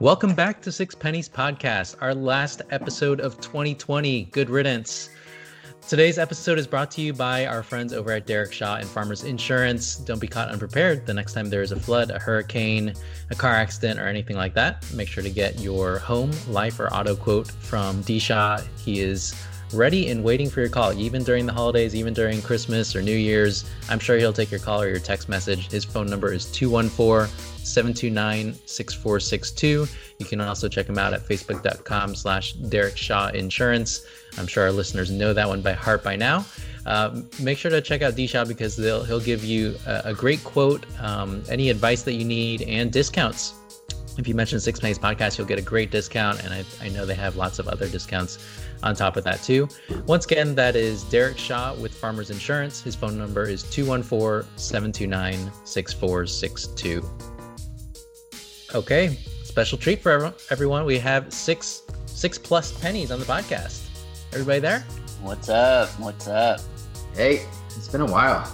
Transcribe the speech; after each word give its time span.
Welcome 0.00 0.36
back 0.36 0.62
to 0.62 0.70
Six 0.70 0.94
Pennies 0.94 1.28
Podcast, 1.28 1.96
our 2.00 2.14
last 2.14 2.62
episode 2.70 3.20
of 3.20 3.40
2020. 3.40 4.26
Good 4.26 4.48
riddance. 4.48 5.10
Today's 5.88 6.18
episode 6.18 6.56
is 6.56 6.68
brought 6.68 6.92
to 6.92 7.00
you 7.00 7.12
by 7.12 7.46
our 7.46 7.64
friends 7.64 7.92
over 7.92 8.12
at 8.12 8.24
Derek 8.24 8.52
Shaw 8.52 8.76
and 8.76 8.86
Farmers 8.86 9.24
Insurance. 9.24 9.96
Don't 9.96 10.20
be 10.20 10.28
caught 10.28 10.50
unprepared 10.50 11.04
the 11.04 11.14
next 11.14 11.32
time 11.32 11.50
there 11.50 11.62
is 11.62 11.72
a 11.72 11.80
flood, 11.80 12.12
a 12.12 12.18
hurricane, 12.20 12.94
a 13.30 13.34
car 13.34 13.54
accident, 13.54 13.98
or 13.98 14.06
anything 14.06 14.36
like 14.36 14.54
that. 14.54 14.86
Make 14.94 15.08
sure 15.08 15.24
to 15.24 15.30
get 15.30 15.58
your 15.58 15.98
home, 15.98 16.30
life, 16.46 16.78
or 16.78 16.86
auto 16.94 17.16
quote 17.16 17.50
from 17.50 18.00
D 18.02 18.20
Shaw. 18.20 18.60
He 18.76 19.00
is 19.00 19.34
ready 19.72 20.08
and 20.10 20.22
waiting 20.22 20.48
for 20.48 20.60
your 20.60 20.68
call, 20.68 20.92
even 20.92 21.22
during 21.22 21.46
the 21.46 21.52
holidays, 21.52 21.94
even 21.94 22.14
during 22.14 22.42
Christmas 22.42 22.94
or 22.96 23.02
New 23.02 23.16
Year's. 23.16 23.68
I'm 23.88 23.98
sure 23.98 24.16
he'll 24.18 24.32
take 24.32 24.50
your 24.50 24.60
call 24.60 24.82
or 24.82 24.88
your 24.88 24.98
text 24.98 25.28
message. 25.28 25.70
His 25.70 25.84
phone 25.84 26.06
number 26.06 26.32
is 26.32 26.46
214 26.52 27.28
729 27.64 28.54
6462. 28.66 29.86
You 30.18 30.26
can 30.26 30.40
also 30.40 30.68
check 30.68 30.86
him 30.88 30.98
out 30.98 31.12
at 31.12 31.20
facebook.com 31.20 32.14
slash 32.14 32.52
Derek 32.54 32.96
Shaw 32.96 33.28
Insurance. 33.28 34.06
I'm 34.38 34.46
sure 34.46 34.64
our 34.64 34.72
listeners 34.72 35.10
know 35.10 35.32
that 35.32 35.48
one 35.48 35.62
by 35.62 35.72
heart 35.72 36.02
by 36.02 36.16
now. 36.16 36.44
Uh, 36.86 37.20
make 37.40 37.58
sure 37.58 37.70
to 37.70 37.82
check 37.82 38.02
out 38.02 38.14
D 38.14 38.26
Shaw 38.26 38.44
because 38.44 38.76
he'll 38.76 39.20
give 39.20 39.44
you 39.44 39.76
a, 39.86 40.02
a 40.06 40.14
great 40.14 40.42
quote, 40.42 40.86
um, 41.00 41.42
any 41.50 41.68
advice 41.68 42.02
that 42.02 42.14
you 42.14 42.24
need, 42.24 42.62
and 42.62 42.90
discounts. 42.90 43.57
If 44.18 44.26
you 44.26 44.34
mention 44.34 44.58
Six 44.58 44.80
Pennies 44.80 44.98
Podcast, 44.98 45.38
you'll 45.38 45.46
get 45.46 45.60
a 45.60 45.62
great 45.62 45.92
discount, 45.92 46.42
and 46.42 46.52
I, 46.52 46.64
I 46.82 46.88
know 46.88 47.06
they 47.06 47.14
have 47.14 47.36
lots 47.36 47.60
of 47.60 47.68
other 47.68 47.88
discounts 47.88 48.38
on 48.82 48.96
top 48.96 49.16
of 49.16 49.22
that 49.22 49.44
too. 49.44 49.68
Once 50.06 50.24
again, 50.24 50.56
that 50.56 50.74
is 50.74 51.04
Derek 51.04 51.38
Shaw 51.38 51.74
with 51.74 51.94
Farmers 51.94 52.30
Insurance. 52.30 52.82
His 52.82 52.96
phone 52.96 53.16
number 53.16 53.44
is 53.44 53.62
214 53.62 54.50
729 54.56 55.52
6462. 55.64 57.08
Okay, 58.74 59.16
special 59.44 59.78
treat 59.78 60.02
for 60.02 60.34
everyone. 60.50 60.84
We 60.84 60.98
have 60.98 61.32
six 61.32 61.84
six 62.06 62.38
plus 62.38 62.72
pennies 62.80 63.12
on 63.12 63.20
the 63.20 63.24
podcast. 63.24 63.86
Everybody 64.32 64.58
there? 64.58 64.80
What's 65.22 65.48
up? 65.48 65.90
What's 66.00 66.26
up? 66.26 66.60
Hey, 67.14 67.46
it's 67.76 67.86
been 67.86 68.00
a 68.00 68.06
while. 68.06 68.52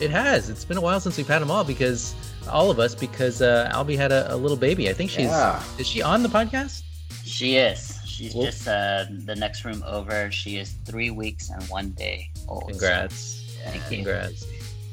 It 0.00 0.10
has. 0.10 0.48
It's 0.48 0.64
been 0.64 0.78
a 0.78 0.80
while 0.80 1.00
since 1.00 1.18
we've 1.18 1.28
had 1.28 1.42
them 1.42 1.50
all 1.50 1.64
because 1.64 2.14
all 2.48 2.70
of 2.70 2.78
us 2.78 2.94
because 2.94 3.42
uh, 3.42 3.70
Albie 3.72 3.96
had 3.96 4.12
a, 4.12 4.34
a 4.34 4.36
little 4.36 4.56
baby. 4.56 4.88
I 4.88 4.92
think 4.92 5.10
she's 5.10 5.26
yeah. 5.26 5.62
is 5.78 5.86
she 5.86 6.02
on 6.02 6.22
the 6.22 6.28
podcast? 6.28 6.82
She 7.24 7.56
is. 7.56 7.98
She's 8.04 8.34
well, 8.34 8.46
just 8.46 8.66
uh, 8.66 9.04
the 9.10 9.36
next 9.36 9.64
room 9.64 9.84
over. 9.86 10.30
She 10.30 10.56
is 10.56 10.72
three 10.84 11.10
weeks 11.10 11.50
and 11.50 11.62
one 11.64 11.90
day 11.90 12.30
old. 12.48 12.68
Congrats! 12.68 13.16
So, 13.16 13.70
thank 13.70 13.90
you. 13.90 13.96
Congrats. 13.98 14.46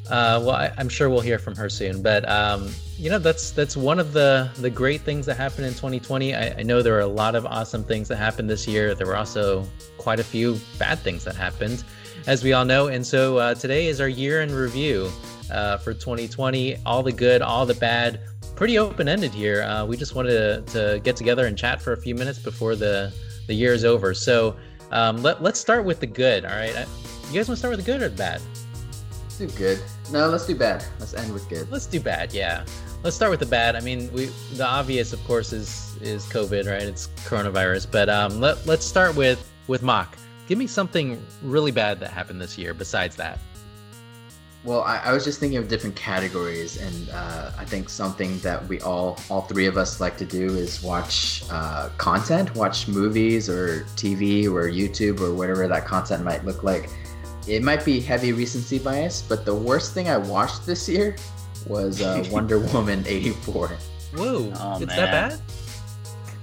Uh, 0.07 0.41
well, 0.43 0.51
I, 0.51 0.71
am 0.77 0.89
sure 0.89 1.09
we'll 1.09 1.21
hear 1.21 1.39
from 1.39 1.55
her 1.55 1.69
soon. 1.69 2.01
But 2.01 2.27
um, 2.27 2.69
you 2.97 3.09
know, 3.09 3.19
that's 3.19 3.51
that's 3.51 3.77
one 3.77 3.99
of 3.99 4.11
the 4.11 4.49
the 4.57 4.69
great 4.69 5.01
things 5.01 5.25
that 5.27 5.37
happened 5.37 5.65
in 5.65 5.73
2020. 5.73 6.35
I, 6.35 6.59
I, 6.59 6.63
know 6.63 6.81
there 6.81 6.93
were 6.93 6.99
a 6.99 7.07
lot 7.07 7.35
of 7.35 7.45
awesome 7.45 7.83
things 7.83 8.09
that 8.09 8.17
happened 8.17 8.49
this 8.49 8.67
year. 8.67 8.95
There 8.95 9.07
were 9.07 9.15
also 9.15 9.65
quite 9.97 10.19
a 10.19 10.23
few 10.23 10.59
bad 10.77 10.99
things 10.99 11.23
that 11.23 11.35
happened, 11.35 11.85
as 12.27 12.43
we 12.43 12.51
all 12.51 12.65
know. 12.65 12.87
And 12.87 13.05
so 13.05 13.37
uh, 13.37 13.55
today 13.55 13.87
is 13.87 14.01
our 14.01 14.09
year 14.09 14.41
in 14.41 14.53
review 14.53 15.09
uh, 15.53 15.77
for 15.77 15.93
2020. 15.93 16.77
All 16.85 17.03
the 17.03 17.11
good, 17.11 17.41
all 17.41 17.65
the 17.65 17.75
bad. 17.75 18.19
Pretty 18.55 18.77
open 18.77 19.07
ended 19.07 19.31
here. 19.31 19.63
Uh, 19.63 19.85
we 19.85 19.97
just 19.97 20.15
wanted 20.15 20.67
to, 20.67 20.73
to 20.73 20.99
get 20.99 21.15
together 21.15 21.47
and 21.47 21.57
chat 21.57 21.81
for 21.81 21.93
a 21.93 21.97
few 21.97 22.15
minutes 22.15 22.39
before 22.39 22.75
the 22.75 23.13
the 23.47 23.53
year 23.53 23.73
is 23.73 23.83
over. 23.83 24.13
So 24.13 24.55
um, 24.91 25.21
let 25.21 25.41
let's 25.41 25.59
start 25.59 25.85
with 25.85 25.99
the 25.99 26.07
good. 26.07 26.45
All 26.45 26.51
right, 26.51 26.69
you 26.69 27.33
guys 27.33 27.47
want 27.47 27.55
to 27.55 27.55
start 27.57 27.75
with 27.75 27.85
the 27.85 27.91
good 27.91 28.01
or 28.01 28.09
the 28.09 28.17
bad? 28.17 28.41
do 29.37 29.47
good. 29.57 29.81
No, 30.11 30.29
let's 30.29 30.45
do 30.45 30.55
bad. 30.55 30.85
Let's 30.99 31.13
end 31.13 31.33
with 31.33 31.47
good. 31.49 31.69
Let's 31.71 31.85
do 31.85 31.99
bad. 31.99 32.33
Yeah. 32.33 32.65
Let's 33.03 33.15
start 33.15 33.31
with 33.31 33.39
the 33.39 33.45
bad. 33.45 33.75
I 33.75 33.81
mean, 33.81 34.11
we 34.13 34.25
the 34.53 34.65
obvious, 34.65 35.13
of 35.13 35.23
course, 35.25 35.51
is 35.51 35.97
is 36.01 36.25
COVID, 36.25 36.69
right? 36.69 36.83
It's 36.83 37.07
coronavirus. 37.25 37.87
But 37.91 38.09
um, 38.09 38.39
let 38.39 38.65
let's 38.65 38.85
start 38.85 39.15
with 39.15 39.51
with 39.67 39.81
Mock. 39.81 40.17
Give 40.47 40.57
me 40.57 40.67
something 40.67 41.21
really 41.41 41.71
bad 41.71 41.99
that 42.01 42.11
happened 42.11 42.41
this 42.41 42.57
year 42.57 42.73
besides 42.73 43.15
that. 43.17 43.39
Well, 44.63 44.81
I, 44.81 44.97
I 44.99 45.11
was 45.11 45.25
just 45.25 45.39
thinking 45.39 45.57
of 45.57 45.67
different 45.67 45.95
categories, 45.95 46.81
and 46.81 47.09
uh, 47.09 47.51
I 47.57 47.65
think 47.65 47.89
something 47.89 48.39
that 48.39 48.65
we 48.67 48.79
all, 48.79 49.19
all 49.29 49.41
three 49.41 49.65
of 49.65 49.75
us, 49.75 49.99
like 49.99 50.15
to 50.17 50.25
do 50.25 50.55
is 50.55 50.81
watch 50.81 51.43
uh, 51.51 51.89
content, 51.97 52.55
watch 52.55 52.87
movies 52.87 53.49
or 53.49 53.83
TV 53.97 54.45
or 54.45 54.69
YouTube 54.69 55.19
or 55.19 55.33
whatever 55.33 55.67
that 55.67 55.85
content 55.85 56.23
might 56.23 56.45
look 56.45 56.63
like 56.63 56.89
it 57.47 57.63
might 57.63 57.83
be 57.83 57.99
heavy 57.99 58.31
recency 58.31 58.79
bias, 58.79 59.21
but 59.21 59.45
the 59.45 59.53
worst 59.53 59.93
thing 59.93 60.09
I 60.09 60.17
watched 60.17 60.65
this 60.65 60.87
year 60.87 61.15
was 61.67 62.01
uh, 62.01 62.23
Wonder 62.31 62.59
Woman 62.59 63.03
84. 63.05 63.67
Whoa, 64.15 64.53
oh, 64.55 64.77
it's 64.77 64.85
man. 64.85 64.87
that 64.87 65.29
bad? 65.31 65.41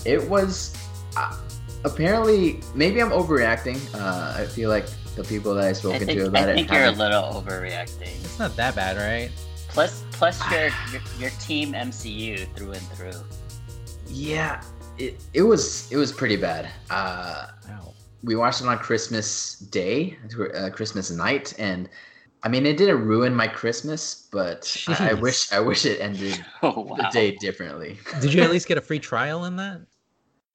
It 0.05 0.29
was 0.29 0.77
uh, 1.17 1.37
apparently 1.85 2.61
maybe 2.75 3.01
I'm 3.01 3.11
overreacting. 3.11 3.79
Uh, 3.95 4.35
I 4.39 4.45
feel 4.45 4.69
like 4.69 4.87
the 5.17 5.25
people 5.25 5.55
that 5.55 5.65
I've 5.65 5.77
spoken 5.77 6.07
think, 6.07 6.19
to 6.19 6.27
about 6.27 6.49
it. 6.49 6.53
I 6.53 6.55
think 6.55 6.71
you're 6.71 6.85
a 6.85 6.91
little 6.91 7.23
overreacting. 7.23 8.25
It's 8.25 8.39
not 8.39 8.57
that 8.57 8.75
bad, 8.75 8.97
right? 8.97 9.31
Plus, 9.69 10.05
plus 10.13 10.41
your, 10.51 10.71
your 10.93 11.03
your 11.19 11.31
team 11.39 11.73
MCU 11.73 12.47
through 12.57 12.73
and 12.73 12.83
through. 12.89 13.23
Yeah, 14.09 14.63
it 14.99 15.23
it 15.33 15.43
was 15.43 15.91
it 15.93 15.97
was 15.97 16.13
pretty 16.13 16.37
bad. 16.37 16.69
Uh, 16.91 17.47
we 18.23 18.37
watched 18.37 18.61
it 18.61 18.67
on 18.67 18.79
Christmas 18.79 19.59
Day, 19.59 20.19
uh, 20.55 20.71
Christmas 20.71 21.11
night, 21.11 21.55
and 21.59 21.89
I 22.43 22.49
mean, 22.49 22.67
it 22.67 22.77
didn't 22.77 23.05
ruin 23.05 23.35
my 23.35 23.47
Christmas, 23.47 24.29
but 24.31 24.77
I, 24.89 25.11
I, 25.11 25.13
wish 25.15 25.53
I 25.53 25.61
wish 25.61 25.85
it 25.85 26.01
ended 26.01 26.45
oh, 26.63 26.81
wow. 26.81 26.97
the 26.97 27.09
day 27.13 27.37
differently. 27.37 27.99
Did 28.21 28.33
you 28.33 28.43
at 28.43 28.51
least 28.53 28.67
get 28.67 28.79
a 28.79 28.81
free 28.81 28.99
trial 28.99 29.45
in 29.45 29.57
that? 29.57 29.83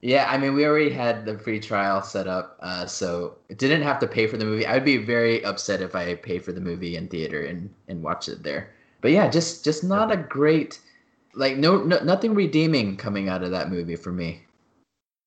Yeah, 0.06 0.28
I 0.30 0.38
mean, 0.38 0.54
we 0.54 0.68
already 0.68 0.92
had 0.92 1.26
the 1.26 1.36
free 1.36 1.60
trial 1.60 2.04
set 2.04 2.28
up, 2.28 2.60
uh, 2.60 2.86
so 2.86 3.40
it 3.50 3.58
didn't 3.58 3.82
have 3.82 3.98
to 4.02 4.08
pay 4.08 4.28
for 4.28 4.38
the 4.38 4.46
movie. 4.46 4.64
I 4.64 4.76
would 4.76 4.86
be 4.86 4.98
very 4.98 5.44
upset 5.44 5.82
if 5.82 5.96
I 5.96 6.14
paid 6.14 6.46
for 6.46 6.52
the 6.52 6.62
movie 6.62 6.96
in 6.96 7.08
theater 7.08 7.44
and 7.44 7.74
and 7.88 8.04
watch 8.04 8.30
it 8.30 8.44
there. 8.44 8.72
But 9.02 9.14
yeah, 9.14 9.28
just 9.28 9.64
just 9.64 9.84
not 9.84 10.12
a 10.12 10.18
great, 10.18 10.80
like 11.34 11.58
no, 11.58 11.82
no 11.82 12.04
nothing 12.04 12.36
redeeming 12.36 12.98
coming 12.98 13.30
out 13.30 13.42
of 13.42 13.50
that 13.50 13.72
movie 13.72 13.96
for 13.96 14.12
me. 14.12 14.44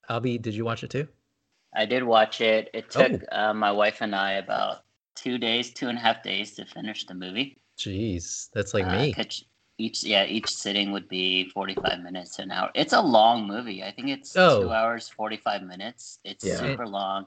Albie, 0.08 0.40
did 0.40 0.54
you 0.54 0.64
watch 0.64 0.84
it 0.84 0.90
too? 0.90 1.08
I 1.74 1.84
did 1.84 2.04
watch 2.04 2.40
it. 2.40 2.70
It 2.72 2.88
took 2.88 3.24
oh. 3.32 3.36
uh, 3.36 3.52
my 3.52 3.72
wife 3.72 4.00
and 4.00 4.14
I 4.14 4.34
about 4.34 4.84
two 5.16 5.38
days, 5.38 5.72
two 5.74 5.88
and 5.88 5.98
a 5.98 6.00
half 6.00 6.22
days 6.22 6.54
to 6.54 6.64
finish 6.64 7.04
the 7.04 7.14
movie. 7.14 7.58
Jeez, 7.76 8.48
that's 8.54 8.74
like 8.74 8.86
uh, 8.86 8.96
me. 8.96 9.12
Each 9.78 10.02
yeah, 10.02 10.24
each 10.24 10.48
sitting 10.48 10.90
would 10.92 11.08
be 11.08 11.48
forty 11.50 11.74
five 11.74 12.00
minutes 12.00 12.36
to 12.36 12.42
an 12.42 12.50
hour. 12.50 12.70
It's 12.74 12.92
a 12.92 13.00
long 13.00 13.46
movie. 13.46 13.82
I 13.84 13.92
think 13.92 14.08
it's 14.08 14.36
oh. 14.36 14.62
two 14.62 14.72
hours 14.72 15.08
forty 15.08 15.36
five 15.36 15.62
minutes. 15.62 16.18
It's 16.24 16.44
yeah. 16.44 16.56
super 16.56 16.86
long. 16.86 17.26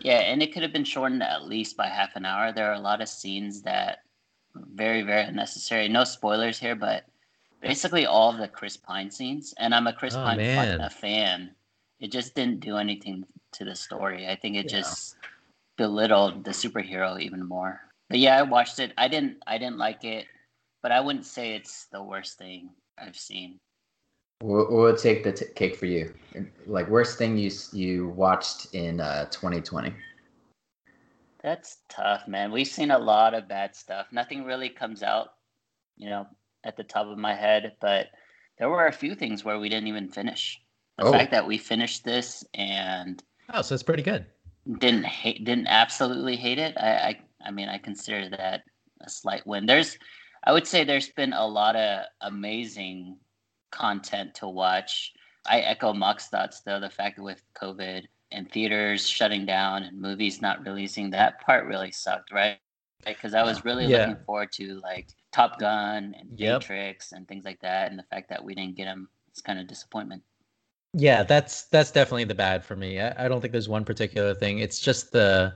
Yeah, 0.00 0.20
and 0.20 0.42
it 0.42 0.52
could 0.52 0.62
have 0.62 0.72
been 0.72 0.84
shortened 0.84 1.22
at 1.22 1.44
least 1.44 1.76
by 1.76 1.86
half 1.86 2.16
an 2.16 2.24
hour. 2.24 2.50
There 2.50 2.70
are 2.70 2.74
a 2.74 2.80
lot 2.80 3.00
of 3.02 3.08
scenes 3.08 3.62
that 3.62 3.98
very 4.54 5.02
very 5.02 5.22
unnecessary. 5.22 5.88
No 5.88 6.04
spoilers 6.04 6.58
here, 6.58 6.74
but 6.74 7.04
basically 7.60 8.06
all 8.06 8.30
of 8.30 8.38
the 8.38 8.48
Chris 8.48 8.76
Pine 8.76 9.10
scenes. 9.10 9.54
And 9.58 9.74
I'm 9.74 9.86
a 9.86 9.92
Chris 9.92 10.14
oh, 10.14 10.22
Pine 10.22 10.38
man. 10.38 10.90
fan. 10.90 11.50
It 12.00 12.10
just 12.10 12.34
didn't 12.34 12.60
do 12.60 12.76
anything 12.76 13.24
to 13.52 13.64
the 13.64 13.74
story. 13.74 14.28
I 14.28 14.34
think 14.34 14.56
it 14.56 14.72
yeah. 14.72 14.80
just 14.80 15.16
belittled 15.76 16.44
the 16.44 16.50
superhero 16.50 17.20
even 17.20 17.46
more. 17.46 17.80
But 18.08 18.18
yeah, 18.18 18.38
I 18.38 18.42
watched 18.42 18.78
it. 18.78 18.92
I 18.98 19.08
didn't 19.08 19.42
I 19.46 19.58
didn't 19.58 19.78
like 19.78 20.04
it, 20.04 20.26
but 20.82 20.92
I 20.92 21.00
wouldn't 21.00 21.26
say 21.26 21.54
it's 21.54 21.86
the 21.92 22.02
worst 22.02 22.38
thing 22.38 22.70
I've 22.98 23.16
seen. 23.16 23.58
What 24.40 24.72
would 24.72 24.98
take 24.98 25.22
the 25.22 25.32
t- 25.32 25.46
cake 25.54 25.76
for 25.76 25.86
you? 25.86 26.12
Like 26.66 26.88
worst 26.88 27.16
thing 27.16 27.38
you 27.38 27.50
you 27.72 28.08
watched 28.08 28.74
in 28.74 29.00
uh, 29.00 29.26
2020? 29.26 29.94
That's 31.42 31.78
tough, 31.88 32.26
man. 32.28 32.52
We've 32.52 32.66
seen 32.66 32.90
a 32.90 32.98
lot 32.98 33.34
of 33.34 33.48
bad 33.48 33.74
stuff. 33.74 34.06
Nothing 34.12 34.44
really 34.44 34.68
comes 34.68 35.02
out, 35.02 35.34
you 35.96 36.08
know, 36.08 36.26
at 36.64 36.76
the 36.76 36.84
top 36.84 37.06
of 37.06 37.18
my 37.18 37.34
head, 37.34 37.76
but 37.80 38.08
there 38.58 38.68
were 38.68 38.86
a 38.86 38.92
few 38.92 39.14
things 39.14 39.44
where 39.44 39.58
we 39.58 39.68
didn't 39.68 39.88
even 39.88 40.08
finish. 40.08 40.60
The 40.98 41.04
oh. 41.04 41.12
fact 41.12 41.30
that 41.30 41.46
we 41.46 41.58
finished 41.58 42.04
this 42.04 42.44
and 42.54 43.22
Oh, 43.52 43.62
so 43.62 43.74
it's 43.74 43.82
pretty 43.82 44.02
good. 44.02 44.24
Didn't 44.78 45.04
hate, 45.04 45.44
didn't 45.44 45.66
absolutely 45.66 46.36
hate 46.36 46.58
it. 46.58 46.76
I, 46.78 46.90
I, 46.90 47.20
I 47.46 47.50
mean, 47.50 47.68
I 47.68 47.78
consider 47.78 48.28
that 48.30 48.62
a 49.00 49.10
slight 49.10 49.46
win. 49.46 49.66
There's, 49.66 49.98
I 50.44 50.52
would 50.52 50.66
say, 50.66 50.84
there's 50.84 51.10
been 51.10 51.32
a 51.32 51.46
lot 51.46 51.76
of 51.76 52.04
amazing 52.20 53.18
content 53.70 54.34
to 54.36 54.48
watch. 54.48 55.12
I 55.46 55.60
echo 55.60 55.92
Mock's 55.92 56.28
thoughts, 56.28 56.60
though. 56.60 56.80
The 56.80 56.90
fact 56.90 57.16
that 57.16 57.22
with 57.22 57.42
COVID 57.60 58.04
and 58.30 58.50
theaters 58.50 59.06
shutting 59.06 59.46
down 59.46 59.82
and 59.82 60.00
movies 60.00 60.42
not 60.42 60.66
releasing, 60.66 61.10
that 61.10 61.40
part 61.40 61.66
really 61.66 61.92
sucked, 61.92 62.32
right? 62.32 62.58
Because 63.04 63.34
I 63.34 63.42
was 63.42 63.64
really 63.64 63.86
yeah. 63.86 64.06
looking 64.06 64.24
forward 64.24 64.52
to 64.52 64.80
like 64.80 65.08
Top 65.32 65.58
Gun 65.58 66.14
and 66.18 66.38
yep. 66.38 66.60
Matrix 66.60 67.12
and 67.12 67.26
things 67.26 67.44
like 67.44 67.60
that, 67.60 67.90
and 67.90 67.98
the 67.98 68.04
fact 68.04 68.28
that 68.28 68.44
we 68.44 68.54
didn't 68.54 68.76
get 68.76 68.84
them, 68.84 69.08
it's 69.28 69.40
kind 69.40 69.58
of 69.58 69.66
disappointment. 69.66 70.22
Yeah, 70.94 71.22
that's 71.22 71.64
that's 71.64 71.90
definitely 71.90 72.24
the 72.24 72.34
bad 72.34 72.64
for 72.64 72.76
me. 72.76 73.00
I, 73.00 73.24
I 73.24 73.28
don't 73.28 73.40
think 73.40 73.52
there's 73.52 73.68
one 73.68 73.84
particular 73.84 74.34
thing. 74.34 74.58
It's 74.58 74.78
just 74.78 75.10
the 75.10 75.54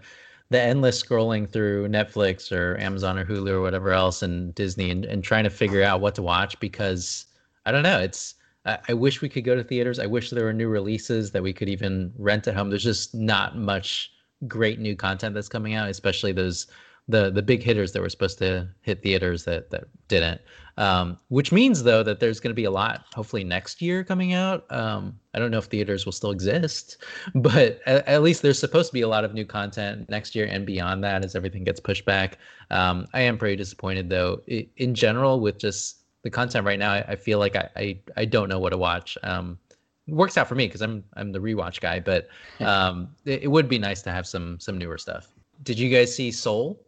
the 0.50 0.60
endless 0.60 1.02
scrolling 1.02 1.48
through 1.48 1.88
Netflix 1.88 2.52
or 2.52 2.78
Amazon 2.78 3.18
or 3.18 3.24
Hulu 3.24 3.50
or 3.50 3.60
whatever 3.62 3.90
else 3.90 4.22
and 4.22 4.54
Disney 4.54 4.90
and, 4.90 5.04
and 5.04 5.24
trying 5.24 5.44
to 5.44 5.50
figure 5.50 5.82
out 5.82 6.00
what 6.00 6.14
to 6.16 6.22
watch 6.22 6.58
because 6.60 7.26
I 7.64 7.72
don't 7.72 7.82
know. 7.82 7.98
It's 7.98 8.34
I, 8.64 8.78
I 8.88 8.94
wish 8.94 9.20
we 9.20 9.28
could 9.28 9.44
go 9.44 9.56
to 9.56 9.64
theaters. 9.64 9.98
I 9.98 10.06
wish 10.06 10.30
there 10.30 10.44
were 10.44 10.52
new 10.52 10.68
releases 10.68 11.32
that 11.32 11.42
we 11.42 11.52
could 11.52 11.68
even 11.68 12.12
rent 12.16 12.46
at 12.46 12.54
home. 12.54 12.70
There's 12.70 12.84
just 12.84 13.14
not 13.14 13.56
much 13.56 14.12
great 14.46 14.78
new 14.78 14.94
content 14.94 15.34
that's 15.34 15.48
coming 15.48 15.74
out, 15.74 15.88
especially 15.88 16.32
those 16.32 16.66
the 17.08 17.30
the 17.30 17.42
big 17.42 17.62
hitters 17.62 17.92
that 17.92 18.02
were 18.02 18.08
supposed 18.08 18.38
to 18.38 18.68
hit 18.82 19.02
theaters 19.02 19.44
that 19.44 19.70
that 19.70 19.84
didn't. 20.08 20.40
Um, 20.78 21.18
which 21.28 21.52
means 21.52 21.84
though 21.84 22.02
that 22.02 22.20
there's 22.20 22.38
going 22.38 22.50
to 22.50 22.54
be 22.54 22.64
a 22.64 22.70
lot 22.70 23.06
hopefully 23.14 23.44
next 23.44 23.80
year 23.80 24.04
coming 24.04 24.34
out. 24.34 24.70
Um, 24.70 25.18
I 25.32 25.38
don't 25.38 25.50
know 25.50 25.58
if 25.58 25.66
theaters 25.66 26.04
will 26.04 26.12
still 26.12 26.30
exist, 26.30 27.02
but 27.34 27.80
at, 27.86 28.06
at, 28.06 28.22
least 28.22 28.42
there's 28.42 28.58
supposed 28.58 28.90
to 28.90 28.92
be 28.92 29.00
a 29.00 29.08
lot 29.08 29.24
of 29.24 29.32
new 29.32 29.46
content 29.46 30.08
next 30.10 30.34
year 30.34 30.46
and 30.46 30.66
beyond 30.66 31.02
that 31.04 31.24
as 31.24 31.34
everything 31.34 31.64
gets 31.64 31.80
pushed 31.80 32.04
back. 32.04 32.38
Um, 32.70 33.06
I 33.14 33.22
am 33.22 33.38
pretty 33.38 33.56
disappointed 33.56 34.10
though. 34.10 34.42
In 34.46 34.94
general, 34.94 35.40
with 35.40 35.58
just 35.58 36.02
the 36.22 36.30
content 36.30 36.66
right 36.66 36.78
now, 36.78 36.92
I, 36.92 37.04
I 37.08 37.16
feel 37.16 37.38
like 37.38 37.56
I, 37.56 37.68
I, 37.76 37.98
I 38.16 38.24
don't 38.26 38.48
know 38.48 38.58
what 38.58 38.70
to 38.70 38.78
watch. 38.78 39.16
Um, 39.22 39.58
works 40.08 40.36
out 40.36 40.46
for 40.46 40.54
me 40.56 40.66
because 40.66 40.82
I'm 40.82 41.04
I'm 41.14 41.32
the 41.32 41.38
rewatch 41.38 41.80
guy, 41.80 42.00
but 42.00 42.28
um, 42.60 43.08
it, 43.24 43.44
it 43.44 43.48
would 43.48 43.68
be 43.68 43.78
nice 43.78 44.02
to 44.02 44.10
have 44.10 44.26
some 44.26 44.60
some 44.60 44.76
newer 44.76 44.98
stuff. 44.98 45.28
Did 45.62 45.78
you 45.78 45.88
guys 45.88 46.14
see 46.14 46.30
Soul? 46.30 46.85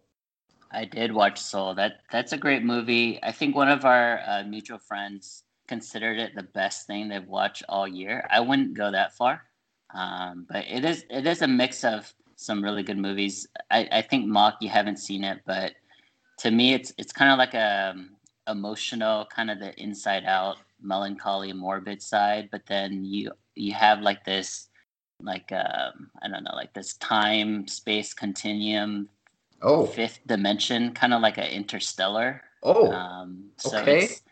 I 0.70 0.84
did 0.84 1.12
watch 1.12 1.40
Soul. 1.40 1.74
That 1.74 2.00
that's 2.12 2.32
a 2.32 2.38
great 2.38 2.62
movie. 2.62 3.18
I 3.22 3.32
think 3.32 3.54
one 3.54 3.68
of 3.68 3.84
our 3.84 4.20
uh, 4.26 4.44
mutual 4.44 4.78
friends 4.78 5.44
considered 5.66 6.18
it 6.18 6.34
the 6.34 6.42
best 6.42 6.86
thing 6.86 7.08
they've 7.08 7.26
watched 7.26 7.62
all 7.68 7.86
year. 7.86 8.26
I 8.30 8.40
wouldn't 8.40 8.74
go 8.74 8.90
that 8.90 9.14
far, 9.14 9.42
um, 9.94 10.46
but 10.48 10.64
it 10.68 10.84
is 10.84 11.04
it 11.10 11.26
is 11.26 11.42
a 11.42 11.48
mix 11.48 11.84
of 11.84 12.12
some 12.36 12.62
really 12.62 12.82
good 12.82 12.98
movies. 12.98 13.46
I, 13.70 13.88
I 13.90 14.02
think 14.02 14.26
Mock, 14.26 14.56
you 14.60 14.68
haven't 14.68 14.98
seen 14.98 15.24
it, 15.24 15.40
but 15.46 15.72
to 16.38 16.50
me, 16.50 16.74
it's 16.74 16.92
it's 16.98 17.12
kind 17.12 17.32
of 17.32 17.38
like 17.38 17.54
a 17.54 17.90
um, 17.94 18.10
emotional, 18.48 19.26
kind 19.26 19.50
of 19.50 19.58
the 19.58 19.78
inside 19.80 20.24
out, 20.24 20.56
melancholy, 20.80 21.52
morbid 21.52 22.02
side. 22.02 22.48
But 22.50 22.66
then 22.66 23.04
you 23.04 23.32
you 23.54 23.72
have 23.72 24.00
like 24.02 24.24
this, 24.24 24.68
like 25.20 25.50
um, 25.52 26.10
I 26.22 26.28
don't 26.28 26.44
know, 26.44 26.54
like 26.54 26.74
this 26.74 26.94
time 26.94 27.66
space 27.66 28.14
continuum 28.14 29.08
oh 29.62 29.86
fifth 29.86 30.20
dimension, 30.26 30.92
kind 30.92 31.14
of 31.14 31.22
like 31.22 31.38
an 31.38 31.48
interstellar. 31.48 32.42
Oh, 32.62 32.92
um, 32.92 33.50
so 33.56 33.78
okay. 33.78 34.04
It's, 34.04 34.22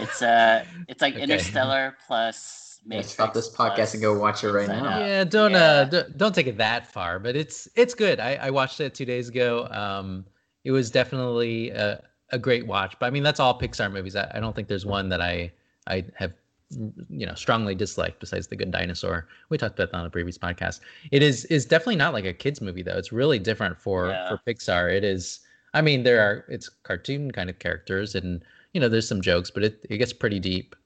it's 0.00 0.22
uh 0.22 0.64
it's 0.88 1.02
like 1.02 1.14
okay. 1.14 1.22
Interstellar 1.22 1.96
plus 2.06 2.80
Matrix. 2.86 3.10
stop 3.10 3.34
this 3.34 3.54
podcast 3.54 3.94
and 3.94 4.02
go 4.02 4.18
watch 4.18 4.44
it 4.44 4.52
right 4.52 4.68
now. 4.68 4.98
Yeah, 4.98 5.24
don't 5.24 5.54
uh, 5.54 5.58
yeah. 5.58 5.64
uh 5.64 5.84
don't, 5.84 6.18
don't 6.18 6.34
take 6.34 6.46
it 6.46 6.56
that 6.58 6.90
far, 6.90 7.18
but 7.18 7.36
it's 7.36 7.68
it's 7.74 7.94
good. 7.94 8.20
I, 8.20 8.36
I 8.36 8.50
watched 8.50 8.80
it 8.80 8.94
two 8.94 9.04
days 9.04 9.28
ago. 9.28 9.68
Um, 9.70 10.24
it 10.64 10.70
was 10.70 10.90
definitely 10.90 11.70
a, 11.70 12.02
a 12.30 12.38
great 12.38 12.66
watch. 12.66 12.98
But 12.98 13.06
I 13.06 13.10
mean, 13.10 13.22
that's 13.22 13.40
all 13.40 13.58
Pixar 13.58 13.92
movies. 13.92 14.16
I, 14.16 14.30
I 14.34 14.40
don't 14.40 14.54
think 14.54 14.68
there's 14.68 14.86
one 14.86 15.08
that 15.10 15.20
I 15.20 15.52
I 15.86 16.04
have 16.14 16.32
you 16.70 17.26
know 17.26 17.34
strongly 17.34 17.74
disliked 17.74 18.20
besides 18.20 18.48
the 18.48 18.56
good 18.56 18.70
dinosaur. 18.70 19.26
We 19.48 19.58
talked 19.58 19.78
about 19.78 19.92
that 19.92 19.96
on 19.96 20.04
the 20.04 20.10
previous 20.10 20.36
podcast. 20.36 20.80
It 21.10 21.22
is 21.22 21.44
is 21.46 21.64
definitely 21.64 21.96
not 21.96 22.12
like 22.12 22.24
a 22.24 22.32
kids 22.32 22.60
movie 22.60 22.82
though. 22.82 22.98
It's 22.98 23.12
really 23.12 23.38
different 23.38 23.78
for 23.78 24.08
yeah. 24.08 24.28
for 24.28 24.40
pixar. 24.46 24.94
It 24.94 25.04
is 25.04 25.40
i 25.74 25.82
mean 25.82 26.02
there 26.02 26.20
are 26.20 26.46
it's 26.48 26.70
cartoon 26.82 27.30
kind 27.30 27.50
of 27.50 27.58
characters 27.58 28.14
and 28.14 28.42
you 28.72 28.80
know 28.80 28.88
there's 28.88 29.06
some 29.06 29.20
jokes 29.20 29.50
but 29.50 29.62
it, 29.62 29.84
it 29.88 29.98
gets 29.98 30.12
pretty 30.12 30.40
deep. 30.40 30.76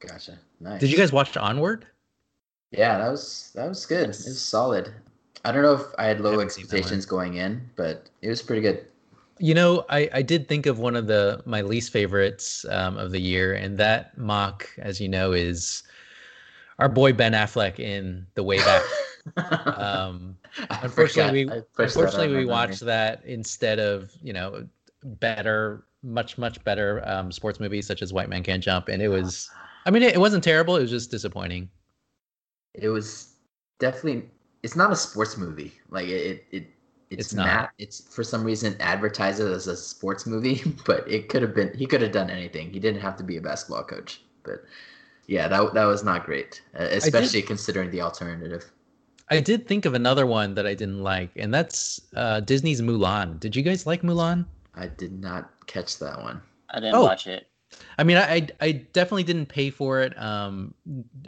Gotcha. 0.00 0.38
Nice. 0.60 0.80
Did 0.80 0.90
you 0.90 0.96
guys 0.96 1.12
watch 1.12 1.36
onward? 1.36 1.86
Yeah 2.70 2.98
that 2.98 3.10
was 3.10 3.52
that 3.54 3.68
was 3.68 3.86
good. 3.86 4.08
Yes. 4.08 4.26
it 4.26 4.30
was 4.30 4.40
solid. 4.40 4.92
I 5.44 5.52
don't 5.52 5.62
know 5.62 5.74
if 5.74 5.82
i 5.98 6.04
had 6.04 6.20
low 6.20 6.40
I 6.40 6.42
expectations 6.42 7.06
going 7.06 7.34
in 7.34 7.68
but 7.76 8.10
it 8.22 8.28
was 8.28 8.42
pretty 8.42 8.62
good 8.62 8.84
you 9.38 9.54
know, 9.54 9.84
I, 9.88 10.08
I 10.12 10.22
did 10.22 10.48
think 10.48 10.66
of 10.66 10.78
one 10.78 10.96
of 10.96 11.06
the 11.06 11.42
my 11.46 11.62
least 11.62 11.92
favorites 11.92 12.64
um, 12.70 12.96
of 12.98 13.12
the 13.12 13.20
year, 13.20 13.54
and 13.54 13.78
that 13.78 14.16
mock, 14.18 14.68
as 14.78 15.00
you 15.00 15.08
know, 15.08 15.32
is 15.32 15.82
our 16.78 16.88
boy 16.88 17.12
Ben 17.12 17.32
Affleck 17.32 17.78
in 17.78 18.26
The 18.34 18.42
Way 18.42 18.58
Back. 18.58 18.82
um, 19.78 20.36
unfortunately, 20.70 21.46
we 21.46 21.62
unfortunately 21.78 22.36
we 22.36 22.44
watched 22.46 22.80
that 22.80 23.24
instead 23.24 23.78
of 23.78 24.12
you 24.22 24.32
know 24.32 24.66
better, 25.04 25.84
much 26.02 26.38
much 26.38 26.62
better 26.64 27.02
um, 27.06 27.30
sports 27.32 27.60
movies 27.60 27.86
such 27.86 28.02
as 28.02 28.12
White 28.12 28.28
Man 28.28 28.42
Can't 28.42 28.62
Jump, 28.62 28.88
and 28.88 29.02
it 29.02 29.08
was, 29.08 29.50
I 29.86 29.90
mean, 29.90 30.02
it, 30.02 30.14
it 30.14 30.18
wasn't 30.18 30.44
terrible. 30.44 30.76
It 30.76 30.82
was 30.82 30.90
just 30.90 31.10
disappointing. 31.10 31.68
It 32.74 32.88
was 32.88 33.34
definitely. 33.78 34.28
It's 34.64 34.74
not 34.74 34.90
a 34.90 34.96
sports 34.96 35.36
movie. 35.36 35.72
Like 35.88 36.08
it, 36.08 36.44
it 36.50 36.66
it's, 37.10 37.26
it's 37.26 37.34
not. 37.34 37.46
not. 37.46 37.70
It's 37.78 38.00
for 38.00 38.22
some 38.22 38.44
reason 38.44 38.76
advertised 38.80 39.40
as 39.40 39.66
a 39.66 39.76
sports 39.76 40.26
movie, 40.26 40.62
but 40.86 41.08
it 41.10 41.28
could 41.28 41.42
have 41.42 41.54
been. 41.54 41.76
He 41.76 41.86
could 41.86 42.02
have 42.02 42.12
done 42.12 42.30
anything. 42.30 42.70
He 42.70 42.78
didn't 42.78 43.00
have 43.00 43.16
to 43.16 43.24
be 43.24 43.36
a 43.36 43.40
basketball 43.40 43.84
coach. 43.84 44.22
But 44.42 44.64
yeah, 45.26 45.48
that 45.48 45.74
that 45.74 45.84
was 45.84 46.04
not 46.04 46.24
great, 46.24 46.62
especially 46.74 47.42
considering 47.42 47.90
the 47.90 48.00
alternative. 48.00 48.70
I 49.30 49.40
did 49.40 49.66
think 49.66 49.84
of 49.84 49.92
another 49.92 50.26
one 50.26 50.54
that 50.54 50.66
I 50.66 50.74
didn't 50.74 51.02
like, 51.02 51.30
and 51.36 51.52
that's 51.52 52.00
uh, 52.16 52.40
Disney's 52.40 52.80
Mulan. 52.80 53.38
Did 53.38 53.54
you 53.54 53.62
guys 53.62 53.86
like 53.86 54.02
Mulan? 54.02 54.46
I 54.74 54.86
did 54.86 55.20
not 55.20 55.50
catch 55.66 55.98
that 55.98 56.18
one. 56.22 56.40
I 56.70 56.80
didn't 56.80 56.94
oh. 56.94 57.02
watch 57.02 57.26
it. 57.26 57.46
I 57.98 58.04
mean, 58.04 58.16
I 58.16 58.48
I 58.60 58.72
definitely 58.72 59.24
didn't 59.24 59.46
pay 59.46 59.70
for 59.70 60.00
it. 60.00 60.18
Um, 60.20 60.72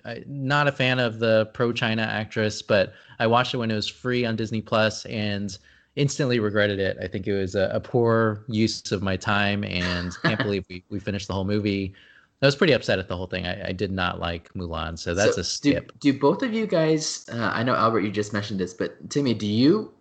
I, 0.04 0.22
not 0.26 0.66
a 0.66 0.72
fan 0.72 0.98
of 0.98 1.18
the 1.18 1.50
pro 1.52 1.72
China 1.72 2.02
actress, 2.02 2.62
but 2.62 2.94
I 3.18 3.26
watched 3.26 3.52
it 3.52 3.58
when 3.58 3.70
it 3.70 3.74
was 3.74 3.88
free 3.88 4.24
on 4.24 4.36
Disney 4.36 4.62
Plus, 4.62 5.04
and 5.06 5.58
instantly 5.96 6.38
regretted 6.38 6.78
it. 6.78 6.96
I 7.00 7.06
think 7.06 7.26
it 7.26 7.38
was 7.38 7.54
a, 7.54 7.70
a 7.72 7.80
poor 7.80 8.44
use 8.48 8.92
of 8.92 9.02
my 9.02 9.16
time, 9.16 9.64
and 9.64 10.16
can't 10.22 10.38
believe 10.38 10.64
we, 10.68 10.84
we 10.90 11.00
finished 11.00 11.28
the 11.28 11.34
whole 11.34 11.44
movie. 11.44 11.94
I 12.42 12.46
was 12.46 12.56
pretty 12.56 12.72
upset 12.72 12.98
at 12.98 13.08
the 13.08 13.16
whole 13.16 13.26
thing. 13.26 13.46
I, 13.46 13.68
I 13.68 13.72
did 13.72 13.90
not 13.90 14.18
like 14.18 14.52
Mulan, 14.54 14.98
so 14.98 15.14
that's 15.14 15.34
so 15.34 15.42
a 15.42 15.44
skip. 15.44 15.92
Do, 15.98 16.12
do 16.12 16.18
both 16.18 16.42
of 16.42 16.54
you 16.54 16.66
guys? 16.66 17.28
Uh, 17.30 17.50
I 17.52 17.62
know 17.62 17.74
Albert, 17.74 18.00
you 18.00 18.10
just 18.10 18.32
mentioned 18.32 18.58
this, 18.58 18.72
but 18.72 19.10
Timmy, 19.10 19.34
do 19.34 19.46
you 19.46 19.92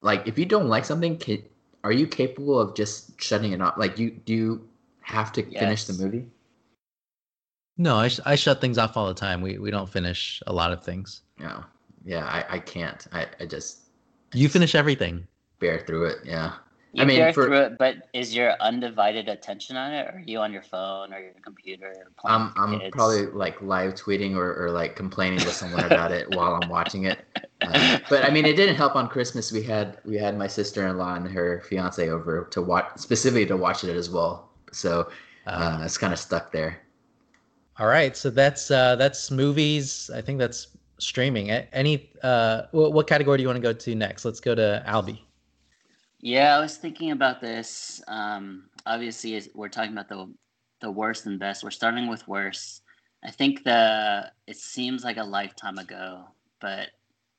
like 0.00 0.26
if 0.26 0.38
you 0.38 0.46
don't 0.46 0.68
like 0.68 0.84
something? 0.84 1.18
Can, 1.18 1.42
are 1.84 1.92
you 1.92 2.06
capable 2.06 2.58
of 2.58 2.74
just 2.74 3.20
shutting 3.20 3.52
it 3.52 3.60
off? 3.60 3.74
Like 3.76 3.98
you 3.98 4.10
do 4.10 4.32
you 4.32 4.68
have 5.02 5.32
to 5.32 5.42
yes. 5.50 5.60
finish 5.60 5.84
the 5.84 6.02
movie? 6.02 6.26
No, 7.76 7.96
I, 7.96 8.08
sh- 8.08 8.20
I 8.24 8.36
shut 8.36 8.60
things 8.60 8.78
off 8.78 8.96
all 8.96 9.08
the 9.08 9.14
time. 9.14 9.42
We 9.42 9.58
we 9.58 9.70
don't 9.70 9.88
finish 9.88 10.42
a 10.46 10.52
lot 10.52 10.72
of 10.72 10.82
things. 10.82 11.22
No, 11.38 11.62
yeah, 12.06 12.24
I, 12.24 12.54
I 12.54 12.58
can't. 12.58 13.06
I, 13.12 13.26
I 13.38 13.44
just 13.44 13.80
you 14.32 14.48
finish 14.48 14.74
everything 14.74 15.26
bear 15.62 15.78
through 15.86 16.04
it. 16.06 16.18
Yeah. 16.24 16.52
You 16.92 17.02
I 17.02 17.06
mean, 17.06 17.20
bear 17.20 17.32
for, 17.32 17.46
through 17.46 17.56
it, 17.56 17.78
but 17.78 18.08
is 18.12 18.34
your 18.34 18.54
undivided 18.60 19.26
attention 19.26 19.78
on 19.78 19.94
it, 19.94 20.06
or 20.08 20.18
are 20.18 20.22
you 20.26 20.40
on 20.40 20.52
your 20.52 20.60
phone 20.60 21.14
or 21.14 21.20
your 21.20 21.32
computer? 21.42 21.94
I'm 22.26 22.52
I'm 22.54 22.80
kids? 22.80 22.90
probably 22.92 23.26
like 23.28 23.62
live 23.62 23.94
tweeting 23.94 24.36
or, 24.36 24.54
or 24.62 24.70
like 24.70 24.94
complaining 24.94 25.38
to 25.38 25.48
someone 25.48 25.84
about 25.84 26.12
it 26.12 26.28
while 26.36 26.54
I'm 26.60 26.68
watching 26.68 27.04
it. 27.04 27.24
Uh, 27.62 27.98
but 28.10 28.26
I 28.26 28.30
mean, 28.30 28.44
it 28.44 28.56
didn't 28.56 28.74
help 28.74 28.94
on 28.94 29.08
Christmas. 29.08 29.50
We 29.50 29.62
had 29.62 30.00
we 30.04 30.18
had 30.18 30.36
my 30.36 30.46
sister 30.46 30.86
in 30.86 30.98
law 30.98 31.14
and 31.14 31.26
her 31.28 31.62
fiance 31.66 32.10
over 32.10 32.46
to 32.50 32.60
watch 32.60 32.90
specifically 32.96 33.46
to 33.46 33.56
watch 33.56 33.84
it 33.84 33.96
as 33.96 34.10
well. 34.10 34.50
So 34.70 35.10
uh, 35.46 35.78
uh, 35.80 35.84
it's 35.84 35.96
kind 35.96 36.12
of 36.12 36.18
stuck 36.18 36.52
there. 36.52 36.82
All 37.78 37.86
right, 37.86 38.14
so 38.14 38.28
that's 38.28 38.70
uh, 38.70 38.96
that's 38.96 39.30
movies. 39.30 40.10
I 40.14 40.20
think 40.20 40.38
that's 40.38 40.66
streaming. 40.98 41.50
Any 41.50 42.10
uh, 42.22 42.64
what 42.72 43.06
category 43.06 43.38
do 43.38 43.42
you 43.42 43.48
want 43.48 43.56
to 43.56 43.62
go 43.62 43.72
to 43.72 43.94
next? 43.94 44.26
Let's 44.26 44.40
go 44.40 44.54
to 44.54 44.84
Albie. 44.86 45.20
Yeah, 46.22 46.56
I 46.56 46.60
was 46.60 46.76
thinking 46.76 47.10
about 47.10 47.40
this. 47.40 48.00
Um, 48.06 48.68
obviously, 48.86 49.42
we're 49.54 49.68
talking 49.68 49.92
about 49.92 50.08
the 50.08 50.32
the 50.80 50.90
worst 50.90 51.26
and 51.26 51.38
best. 51.38 51.64
We're 51.64 51.70
starting 51.70 52.08
with 52.08 52.26
worst. 52.28 52.82
I 53.24 53.30
think 53.32 53.64
the 53.64 54.30
it 54.46 54.56
seems 54.56 55.02
like 55.02 55.16
a 55.16 55.24
lifetime 55.24 55.78
ago, 55.78 56.24
but 56.60 56.90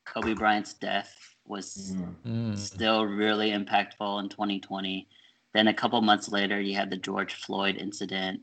Kobe 0.06 0.34
Bryant's 0.34 0.74
death 0.74 1.16
was 1.46 1.96
mm. 2.26 2.58
still 2.58 3.06
really 3.06 3.52
impactful 3.52 4.22
in 4.22 4.30
2020. 4.30 5.08
Then 5.54 5.68
a 5.68 5.74
couple 5.74 6.02
months 6.02 6.30
later, 6.30 6.60
you 6.60 6.76
had 6.76 6.90
the 6.90 6.98
George 6.98 7.36
Floyd 7.36 7.78
incident, 7.78 8.42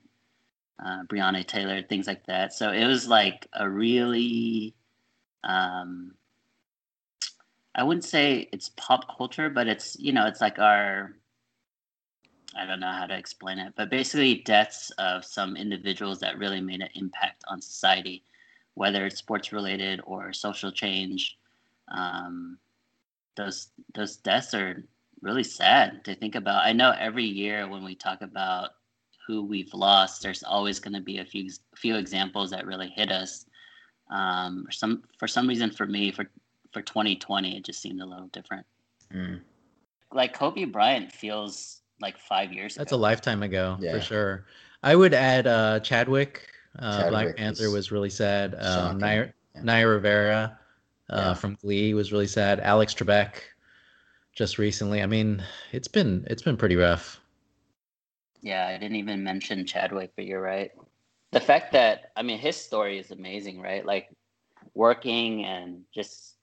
uh, 0.85 1.03
Breonna 1.05 1.47
Taylor, 1.47 1.83
things 1.83 2.07
like 2.07 2.25
that. 2.27 2.55
So 2.55 2.71
it 2.71 2.87
was 2.87 3.09
like 3.09 3.47
a 3.53 3.69
really 3.69 4.75
um, 5.45 6.15
I 7.81 7.83
wouldn't 7.83 8.05
say 8.05 8.47
it's 8.53 8.73
pop 8.77 9.17
culture, 9.17 9.49
but 9.49 9.67
it's 9.67 9.97
you 9.99 10.13
know 10.13 10.27
it's 10.27 10.43
like 10.43 10.59
our 10.59 11.17
I 12.55 12.67
don't 12.67 12.79
know 12.81 12.93
how 12.93 13.07
to 13.07 13.17
explain 13.17 13.59
it, 13.59 13.73
but 13.75 13.89
basically 13.89 14.43
deaths 14.45 14.91
of 14.99 15.25
some 15.25 15.57
individuals 15.57 16.21
that 16.21 16.37
really 16.37 16.61
made 16.61 16.83
an 16.83 16.91
impact 16.95 17.43
on 17.49 17.63
society, 17.63 18.23
whether 18.75 19.07
it's 19.07 19.17
sports 19.17 19.51
related 19.51 20.03
or 20.05 20.35
social 20.35 20.71
change. 20.71 21.39
Um, 21.91 22.59
those 23.39 23.69
those 23.95 24.19
deaths 24.19 24.53
are 24.53 24.85
really 25.23 25.45
sad 25.45 26.05
to 26.05 26.15
think 26.15 26.35
about. 26.35 26.67
I 26.67 26.75
know 26.75 26.93
every 26.99 27.25
year 27.25 27.67
when 27.67 27.83
we 27.83 27.95
talk 27.95 28.21
about 28.21 28.73
who 29.27 29.43
we've 29.43 29.73
lost, 29.73 30.21
there's 30.23 30.43
always 30.43 30.81
going 30.81 30.93
to 30.93 31.01
be 31.01 31.17
a 31.17 31.25
few 31.25 31.49
few 31.77 31.97
examples 31.97 32.51
that 32.51 32.67
really 32.67 32.93
hit 32.95 33.11
us. 33.11 33.47
Um, 34.11 34.67
some 34.71 35.03
for 35.19 35.27
some 35.27 35.47
reason, 35.47 35.71
for 35.71 35.87
me, 35.87 36.13
for 36.13 36.27
for 36.73 36.83
2020, 36.83 37.57
it 37.57 37.65
just 37.65 37.81
seemed 37.81 38.01
a 38.01 38.07
little 38.07 38.29
different. 38.29 38.67
Mm. 39.13 39.41
Like 40.13 40.35
Kobe 40.35 40.65
Bryant 40.65 41.13
feels 41.13 41.83
like 42.01 42.19
five 42.19 42.53
years. 42.53 42.75
That's 42.75 42.93
ago. 42.93 42.99
a 42.99 43.01
lifetime 43.01 43.43
ago 43.43 43.77
yeah. 43.81 43.93
for 43.93 44.01
sure. 44.01 44.47
I 44.83 44.97
would 44.97 45.15
add 45.15 45.47
uh, 45.47 45.81
Chadwick 45.81 46.49
Uh, 46.79 47.11
Black 47.11 47.37
Panther 47.37 47.65
was, 47.65 47.75
was, 47.75 47.93
really 47.93 48.11
sad. 48.11 48.55
Um, 48.59 48.99
Naya, 48.99 49.29
yeah. 49.55 49.63
Naya 49.63 49.89
Rivera 49.89 50.59
uh, 51.11 51.17
yeah. 51.17 51.35
from 51.35 51.57
Glee 51.61 51.95
was 51.95 52.13
really 52.13 52.29
sad. 52.29 52.61
Alex 52.61 52.95
Trebek 52.95 53.35
just 54.35 54.59
recently. 54.59 55.03
I 55.03 55.07
mean, 55.07 55.43
it's 55.73 55.89
been 55.89 56.25
it's 56.31 56.43
been 56.43 56.57
pretty 56.57 56.77
rough. 56.77 57.21
Yeah, 58.41 58.67
I 58.67 58.79
didn't 58.79 58.97
even 58.97 59.23
mention 59.23 59.67
Chadwick, 59.67 60.13
but 60.17 60.25
you're 60.25 60.41
right. 60.41 60.71
The 61.33 61.41
fact 61.41 61.73
that 61.73 62.13
I 62.17 62.23
mean 62.23 62.39
his 62.39 62.57
story 62.57 62.99
is 62.99 63.11
amazing, 63.11 63.61
right? 63.61 63.85
Like 63.85 64.09
working 64.75 65.45
and 65.45 65.83
just 65.93 66.37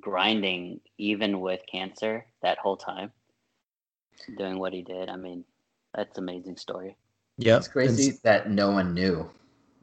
grinding 0.00 0.80
even 0.98 1.40
with 1.40 1.60
cancer 1.70 2.26
that 2.42 2.58
whole 2.58 2.76
time 2.76 3.12
doing 4.36 4.58
what 4.58 4.72
he 4.72 4.82
did. 4.82 5.08
I 5.08 5.16
mean, 5.16 5.44
that's 5.94 6.18
amazing 6.18 6.56
story. 6.56 6.96
Yeah, 7.38 7.56
it's 7.56 7.68
crazy 7.68 8.10
it's, 8.10 8.20
that 8.20 8.50
no 8.50 8.70
one 8.70 8.94
knew, 8.94 9.28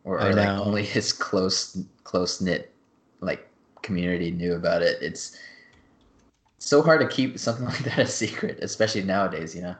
or, 0.04 0.22
or 0.22 0.34
like 0.34 0.48
only 0.48 0.84
his 0.84 1.12
close 1.12 1.78
close 2.04 2.42
knit 2.42 2.74
like 3.22 3.50
community 3.82 4.32
knew 4.32 4.54
about 4.54 4.82
it. 4.82 5.02
It's 5.02 5.38
so 6.60 6.82
hard 6.82 7.02
to 7.02 7.08
keep 7.08 7.40
something 7.40 7.66
like 7.74 7.84
that 7.86 8.00
a 8.00 8.08
secret, 8.08 8.60
especially 8.62 9.04
nowadays. 9.04 9.56
You 9.56 9.64
know. 9.64 9.76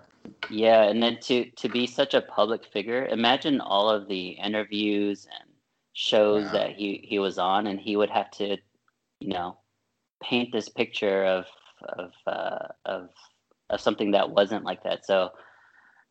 Yeah, 0.50 0.84
and 0.84 1.02
then 1.02 1.20
to 1.22 1.46
to 1.46 1.70
be 1.70 1.86
such 1.86 2.14
a 2.14 2.22
public 2.22 2.66
figure, 2.66 3.06
imagine 3.06 3.62
all 3.62 3.90
of 3.90 4.08
the 4.08 4.30
interviews 4.30 5.28
and 5.40 5.50
shows 5.94 6.46
wow. 6.46 6.52
that 6.54 6.72
he 6.72 7.06
he 7.08 7.20
was 7.20 7.38
on, 7.38 7.68
and 7.68 7.80
he 7.80 7.96
would 7.96 8.10
have 8.10 8.32
to, 8.32 8.58
you 9.20 9.30
know, 9.30 9.59
paint 10.22 10.52
this 10.52 10.70
picture 10.70 11.26
of 11.26 11.46
of 11.84 12.12
uh, 12.28 12.68
of 12.86 13.10
of 13.70 13.82
something 13.82 14.12
that 14.12 14.30
wasn't 14.30 14.66
like 14.66 14.84
that. 14.84 15.06
So, 15.06 15.30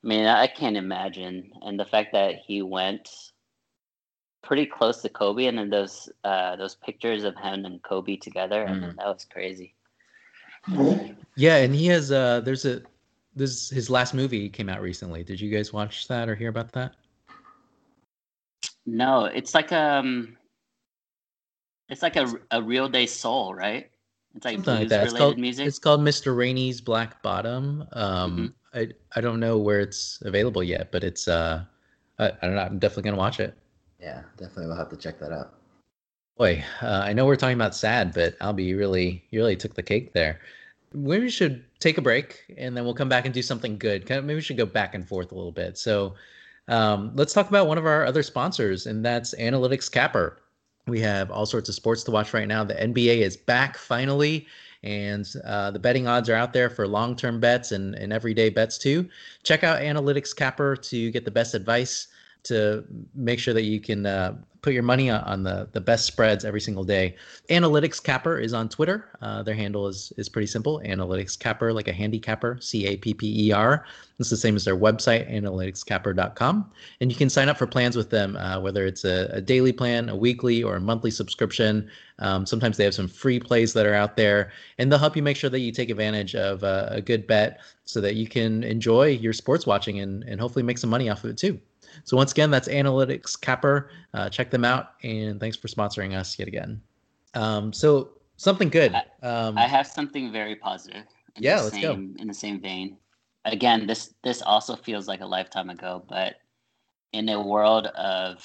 I 0.04 0.06
mean, 0.06 0.26
I 0.26 0.46
can't 0.46 0.76
imagine. 0.76 1.50
And 1.62 1.78
the 1.78 1.84
fact 1.84 2.12
that 2.12 2.36
he 2.46 2.62
went 2.62 3.08
pretty 4.42 4.66
close 4.66 5.02
to 5.02 5.08
Kobe, 5.08 5.46
and 5.46 5.58
then 5.58 5.70
those 5.70 6.08
uh, 6.24 6.56
those 6.56 6.76
pictures 6.76 7.24
of 7.24 7.36
him 7.36 7.64
and 7.64 7.82
Kobe 7.82 8.16
together, 8.16 8.64
mm. 8.64 8.70
I 8.70 8.74
mean, 8.74 8.94
that 8.96 9.06
was 9.06 9.24
crazy. 9.24 9.74
Yeah, 11.36 11.56
and 11.56 11.74
he 11.74 11.86
has 11.86 12.12
uh, 12.12 12.40
there's 12.40 12.64
a 12.64 12.82
this 13.34 13.70
his 13.70 13.90
last 13.90 14.14
movie 14.14 14.48
came 14.48 14.68
out 14.68 14.82
recently. 14.82 15.22
Did 15.22 15.40
you 15.40 15.50
guys 15.50 15.72
watch 15.72 16.08
that 16.08 16.28
or 16.28 16.34
hear 16.34 16.48
about 16.48 16.72
that? 16.72 16.94
No, 18.86 19.26
it's 19.26 19.54
like 19.54 19.72
um, 19.72 20.36
it's 21.88 22.02
like 22.02 22.16
a 22.16 22.32
a 22.50 22.62
real 22.62 22.88
day 22.88 23.06
soul, 23.06 23.54
right? 23.54 23.90
It's 24.34 24.44
like 24.44 24.56
Something 24.56 24.74
like 24.74 24.90
related 24.90 25.04
it's 25.04 25.12
called, 25.18 25.38
music. 25.38 25.66
It's 25.66 25.78
called 25.78 26.00
Mr. 26.00 26.36
Rainey's 26.36 26.80
Black 26.80 27.22
Bottom. 27.22 27.86
Um, 27.92 28.54
mm-hmm. 28.74 28.78
I 28.78 28.88
I 29.16 29.20
don't 29.20 29.40
know 29.40 29.58
where 29.58 29.80
it's 29.80 30.22
available 30.24 30.62
yet, 30.62 30.92
but 30.92 31.02
it's 31.02 31.26
uh, 31.28 31.64
I, 32.18 32.26
I 32.26 32.46
don't 32.46 32.54
know. 32.54 32.62
I'm 32.62 32.78
definitely 32.78 33.04
gonna 33.04 33.16
watch 33.16 33.40
it. 33.40 33.56
Yeah, 34.00 34.22
definitely. 34.36 34.66
We'll 34.66 34.76
have 34.76 34.90
to 34.90 34.96
check 34.96 35.18
that 35.20 35.32
out. 35.32 35.54
Boy, 36.36 36.64
uh, 36.82 37.02
I 37.04 37.12
know 37.12 37.26
we're 37.26 37.36
talking 37.36 37.56
about 37.56 37.74
sad, 37.74 38.14
but 38.14 38.38
Albie, 38.38 38.66
you 38.66 38.78
really, 38.78 39.24
you 39.30 39.40
really 39.40 39.56
took 39.56 39.74
the 39.74 39.82
cake 39.82 40.12
there. 40.12 40.40
Maybe 40.92 41.24
we 41.24 41.30
should 41.30 41.64
take 41.80 41.98
a 41.98 42.02
break 42.02 42.44
and 42.56 42.76
then 42.76 42.84
we'll 42.84 42.94
come 42.94 43.08
back 43.08 43.24
and 43.24 43.34
do 43.34 43.42
something 43.42 43.76
good. 43.76 44.08
Maybe 44.08 44.36
we 44.36 44.40
should 44.40 44.56
go 44.56 44.64
back 44.64 44.94
and 44.94 45.06
forth 45.06 45.32
a 45.32 45.34
little 45.34 45.50
bit. 45.50 45.76
So, 45.76 46.14
um, 46.68 47.10
let's 47.16 47.32
talk 47.32 47.48
about 47.48 47.66
one 47.66 47.76
of 47.76 47.86
our 47.86 48.06
other 48.06 48.22
sponsors, 48.22 48.86
and 48.86 49.04
that's 49.04 49.34
Analytics 49.34 49.90
Capper. 49.90 50.38
We 50.88 51.00
have 51.00 51.30
all 51.30 51.46
sorts 51.46 51.68
of 51.68 51.74
sports 51.74 52.02
to 52.04 52.10
watch 52.10 52.32
right 52.34 52.48
now. 52.48 52.64
The 52.64 52.74
NBA 52.74 53.18
is 53.18 53.36
back 53.36 53.76
finally, 53.76 54.46
and 54.82 55.26
uh, 55.44 55.70
the 55.70 55.78
betting 55.78 56.06
odds 56.06 56.28
are 56.28 56.34
out 56.34 56.52
there 56.52 56.70
for 56.70 56.86
long 56.88 57.14
term 57.14 57.40
bets 57.40 57.72
and, 57.72 57.94
and 57.94 58.12
everyday 58.12 58.48
bets 58.48 58.78
too. 58.78 59.08
Check 59.42 59.64
out 59.64 59.80
Analytics 59.80 60.34
Capper 60.34 60.76
to 60.76 61.10
get 61.10 61.24
the 61.24 61.30
best 61.30 61.54
advice 61.54 62.08
to 62.48 62.84
make 63.14 63.38
sure 63.38 63.54
that 63.54 63.62
you 63.62 63.80
can 63.80 64.06
uh, 64.06 64.36
put 64.62 64.72
your 64.72 64.82
money 64.82 65.08
on 65.08 65.44
the, 65.44 65.68
the 65.72 65.80
best 65.80 66.04
spreads 66.04 66.44
every 66.44 66.60
single 66.60 66.82
day. 66.82 67.14
Analytics 67.48 68.02
Capper 68.02 68.38
is 68.38 68.52
on 68.52 68.68
Twitter. 68.68 69.08
Uh, 69.22 69.42
their 69.42 69.54
handle 69.54 69.86
is, 69.86 70.12
is 70.16 70.28
pretty 70.28 70.46
simple 70.46 70.80
Analytics 70.84 71.38
Capper, 71.38 71.72
like 71.72 71.86
a 71.86 71.92
handicapper, 71.92 72.58
C 72.60 72.86
A 72.86 72.96
P 72.96 73.14
P 73.14 73.46
E 73.46 73.52
R. 73.52 73.86
It's 74.18 74.30
the 74.30 74.36
same 74.36 74.56
as 74.56 74.64
their 74.64 74.76
website, 74.76 75.30
analyticscapper.com. 75.32 76.72
And 77.00 77.12
you 77.12 77.16
can 77.16 77.30
sign 77.30 77.48
up 77.48 77.56
for 77.56 77.68
plans 77.68 77.96
with 77.96 78.10
them, 78.10 78.36
uh, 78.36 78.60
whether 78.60 78.84
it's 78.84 79.04
a, 79.04 79.30
a, 79.32 79.40
daily 79.40 79.72
plan, 79.72 80.08
a 80.08 80.16
weekly, 80.16 80.62
or 80.62 80.76
a 80.76 80.80
monthly 80.80 81.12
subscription. 81.12 81.88
Um, 82.18 82.44
sometimes 82.44 82.76
they 82.76 82.84
have 82.84 82.94
some 82.94 83.06
free 83.06 83.38
plays 83.38 83.74
that 83.74 83.86
are 83.86 83.94
out 83.94 84.16
there, 84.16 84.50
and 84.78 84.90
they'll 84.90 84.98
help 84.98 85.14
you 85.14 85.22
make 85.22 85.36
sure 85.36 85.50
that 85.50 85.60
you 85.60 85.70
take 85.70 85.88
advantage 85.88 86.34
of 86.34 86.64
uh, 86.64 86.88
a 86.90 87.00
good 87.00 87.28
bet 87.28 87.60
so 87.84 88.00
that 88.00 88.16
you 88.16 88.26
can 88.26 88.64
enjoy 88.64 89.06
your 89.06 89.32
sports 89.32 89.66
watching 89.66 90.00
and, 90.00 90.24
and 90.24 90.40
hopefully 90.40 90.64
make 90.64 90.78
some 90.78 90.90
money 90.90 91.08
off 91.08 91.22
of 91.22 91.30
it 91.30 91.38
too. 91.38 91.60
So 92.04 92.16
once 92.16 92.32
again, 92.32 92.50
that's 92.50 92.68
Analytics 92.68 93.40
Capper. 93.40 93.90
Uh, 94.14 94.28
check 94.28 94.50
them 94.50 94.64
out, 94.64 94.94
and 95.02 95.40
thanks 95.40 95.56
for 95.56 95.68
sponsoring 95.68 96.16
us 96.16 96.38
yet 96.38 96.48
again. 96.48 96.80
Um, 97.34 97.72
so 97.72 98.10
something 98.36 98.68
good. 98.68 98.94
Um, 99.22 99.58
I 99.58 99.66
have 99.66 99.86
something 99.86 100.32
very 100.32 100.56
positive. 100.56 101.04
yeah, 101.36 101.60
let's 101.60 101.70
same, 101.70 101.82
go. 102.14 102.22
In 102.22 102.28
the 102.28 102.34
same 102.34 102.60
vein, 102.60 102.96
again, 103.44 103.86
this 103.86 104.14
this 104.22 104.42
also 104.42 104.76
feels 104.76 105.08
like 105.08 105.20
a 105.20 105.26
lifetime 105.26 105.70
ago, 105.70 106.04
but 106.08 106.36
in 107.12 107.28
a 107.28 107.40
world 107.40 107.86
of 107.88 108.44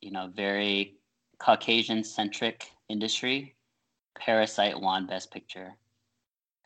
you 0.00 0.10
know 0.10 0.30
very 0.34 0.96
Caucasian 1.38 2.04
centric 2.04 2.70
industry, 2.88 3.54
Parasite 4.18 4.80
won 4.80 5.06
Best 5.06 5.30
Picture. 5.32 5.74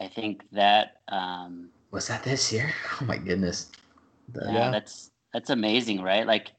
I 0.00 0.08
think 0.08 0.44
that 0.52 0.98
um, 1.08 1.70
was 1.90 2.08
that 2.08 2.22
this 2.22 2.52
year. 2.52 2.72
Oh 3.00 3.04
my 3.04 3.16
goodness. 3.16 3.70
The, 4.32 4.50
yeah, 4.52 4.70
that's 4.70 5.10
that's 5.32 5.50
amazing, 5.50 6.00
right? 6.02 6.26
Like 6.26 6.50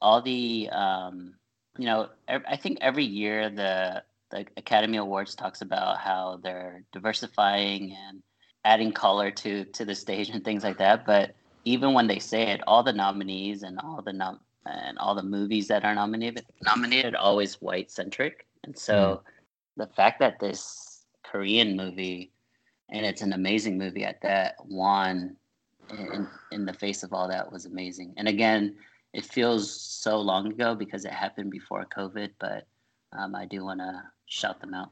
all 0.00 0.22
the, 0.22 0.68
um, 0.70 1.34
you 1.78 1.86
know, 1.86 2.08
I 2.28 2.56
think 2.56 2.78
every 2.80 3.04
year 3.04 3.50
the 3.50 4.02
the 4.30 4.46
Academy 4.56 4.96
Awards 4.96 5.34
talks 5.34 5.60
about 5.60 5.98
how 5.98 6.38
they're 6.42 6.84
diversifying 6.92 7.96
and 8.06 8.22
adding 8.64 8.92
color 8.92 9.30
to 9.30 9.64
to 9.64 9.84
the 9.84 9.94
stage 9.94 10.30
and 10.30 10.44
things 10.44 10.64
like 10.64 10.78
that. 10.78 11.04
But 11.06 11.34
even 11.64 11.92
when 11.92 12.06
they 12.06 12.18
say 12.18 12.50
it, 12.50 12.60
all 12.66 12.82
the 12.82 12.92
nominees 12.92 13.62
and 13.62 13.78
all 13.80 14.02
the 14.02 14.12
nom- 14.12 14.40
and 14.66 14.98
all 14.98 15.14
the 15.14 15.22
movies 15.22 15.68
that 15.68 15.84
are 15.84 15.94
nominated 15.94 16.44
nominated 16.62 17.14
always 17.14 17.60
white 17.60 17.90
centric. 17.90 18.46
And 18.64 18.76
so 18.76 18.94
mm. 18.94 19.20
the 19.76 19.86
fact 19.94 20.20
that 20.20 20.38
this 20.38 21.04
Korean 21.24 21.76
movie 21.76 22.32
and 22.90 23.06
it's 23.06 23.22
an 23.22 23.32
amazing 23.32 23.78
movie 23.78 24.04
at 24.04 24.20
that 24.22 24.56
won 24.64 25.36
in, 25.90 26.28
in 26.52 26.64
the 26.64 26.72
face 26.72 27.02
of 27.02 27.12
all 27.12 27.28
that 27.28 27.50
was 27.50 27.66
amazing. 27.66 28.14
And 28.16 28.28
again, 28.28 28.76
it 29.12 29.24
feels 29.24 29.70
so 29.70 30.18
long 30.18 30.52
ago 30.52 30.74
because 30.74 31.04
it 31.04 31.12
happened 31.12 31.50
before 31.50 31.84
COVID, 31.96 32.30
but 32.38 32.66
um, 33.16 33.34
I 33.34 33.46
do 33.46 33.64
want 33.64 33.80
to 33.80 34.02
shout 34.26 34.60
them 34.60 34.74
out. 34.74 34.90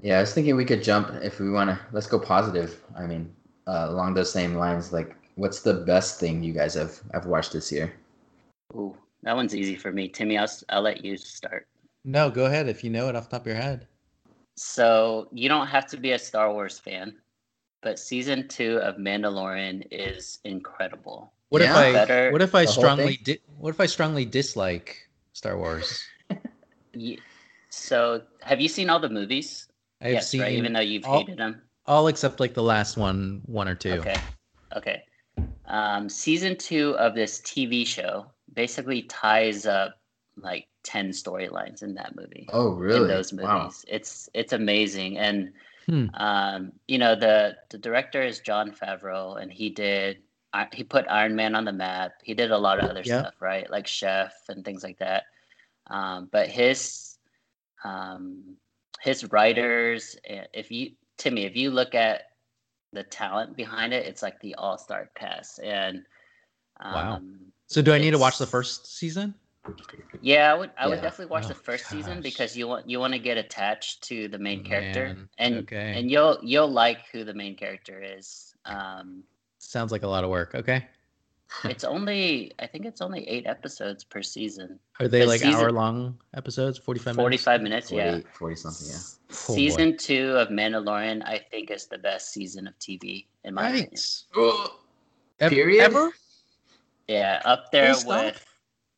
Yeah, 0.00 0.18
I 0.18 0.20
was 0.20 0.34
thinking 0.34 0.56
we 0.56 0.64
could 0.64 0.82
jump 0.82 1.10
if 1.22 1.40
we 1.40 1.50
want 1.50 1.70
to. 1.70 1.78
Let's 1.92 2.06
go 2.06 2.18
positive. 2.18 2.82
I 2.96 3.06
mean, 3.06 3.34
uh, 3.66 3.86
along 3.88 4.14
those 4.14 4.30
same 4.30 4.54
lines, 4.54 4.92
like, 4.92 5.16
what's 5.36 5.60
the 5.60 5.72
best 5.72 6.20
thing 6.20 6.42
you 6.42 6.52
guys 6.52 6.74
have 6.74 7.00
have 7.14 7.24
watched 7.24 7.52
this 7.52 7.72
year? 7.72 7.94
Ooh, 8.74 8.94
that 9.22 9.34
one's 9.34 9.54
easy 9.54 9.76
for 9.76 9.92
me. 9.92 10.08
Timmy, 10.08 10.36
I'll 10.36 10.50
I'll 10.68 10.82
let 10.82 11.02
you 11.02 11.16
start. 11.16 11.66
No, 12.04 12.30
go 12.30 12.44
ahead 12.44 12.68
if 12.68 12.84
you 12.84 12.90
know 12.90 13.08
it 13.08 13.16
off 13.16 13.30
the 13.30 13.36
top 13.36 13.42
of 13.42 13.46
your 13.46 13.56
head. 13.56 13.88
So 14.56 15.28
you 15.32 15.48
don't 15.48 15.66
have 15.66 15.86
to 15.86 15.96
be 15.96 16.12
a 16.12 16.18
Star 16.18 16.52
Wars 16.52 16.78
fan 16.78 17.14
but 17.86 18.00
season 18.00 18.48
two 18.48 18.78
of 18.78 18.96
Mandalorian 18.96 19.86
is 19.92 20.40
incredible. 20.42 21.32
What 21.50 21.62
yeah. 21.62 21.70
if 21.70 21.76
I 21.76 21.92
Better, 21.92 22.32
what 22.32 22.42
if 22.42 22.52
I 22.56 22.64
strongly 22.64 23.20
di- 23.22 23.38
what 23.58 23.70
if 23.70 23.80
I 23.80 23.86
strongly 23.86 24.24
dislike 24.24 25.08
Star 25.34 25.56
Wars? 25.56 26.04
yeah. 26.94 27.20
So, 27.70 28.22
have 28.42 28.60
you 28.60 28.68
seen 28.68 28.90
all 28.90 28.98
the 28.98 29.08
movies? 29.08 29.68
I've 30.00 30.14
yes, 30.14 30.28
seen 30.28 30.40
right? 30.40 30.52
even 30.54 30.72
though 30.72 30.80
you've 30.80 31.04
all, 31.04 31.20
hated 31.20 31.38
them. 31.38 31.62
All 31.86 32.08
except 32.08 32.40
like 32.40 32.54
the 32.54 32.62
last 32.64 32.96
one, 32.96 33.42
one 33.46 33.68
or 33.68 33.76
two. 33.76 34.00
Okay. 34.00 34.16
Okay. 34.76 35.02
Um, 35.66 36.08
season 36.08 36.56
two 36.56 36.96
of 36.98 37.14
this 37.14 37.40
TV 37.42 37.86
show 37.86 38.26
basically 38.52 39.02
ties 39.02 39.64
up 39.64 39.96
like 40.36 40.66
10 40.82 41.10
storylines 41.10 41.84
in 41.84 41.94
that 41.94 42.16
movie. 42.16 42.48
Oh, 42.52 42.70
really? 42.70 43.02
In 43.02 43.06
those 43.06 43.32
movies. 43.32 43.46
Wow. 43.46 43.70
It's 43.86 44.28
it's 44.34 44.52
amazing 44.52 45.18
and 45.18 45.52
Hmm. 45.86 46.06
Um, 46.14 46.72
you 46.88 46.98
know, 46.98 47.14
the 47.14 47.56
the 47.70 47.78
director 47.78 48.22
is 48.22 48.40
Jon 48.40 48.72
Favreau, 48.72 49.40
and 49.40 49.52
he 49.52 49.70
did 49.70 50.18
he 50.72 50.84
put 50.84 51.06
Iron 51.08 51.36
Man 51.36 51.54
on 51.54 51.64
the 51.64 51.72
map. 51.72 52.12
He 52.22 52.34
did 52.34 52.50
a 52.50 52.58
lot 52.58 52.82
of 52.82 52.88
other 52.88 53.02
yeah. 53.04 53.20
stuff, 53.20 53.34
right, 53.40 53.70
like 53.70 53.86
Chef 53.86 54.32
and 54.48 54.64
things 54.64 54.82
like 54.82 54.98
that. 54.98 55.24
Um, 55.88 56.28
but 56.32 56.48
his 56.48 57.18
um, 57.84 58.56
his 59.00 59.30
writers, 59.30 60.16
eh, 60.24 60.44
if 60.52 60.70
you 60.70 60.92
Timmy, 61.18 61.44
if 61.44 61.56
you 61.56 61.70
look 61.70 61.94
at 61.94 62.22
the 62.92 63.02
talent 63.02 63.56
behind 63.56 63.92
it, 63.92 64.06
it's 64.06 64.22
like 64.22 64.40
the 64.40 64.54
all 64.56 64.78
star 64.78 65.10
cast. 65.14 65.60
And 65.60 66.04
wow. 66.82 67.14
Um, 67.14 67.38
so, 67.66 67.82
do 67.82 67.92
I 67.92 67.98
need 67.98 68.12
to 68.12 68.18
watch 68.18 68.38
the 68.38 68.46
first 68.46 68.96
season? 68.96 69.34
Yeah, 70.20 70.52
I 70.52 70.54
would. 70.56 70.70
I 70.78 70.84
yeah. 70.84 70.88
would 70.88 71.02
definitely 71.02 71.30
watch 71.32 71.44
oh, 71.44 71.48
the 71.48 71.54
first 71.54 71.84
gosh. 71.84 71.92
season 71.92 72.20
because 72.20 72.56
you 72.56 72.68
want 72.68 72.88
you 72.88 72.98
want 72.98 73.12
to 73.12 73.18
get 73.18 73.36
attached 73.36 74.02
to 74.04 74.28
the 74.28 74.38
main 74.38 74.64
character, 74.64 75.06
Man. 75.06 75.28
and 75.38 75.56
okay. 75.58 75.94
and 75.96 76.10
you'll 76.10 76.38
you'll 76.42 76.70
like 76.70 77.06
who 77.12 77.24
the 77.24 77.34
main 77.34 77.56
character 77.56 78.02
is. 78.02 78.54
Um, 78.64 79.22
Sounds 79.58 79.92
like 79.92 80.02
a 80.02 80.08
lot 80.08 80.24
of 80.24 80.30
work. 80.30 80.54
Okay. 80.54 80.86
it's 81.64 81.84
only 81.84 82.52
I 82.58 82.66
think 82.66 82.86
it's 82.86 83.00
only 83.00 83.28
eight 83.28 83.46
episodes 83.46 84.04
per 84.04 84.22
season. 84.22 84.78
Are 84.98 85.08
they 85.08 85.24
like 85.24 85.40
season, 85.40 85.60
hour 85.60 85.72
long 85.72 86.18
episodes? 86.34 86.78
Forty 86.78 86.98
five 86.98 87.16
minutes. 87.16 87.22
Forty 87.22 87.36
five 87.36 87.62
minutes, 87.62 87.90
40, 87.90 88.04
yeah. 88.04 88.20
Forty 88.32 88.56
something, 88.56 88.86
yeah. 88.88 88.96
Oh, 88.96 89.54
season 89.54 89.92
boy. 89.92 89.96
two 89.98 90.30
of 90.36 90.48
Mandalorian, 90.48 91.22
I 91.24 91.38
think, 91.38 91.70
is 91.70 91.86
the 91.86 91.98
best 91.98 92.32
season 92.32 92.66
of 92.66 92.78
TV 92.78 93.26
in 93.44 93.54
my 93.54 93.70
nice. 93.70 94.24
opinion. 94.32 94.68
Period. 95.38 95.84
Ever? 95.84 96.10
Yeah, 97.08 97.40
up 97.44 97.70
there 97.70 97.94
with 98.04 98.44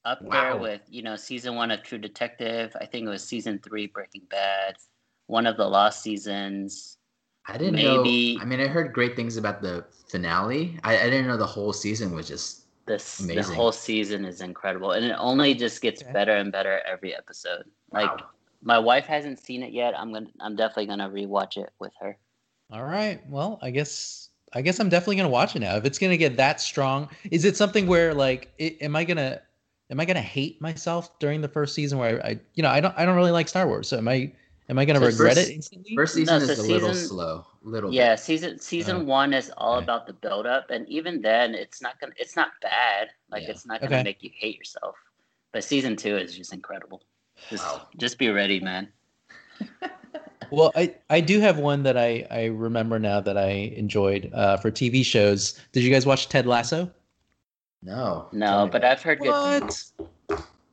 up 0.05 0.23
wow. 0.23 0.31
there 0.31 0.57
with 0.57 0.83
you 0.89 1.03
know 1.03 1.17
season 1.17 1.55
one 1.55 1.71
of 1.71 1.83
True 1.83 1.99
Detective. 1.99 2.77
I 2.81 2.87
think 2.87 3.07
it 3.07 3.11
was 3.11 3.25
season 3.25 3.59
three 3.59 3.87
Breaking 3.87 4.23
Bad. 4.31 4.77
One 5.27 5.47
of 5.47 5.57
the 5.57 5.67
lost 5.67 6.03
seasons. 6.03 6.97
I 7.47 7.57
didn't 7.57 7.77
maybe, 7.77 8.37
know. 8.37 8.43
I 8.43 8.45
mean, 8.45 8.61
I 8.61 8.67
heard 8.67 8.93
great 8.93 9.17
things 9.17 9.37
about 9.37 9.63
the 9.63 9.85
finale. 10.09 10.79
I, 10.85 10.99
I 10.99 11.05
didn't 11.05 11.27
know 11.27 11.37
the 11.37 11.47
whole 11.47 11.73
season 11.73 12.15
was 12.15 12.29
just 12.29 12.65
this. 12.87 13.21
Amazing. 13.21 13.43
The 13.51 13.55
whole 13.55 13.73
season 13.73 14.25
is 14.25 14.41
incredible, 14.41 14.93
and 14.93 15.05
it 15.05 15.17
only 15.19 15.55
just 15.55 15.81
gets 15.81 16.03
okay. 16.03 16.13
better 16.13 16.33
and 16.33 16.53
better 16.53 16.81
every 16.87 17.15
episode. 17.15 17.65
Like 17.93 18.11
wow. 18.11 18.27
my 18.63 18.79
wife 18.79 19.07
hasn't 19.07 19.39
seen 19.39 19.63
it 19.63 19.73
yet. 19.73 19.99
I'm 19.99 20.13
gonna. 20.13 20.29
I'm 20.41 20.57
definitely 20.57 20.87
gonna 20.87 21.09
rewatch 21.09 21.57
it 21.57 21.71
with 21.79 21.93
her. 22.01 22.17
All 22.71 22.85
right. 22.85 23.21
Well, 23.31 23.59
I 23.63 23.71
guess 23.71 24.29
I 24.53 24.63
guess 24.63 24.79
I'm 24.81 24.89
definitely 24.89 25.17
gonna 25.17 25.29
watch 25.29 25.57
it 25.57 25.61
now. 25.61 25.77
If 25.77 25.85
it's 25.85 25.99
gonna 25.99 26.17
get 26.17 26.37
that 26.37 26.61
strong, 26.61 27.09
is 27.31 27.45
it 27.45 27.57
something 27.57 27.87
where 27.87 28.15
like, 28.15 28.53
it, 28.59 28.81
am 28.83 28.97
I 28.97 29.05
gonna 29.05 29.41
am 29.91 30.01
I 30.01 30.05
gonna 30.05 30.21
hate 30.21 30.61
myself 30.61 31.19
during 31.19 31.41
the 31.41 31.49
first 31.49 31.75
season 31.75 31.99
where 31.99 32.25
I, 32.25 32.29
I 32.29 32.41
you 32.55 32.63
know 32.63 32.71
I 32.71 32.81
don't 32.81 32.95
I 32.97 33.05
don't 33.05 33.17
really 33.17 33.33
like 33.33 33.49
Star 33.49 33.67
Wars, 33.67 33.89
so 33.89 33.99
am 33.99 34.09
I 34.09 34.33
Am 34.71 34.79
I 34.79 34.85
going 34.85 35.01
to 35.01 35.07
regret 35.07 35.37
first, 35.37 35.49
it 35.49 35.55
instantly? 35.55 35.97
First 35.97 36.15
season 36.15 36.41
no, 36.41 36.47
so 36.47 36.53
is 36.53 36.59
a 36.59 36.63
season, 36.63 36.75
little 36.75 36.95
slow, 36.95 37.47
little. 37.63 37.93
Yeah, 37.93 38.13
bit. 38.13 38.21
season 38.21 38.59
season 38.59 38.97
uh, 38.97 39.05
one 39.05 39.33
is 39.33 39.51
all 39.57 39.77
okay. 39.77 39.85
about 39.85 40.07
the 40.07 40.13
build 40.13 40.47
up, 40.47 40.69
and 40.71 40.87
even 40.89 41.23
then, 41.23 41.55
it's 41.55 41.81
not 41.81 41.99
gonna. 42.01 42.13
It's 42.19 42.37
not 42.37 42.51
bad. 42.61 43.09
Like 43.31 43.45
yeah. 43.45 43.51
it's 43.51 43.65
not 43.65 43.81
gonna 43.81 43.97
okay. 43.97 44.03
make 44.03 44.23
you 44.23 44.31
hate 44.35 44.59
yourself. 44.59 44.97
But 45.53 45.65
season 45.65 45.97
two 45.97 46.19
is 46.19 46.37
just 46.37 46.53
incredible. 46.53 47.03
Just 47.49 47.65
wow. 47.65 47.89
just 47.97 48.19
be 48.19 48.29
ready, 48.29 48.61
man. 48.61 48.89
well, 50.51 50.71
I 50.77 50.95
I 51.09 51.23
do 51.23 51.41
have 51.41 51.59
one 51.59 51.83
that 51.85 51.97
I 51.97 52.27
I 52.31 52.45
remember 52.47 52.99
now 52.99 53.21
that 53.21 53.39
I 53.39 53.73
enjoyed 53.75 54.31
uh, 54.35 54.59
for 54.59 54.71
TV 54.71 55.03
shows. 55.03 55.59
Did 55.73 55.83
you 55.83 55.91
guys 55.91 56.05
watch 56.05 56.29
Ted 56.29 56.47
Lasso? 56.47 56.91
No. 57.83 58.29
No, 58.33 58.69
but 58.71 58.85
I've 58.85 59.03
heard 59.03 59.21
what? 59.21 59.61
good 59.61 59.61
things. 59.61 59.93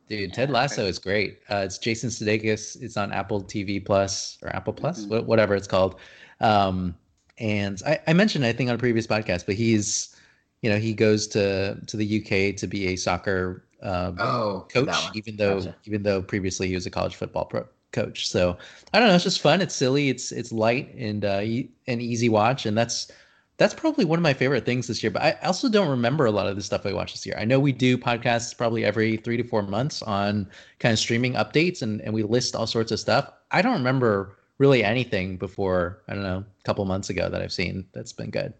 Dude, 0.07 0.33
Ted 0.33 0.51
Lasso 0.51 0.85
is 0.85 0.99
great. 0.99 1.39
Uh, 1.49 1.63
it's 1.65 1.79
Jason 1.79 2.09
Sudeikis. 2.09 2.79
It's 2.81 2.95
on 2.95 3.11
Apple 3.11 3.43
TV 3.43 3.83
Plus 3.83 4.37
or 4.43 4.55
Apple 4.55 4.73
Plus, 4.73 5.05
mm-hmm. 5.05 5.25
whatever 5.25 5.55
it's 5.55 5.67
called. 5.67 5.99
Um, 6.41 6.95
and 7.39 7.81
I, 7.85 7.99
I, 8.07 8.13
mentioned 8.13 8.45
I 8.45 8.53
think 8.53 8.69
on 8.69 8.75
a 8.75 8.79
previous 8.79 9.07
podcast, 9.07 9.47
but 9.47 9.55
he's, 9.55 10.15
you 10.61 10.69
know, 10.69 10.77
he 10.77 10.93
goes 10.93 11.27
to 11.29 11.79
to 11.87 11.97
the 11.97 12.21
UK 12.21 12.55
to 12.57 12.67
be 12.67 12.87
a 12.87 12.95
soccer 12.95 13.65
uh, 13.81 14.11
oh, 14.19 14.67
coach, 14.71 14.95
even 15.15 15.35
though 15.37 15.59
gotcha. 15.59 15.75
even 15.85 16.03
though 16.03 16.21
previously 16.21 16.67
he 16.67 16.75
was 16.75 16.85
a 16.85 16.91
college 16.91 17.15
football 17.15 17.45
pro 17.45 17.65
coach. 17.91 18.29
So 18.29 18.57
I 18.93 18.99
don't 18.99 19.07
know. 19.09 19.15
It's 19.15 19.23
just 19.23 19.41
fun. 19.41 19.61
It's 19.61 19.75
silly. 19.75 20.09
It's 20.09 20.31
it's 20.31 20.51
light 20.51 20.93
and 20.95 21.25
uh, 21.25 21.39
an 21.39 22.01
easy 22.01 22.29
watch, 22.29 22.65
and 22.65 22.77
that's 22.77 23.11
that's 23.57 23.73
probably 23.73 24.05
one 24.05 24.19
of 24.19 24.23
my 24.23 24.33
favorite 24.33 24.65
things 24.65 24.87
this 24.87 25.01
year. 25.01 25.11
But 25.11 25.21
I 25.21 25.31
also 25.43 25.69
don't 25.69 25.89
remember 25.89 26.25
a 26.25 26.31
lot 26.31 26.47
of 26.47 26.55
the 26.55 26.61
stuff 26.61 26.85
I 26.85 26.93
watched 26.93 27.15
this 27.15 27.25
year. 27.25 27.35
I 27.37 27.45
know 27.45 27.59
we 27.59 27.71
do 27.71 27.97
podcasts 27.97 28.55
probably 28.57 28.83
every 28.83 29.17
three 29.17 29.37
to 29.37 29.43
four 29.43 29.61
months 29.61 30.01
on 30.01 30.49
kind 30.79 30.93
of 30.93 30.99
streaming 30.99 31.33
updates 31.33 31.81
and, 31.81 32.01
and 32.01 32.13
we 32.13 32.23
list 32.23 32.55
all 32.55 32.67
sorts 32.67 32.91
of 32.91 32.99
stuff. 32.99 33.31
I 33.51 33.61
don't 33.61 33.73
remember 33.73 34.37
really 34.57 34.83
anything 34.83 35.37
before, 35.37 36.01
I 36.07 36.13
don't 36.13 36.23
know, 36.23 36.43
a 36.59 36.63
couple 36.63 36.83
months 36.85 37.09
ago 37.09 37.29
that 37.29 37.41
I've 37.41 37.53
seen 37.53 37.85
that's 37.93 38.13
been 38.13 38.29
good. 38.29 38.53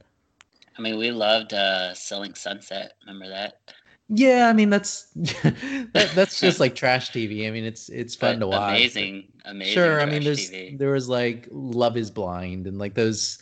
I 0.77 0.81
mean, 0.81 0.97
we 0.97 1.11
loved 1.11 1.53
uh, 1.53 1.93
Selling 1.93 2.33
Sunset. 2.33 2.93
Remember 3.05 3.29
that? 3.29 3.59
Yeah, 4.07 4.47
I 4.49 4.53
mean 4.53 4.69
that's 4.69 5.07
that, 5.15 6.11
that's 6.13 6.39
just 6.39 6.59
like 6.59 6.75
trash 6.75 7.09
TV. 7.09 7.47
I 7.47 7.51
mean 7.51 7.63
it's 7.63 7.89
it's 7.89 8.13
fun 8.13 8.35
but 8.35 8.39
to 8.41 8.47
watch. 8.47 8.69
Amazing, 8.77 9.31
amazing. 9.45 9.73
Sure, 9.73 9.99
I 9.99 10.05
mean 10.05 10.23
there's 10.23 10.51
TV. 10.51 10.77
there 10.77 10.91
was 10.91 11.09
like 11.09 11.47
Love 11.49 11.97
Is 11.97 12.11
Blind 12.11 12.67
and 12.67 12.77
like 12.77 12.93
those 12.93 13.39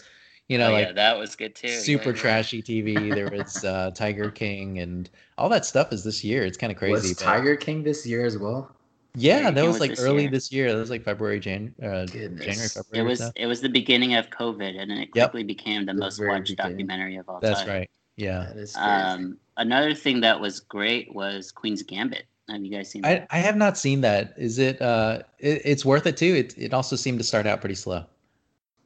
you 0.49 0.57
know, 0.57 0.69
oh, 0.69 0.73
like 0.73 0.87
yeah, 0.87 0.93
that 0.93 1.17
was 1.17 1.35
good 1.35 1.55
too. 1.55 1.69
Super 1.69 2.09
yeah, 2.09 2.15
trashy 2.15 2.61
TV. 2.61 3.13
There 3.13 3.29
was 3.29 3.63
uh, 3.65 3.91
Tiger 3.91 4.29
King 4.29 4.79
and 4.79 5.09
all 5.37 5.49
that 5.49 5.65
stuff 5.65 5.93
is 5.93 6.03
this 6.03 6.23
year. 6.23 6.43
It's 6.45 6.57
kind 6.57 6.71
of 6.71 6.77
crazy. 6.77 7.09
Was 7.09 7.13
but... 7.13 7.23
Tiger 7.23 7.55
King 7.55 7.83
this 7.83 8.05
year 8.05 8.25
as 8.25 8.37
well? 8.37 8.75
Yeah, 9.15 9.43
Tiger 9.43 9.51
that 9.55 9.65
was, 9.65 9.73
was 9.73 9.79
like 9.79 9.89
this 9.91 10.01
early 10.01 10.23
year. 10.23 10.31
this 10.31 10.51
year. 10.51 10.71
That 10.73 10.79
was 10.79 10.89
like 10.89 11.03
February, 11.03 11.39
Jan- 11.39 11.73
uh, 11.81 12.05
January, 12.05 12.37
February. 12.37 12.83
It 12.91 13.03
was 13.03 13.31
it 13.35 13.45
was 13.45 13.61
the 13.61 13.69
beginning 13.69 14.15
of 14.15 14.29
COVID, 14.29 14.79
and 14.79 14.91
then 14.91 14.97
it 14.97 15.11
quickly 15.11 15.41
yep. 15.41 15.47
became 15.47 15.85
the 15.85 15.93
most 15.93 16.19
watched 16.19 16.49
beginning. 16.49 16.71
documentary 16.71 17.15
of 17.15 17.29
all 17.29 17.39
That's 17.39 17.59
time. 17.59 17.67
That's 17.67 17.77
right. 17.79 17.89
Yeah. 18.15 18.51
That 18.53 18.77
um, 18.77 19.37
another 19.57 19.93
thing 19.95 20.21
that 20.21 20.39
was 20.39 20.59
great 20.59 21.13
was 21.13 21.51
Queen's 21.51 21.83
Gambit. 21.83 22.25
Have 22.49 22.63
you 22.63 22.69
guys 22.69 22.89
seen 22.89 23.03
that? 23.03 23.27
I, 23.31 23.37
I 23.37 23.39
have 23.39 23.55
not 23.55 23.77
seen 23.77 24.01
that. 24.01 24.33
Is 24.37 24.59
it? 24.59 24.81
Uh, 24.81 25.21
it, 25.39 25.61
it's 25.63 25.85
worth 25.85 26.05
it 26.05 26.17
too. 26.17 26.35
It 26.35 26.53
it 26.57 26.73
also 26.73 26.95
seemed 26.95 27.19
to 27.19 27.23
start 27.23 27.47
out 27.47 27.61
pretty 27.61 27.75
slow. 27.75 28.05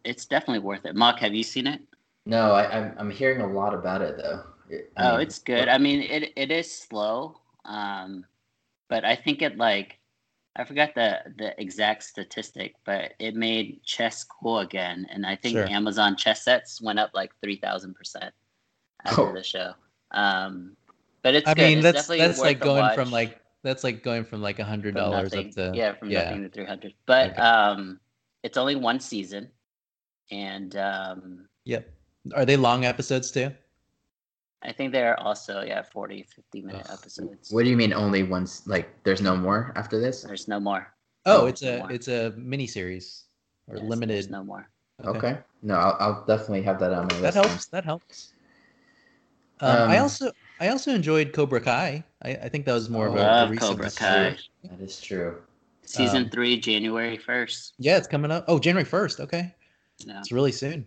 It's 0.04 0.26
definitely 0.26 0.60
worth 0.60 0.86
it. 0.86 0.96
Mark, 0.96 1.20
have 1.20 1.34
you 1.34 1.44
seen 1.44 1.68
it? 1.68 1.82
No, 2.26 2.52
I, 2.52 2.64
am 2.64 2.84
I'm, 2.84 2.96
I'm 3.00 3.12
hearing 3.12 3.42
a 3.42 3.48
lot 3.48 3.74
about 3.74 4.02
it 4.02 4.18
though. 4.18 4.44
I 4.72 4.76
oh, 4.98 5.12
mean, 5.14 5.22
it's 5.22 5.40
good. 5.40 5.70
I 5.70 5.78
mean, 5.78 6.02
it 6.02 6.34
it 6.36 6.52
is 6.52 6.72
slow, 6.72 7.40
um, 7.64 8.26
but 8.90 9.06
I 9.06 9.16
think 9.16 9.42
it 9.42 9.58
like 9.58 9.98
I 10.58 10.66
forgot 10.66 10.96
the 10.96 11.20
the 11.38 11.60
exact 11.62 12.04
statistic, 12.04 12.76
but 12.86 13.14
it 13.20 13.36
made 13.36 13.82
chess 13.84 14.24
cool 14.24 14.60
again, 14.60 15.08
and 15.10 15.26
I 15.26 15.36
think 15.36 15.56
sure. 15.56 15.70
Amazon 15.70 16.18
chess 16.18 16.44
sets 16.44 16.82
went 16.82 17.00
up 17.00 17.12
like 17.14 17.32
three 17.42 17.56
thousand 17.56 17.96
percent 17.96 18.34
after 19.06 19.22
oh. 19.22 19.34
the 19.34 19.44
show. 19.44 19.74
Um, 20.12 20.76
but 21.22 21.36
it's. 21.36 21.48
I 21.48 21.54
good. 21.54 21.62
mean, 21.62 21.78
it's 21.78 22.08
that's 22.08 22.08
that's 22.08 22.40
like 22.40 22.60
going 22.60 22.94
from 22.96 23.12
like 23.12 23.40
that's 23.64 23.84
like 23.84 24.04
going 24.04 24.26
from 24.26 24.42
like 24.42 24.60
a 24.60 24.66
hundred 24.66 24.96
dollars 24.96 25.34
up 25.34 25.52
to 25.52 25.72
yeah, 25.76 25.94
from 25.94 26.10
yeah. 26.10 26.24
nothing 26.24 26.44
to 26.44 26.50
three 26.50 26.66
hundred. 26.66 26.94
But 27.06 27.32
okay. 27.32 27.42
um, 27.42 28.00
it's 28.44 28.58
only 28.58 28.76
one 28.76 29.00
season, 29.00 29.50
and 30.32 30.76
um, 30.76 31.48
yep 31.66 31.90
are 32.36 32.46
they 32.46 32.58
long 32.58 32.86
episodes 32.86 33.32
too? 33.32 33.52
I 34.64 34.72
think 34.72 34.92
they're 34.92 35.20
also 35.20 35.62
yeah 35.62 35.82
40 35.82 36.24
50 36.24 36.62
minute 36.62 36.86
Ugh. 36.90 37.00
episodes. 37.00 37.52
What 37.52 37.64
do 37.64 37.70
you 37.70 37.78
mean 37.78 37.94
only 37.94 38.24
once 38.24 38.66
like 38.68 38.90
there's 39.04 39.22
no 39.22 39.36
more 39.36 39.72
after 39.76 40.00
this? 40.00 40.24
There's 40.24 40.48
no 40.48 40.60
more. 40.60 40.94
Oh, 41.26 41.46
it's 41.46 41.62
a 41.62 41.80
more. 41.80 41.92
it's 41.92 42.08
a 42.08 42.34
mini 42.38 42.68
series 42.68 43.26
or 43.68 43.78
yes, 43.78 43.86
limited. 43.86 44.16
There's 44.16 44.30
no 44.30 44.44
more. 44.44 44.70
Okay. 45.06 45.18
okay. 45.18 45.38
No, 45.62 45.76
I'll, 45.76 45.98
I'll, 46.00 46.26
definitely 46.26 46.64
have 46.64 46.80
that 46.80 46.92
on 46.92 47.08
my 47.08 47.20
list. 47.20 47.22
That 47.22 47.34
helps. 47.34 47.66
That 47.68 47.86
helps. 47.86 48.34
Um, 49.60 49.82
um, 49.82 49.90
I 49.90 50.00
also 50.00 50.32
I 50.60 50.70
also 50.70 50.92
enjoyed 50.92 51.34
Cobra 51.34 51.62
Kai. 51.62 52.04
I, 52.24 52.30
I 52.32 52.50
think 52.50 52.66
that 52.66 52.74
was 52.74 52.90
more 52.90 53.08
of 53.08 53.16
a, 53.16 53.44
a 53.46 53.50
recent 53.50 53.60
Cobra 53.60 53.92
Kai. 53.92 54.38
That 54.64 54.82
is 54.82 55.00
true. 55.00 55.38
Season 55.86 56.24
um, 56.24 56.30
three, 56.30 56.60
January 56.60 57.18
first. 57.18 57.74
Yeah, 57.78 57.98
it's 57.98 58.08
coming 58.08 58.32
up. 58.32 58.46
Oh, 58.48 58.60
January 58.60 58.86
first. 58.86 59.20
Okay. 59.20 59.54
Yeah. 60.06 60.20
It's 60.20 60.32
really 60.32 60.52
soon. 60.52 60.86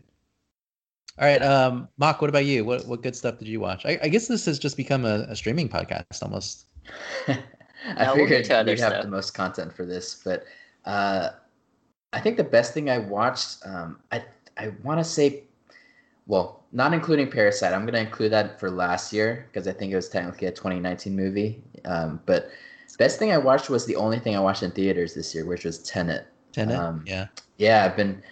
All 1.19 1.27
right, 1.27 1.43
um, 1.43 1.89
Mock, 1.99 2.21
what 2.21 2.31
about 2.31 2.47
you? 2.47 2.65
What 2.65 2.87
what 2.87 3.03
good 3.03 3.17
stuff 3.17 3.39
did 3.39 3.49
you 3.49 3.61
watch? 3.61 3.85
I, 3.85 3.99
I 4.03 4.09
guess 4.09 4.29
this 4.29 4.47
has 4.47 4.59
just 4.59 4.77
become 4.77 5.05
a, 5.05 5.27
a 5.29 5.37
streaming 5.37 5.69
podcast 5.69 6.23
almost. 6.23 6.67
I 7.29 8.05
no, 8.05 8.15
figured 8.15 8.47
we'll 8.49 8.65
we'd 8.65 8.79
have 8.79 9.03
the 9.03 9.09
most 9.09 9.33
content 9.33 9.73
for 9.73 9.85
this, 9.85 10.23
but 10.25 10.45
uh, 10.85 11.31
I 12.13 12.21
think 12.21 12.37
the 12.37 12.45
best 12.45 12.73
thing 12.73 12.89
I 12.89 12.99
watched, 12.99 13.59
um, 13.67 13.99
I 14.13 14.25
I 14.57 14.73
want 14.83 14.99
to 15.01 15.05
say, 15.05 15.45
well, 16.27 16.65
not 16.73 16.95
including 16.95 17.31
Parasite. 17.31 17.73
I'm 17.73 17.83
going 17.83 17.95
to 17.95 18.01
include 18.01 18.33
that 18.33 18.61
for 18.61 18.71
last 18.71 19.13
year 19.13 19.47
because 19.49 19.67
I 19.67 19.73
think 19.73 19.93
it 19.93 19.97
was 19.97 20.09
technically 20.09 20.47
a 20.47 20.53
2019 20.53 21.15
movie. 21.15 21.63
Um, 21.85 22.21
but 22.25 22.51
best 22.99 23.19
thing 23.19 23.33
I 23.33 23.39
watched 23.39 23.71
was 23.71 23.87
the 23.87 23.97
only 23.97 24.19
thing 24.19 24.37
I 24.37 24.41
watched 24.41 24.63
in 24.63 24.71
theaters 24.71 25.15
this 25.15 25.35
year, 25.35 25.47
which 25.47 25.65
was 25.65 25.79
Tenet. 25.79 26.27
Tenet, 26.53 26.79
um, 26.79 27.03
yeah, 27.07 27.29
yeah. 27.57 27.85
I've 27.85 27.97
been 27.97 28.23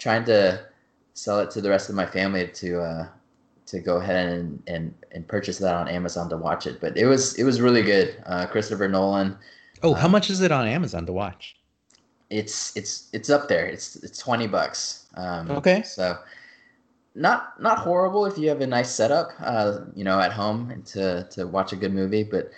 trying 0.00 0.24
to 0.24 0.66
sell 1.14 1.38
it 1.38 1.50
to 1.52 1.60
the 1.60 1.70
rest 1.70 1.88
of 1.88 1.94
my 1.94 2.06
family 2.06 2.48
to 2.48 2.80
uh, 2.80 3.08
to 3.66 3.78
go 3.78 3.98
ahead 3.98 4.32
and, 4.32 4.62
and 4.66 4.94
and 5.12 5.28
purchase 5.28 5.58
that 5.58 5.76
on 5.76 5.86
Amazon 5.86 6.28
to 6.30 6.36
watch 6.36 6.66
it. 6.66 6.80
But 6.80 6.96
it 6.96 7.06
was 7.06 7.38
it 7.38 7.44
was 7.44 7.60
really 7.60 7.82
good. 7.82 8.20
Uh, 8.26 8.46
Christopher 8.46 8.88
Nolan. 8.88 9.36
Oh, 9.82 9.94
how 9.94 10.06
um, 10.06 10.12
much 10.12 10.30
is 10.30 10.40
it 10.40 10.50
on 10.50 10.66
Amazon 10.66 11.06
to 11.06 11.12
watch? 11.12 11.56
It's 12.30 12.76
it's 12.76 13.08
it's 13.12 13.30
up 13.30 13.48
there. 13.48 13.66
It's 13.66 13.96
it's 13.96 14.18
twenty 14.18 14.48
bucks. 14.48 15.06
Um, 15.14 15.50
okay. 15.52 15.82
So 15.82 16.16
not 17.14 17.60
not 17.60 17.78
horrible 17.78 18.26
if 18.26 18.38
you 18.38 18.48
have 18.48 18.60
a 18.60 18.66
nice 18.66 18.90
setup, 18.90 19.30
uh, 19.40 19.80
you 19.94 20.04
know, 20.04 20.18
at 20.20 20.32
home 20.32 20.70
and 20.70 20.84
to 20.86 21.28
to 21.32 21.46
watch 21.46 21.72
a 21.72 21.76
good 21.76 21.92
movie. 21.92 22.24
But 22.24 22.50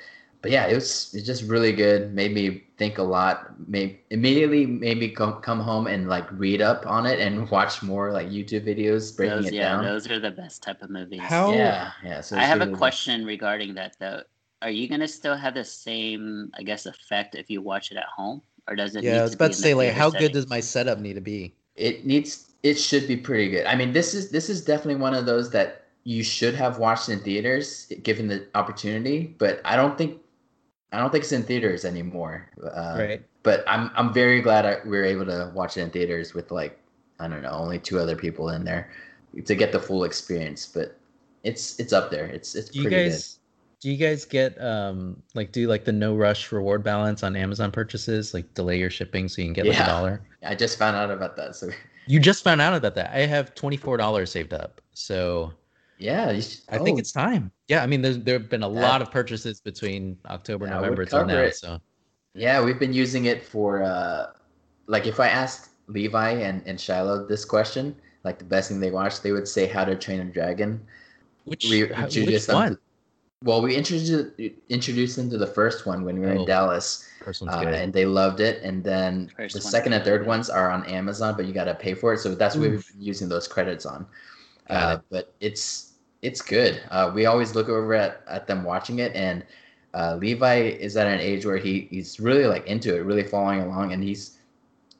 but 0.42 0.50
yeah, 0.50 0.66
it 0.66 0.74
was 0.74 1.14
it's 1.14 1.24
just 1.24 1.44
really 1.44 1.72
good. 1.72 2.12
Made 2.12 2.34
me 2.34 2.64
think 2.76 2.98
a 2.98 3.02
lot. 3.02 3.54
Made 3.68 4.00
immediately 4.10 4.66
maybe 4.66 5.08
come 5.08 5.40
come 5.40 5.60
home 5.60 5.86
and 5.86 6.08
like 6.08 6.30
read 6.32 6.60
up 6.60 6.84
on 6.84 7.06
it 7.06 7.20
and 7.20 7.48
watch 7.50 7.82
more 7.82 8.12
like 8.12 8.28
YouTube 8.28 8.66
videos 8.66 9.16
breaking 9.16 9.36
those, 9.36 9.46
it 9.46 9.54
yeah, 9.54 9.70
down. 9.70 9.84
those 9.84 10.10
are 10.10 10.18
the 10.18 10.32
best 10.32 10.62
type 10.62 10.82
of 10.82 10.90
movies. 10.90 11.20
How? 11.20 11.54
Yeah, 11.54 11.92
yeah. 12.04 12.20
So 12.20 12.36
I 12.36 12.42
have 12.42 12.58
really 12.58 12.72
a 12.72 12.76
question 12.76 13.24
regarding 13.24 13.74
that 13.74 13.96
though. 14.00 14.22
Are 14.62 14.70
you 14.70 14.88
gonna 14.88 15.08
still 15.08 15.36
have 15.36 15.54
the 15.54 15.64
same, 15.64 16.50
I 16.54 16.64
guess, 16.64 16.86
effect 16.86 17.36
if 17.36 17.48
you 17.48 17.62
watch 17.62 17.92
it 17.92 17.96
at 17.96 18.06
home, 18.06 18.42
or 18.68 18.74
does 18.74 18.96
it? 18.96 19.04
Yeah, 19.04 19.20
I 19.20 19.22
was 19.22 19.34
about 19.34 19.52
to 19.52 19.58
say 19.58 19.74
like, 19.74 19.92
how 19.92 20.10
good 20.10 20.32
does 20.32 20.48
my 20.48 20.60
setup 20.60 20.98
need 20.98 21.14
to 21.14 21.20
be? 21.20 21.54
It 21.76 22.04
needs. 22.04 22.48
It 22.64 22.74
should 22.74 23.08
be 23.08 23.16
pretty 23.16 23.48
good. 23.50 23.66
I 23.66 23.76
mean, 23.76 23.92
this 23.92 24.12
is 24.12 24.30
this 24.30 24.50
is 24.50 24.64
definitely 24.64 25.00
one 25.00 25.14
of 25.14 25.24
those 25.26 25.50
that 25.50 25.82
you 26.04 26.22
should 26.22 26.54
have 26.54 26.78
watched 26.78 27.08
in 27.08 27.20
theaters 27.20 27.86
given 28.02 28.26
the 28.26 28.46
opportunity, 28.54 29.36
but 29.38 29.60
I 29.64 29.76
don't 29.76 29.96
think 29.96 30.21
I 30.92 30.98
don't 30.98 31.10
think 31.10 31.24
it's 31.24 31.32
in 31.32 31.42
theaters 31.42 31.84
anymore. 31.84 32.48
Uh, 32.62 32.96
right. 32.98 33.22
But 33.42 33.64
I'm 33.66 33.90
I'm 33.94 34.12
very 34.12 34.40
glad 34.40 34.66
I, 34.66 34.76
we 34.84 34.90
were 34.90 35.04
able 35.04 35.24
to 35.26 35.50
watch 35.54 35.76
it 35.76 35.80
in 35.80 35.90
theaters 35.90 36.34
with 36.34 36.50
like 36.50 36.78
I 37.18 37.28
don't 37.28 37.42
know 37.42 37.50
only 37.50 37.78
two 37.78 37.98
other 37.98 38.14
people 38.16 38.50
in 38.50 38.64
there 38.64 38.90
to 39.44 39.54
get 39.54 39.72
the 39.72 39.80
full 39.80 40.04
experience. 40.04 40.66
But 40.66 40.96
it's 41.42 41.80
it's 41.80 41.92
up 41.92 42.10
there. 42.10 42.26
It's 42.26 42.54
it's 42.54 42.70
do 42.70 42.82
pretty 42.82 42.96
you 42.96 43.02
guys, 43.02 43.34
good. 43.34 43.38
Do 43.80 43.90
you 43.90 43.96
guys 43.96 44.24
get 44.24 44.60
um 44.62 45.20
like 45.34 45.50
do 45.50 45.66
like 45.66 45.84
the 45.84 45.92
no 45.92 46.14
rush 46.14 46.52
reward 46.52 46.84
balance 46.84 47.22
on 47.22 47.36
Amazon 47.36 47.72
purchases? 47.72 48.34
Like 48.34 48.52
delay 48.54 48.78
your 48.78 48.90
shipping 48.90 49.28
so 49.28 49.40
you 49.40 49.46
can 49.46 49.54
get 49.54 49.66
like 49.66 49.80
a 49.80 49.86
dollar. 49.86 50.20
I 50.44 50.54
just 50.54 50.78
found 50.78 50.94
out 50.94 51.10
about 51.10 51.36
that. 51.36 51.56
So 51.56 51.70
you 52.06 52.20
just 52.20 52.44
found 52.44 52.60
out 52.60 52.74
about 52.74 52.94
that. 52.96 53.14
I 53.14 53.20
have 53.26 53.54
twenty 53.54 53.78
four 53.78 53.96
dollars 53.96 54.30
saved 54.30 54.52
up. 54.52 54.80
So 54.92 55.52
yeah, 56.02 56.40
should, 56.40 56.60
I 56.68 56.78
think 56.78 56.96
oh. 56.96 56.98
it's 56.98 57.12
time. 57.12 57.50
Yeah, 57.68 57.82
I 57.82 57.86
mean, 57.86 58.02
there's 58.02 58.18
there 58.18 58.38
have 58.38 58.50
been 58.50 58.62
a 58.62 58.68
that, 58.68 58.80
lot 58.80 59.02
of 59.02 59.10
purchases 59.10 59.60
between 59.60 60.18
October, 60.26 60.66
and 60.66 60.74
November 60.74 61.04
till 61.04 61.24
now. 61.24 61.38
It. 61.38 61.56
So 61.56 61.80
yeah, 62.34 62.62
we've 62.62 62.78
been 62.78 62.92
using 62.92 63.26
it 63.26 63.44
for 63.44 63.82
uh, 63.82 64.32
like 64.86 65.06
if 65.06 65.20
I 65.20 65.28
asked 65.28 65.70
Levi 65.86 66.30
and 66.30 66.62
and 66.66 66.80
Shiloh 66.80 67.26
this 67.26 67.44
question, 67.44 67.94
like 68.24 68.38
the 68.38 68.44
best 68.44 68.68
thing 68.68 68.80
they 68.80 68.90
watched, 68.90 69.22
they 69.22 69.32
would 69.32 69.46
say 69.46 69.66
How 69.66 69.84
to 69.84 69.94
Train 69.94 70.20
a 70.20 70.24
Dragon. 70.24 70.84
Which, 71.44 71.64
we, 71.68 71.84
which 71.84 72.48
one? 72.48 72.78
well, 73.44 73.62
we 73.62 73.74
introduced 73.74 74.38
introduced 74.68 75.16
them 75.16 75.30
to 75.30 75.38
the 75.38 75.46
first 75.46 75.86
one 75.86 76.04
when 76.04 76.18
we 76.18 76.26
were 76.26 76.32
oh, 76.32 76.40
in 76.40 76.46
Dallas, 76.46 77.08
uh, 77.26 77.60
and 77.66 77.92
they 77.92 78.06
loved 78.06 78.40
it. 78.40 78.62
And 78.62 78.82
then 78.82 79.30
first 79.36 79.54
the 79.54 79.60
second 79.60 79.92
and 79.92 80.04
third 80.04 80.26
ones 80.26 80.50
are 80.50 80.70
on 80.70 80.84
Amazon, 80.86 81.34
but 81.36 81.46
you 81.46 81.52
got 81.52 81.64
to 81.64 81.74
pay 81.74 81.94
for 81.94 82.12
it. 82.12 82.18
So 82.18 82.34
that's 82.34 82.56
what 82.56 82.70
we've 82.70 82.86
been 82.92 83.02
using 83.02 83.28
those 83.28 83.46
credits 83.46 83.86
on. 83.86 84.06
Uh, 84.70 84.98
but 85.10 85.34
it's 85.40 85.91
it's 86.22 86.40
good. 86.40 86.80
Uh, 86.90 87.10
we 87.12 87.26
always 87.26 87.54
look 87.54 87.68
over 87.68 87.94
at, 87.94 88.22
at 88.28 88.46
them 88.46 88.62
watching 88.64 89.00
it, 89.00 89.14
and 89.14 89.44
uh, 89.92 90.16
Levi 90.16 90.54
is 90.54 90.96
at 90.96 91.06
an 91.06 91.20
age 91.20 91.44
where 91.44 91.58
he 91.58 91.88
he's 91.90 92.18
really 92.18 92.46
like 92.46 92.66
into 92.66 92.96
it, 92.96 93.00
really 93.00 93.24
following 93.24 93.60
along, 93.60 93.92
and 93.92 94.02
he's. 94.02 94.38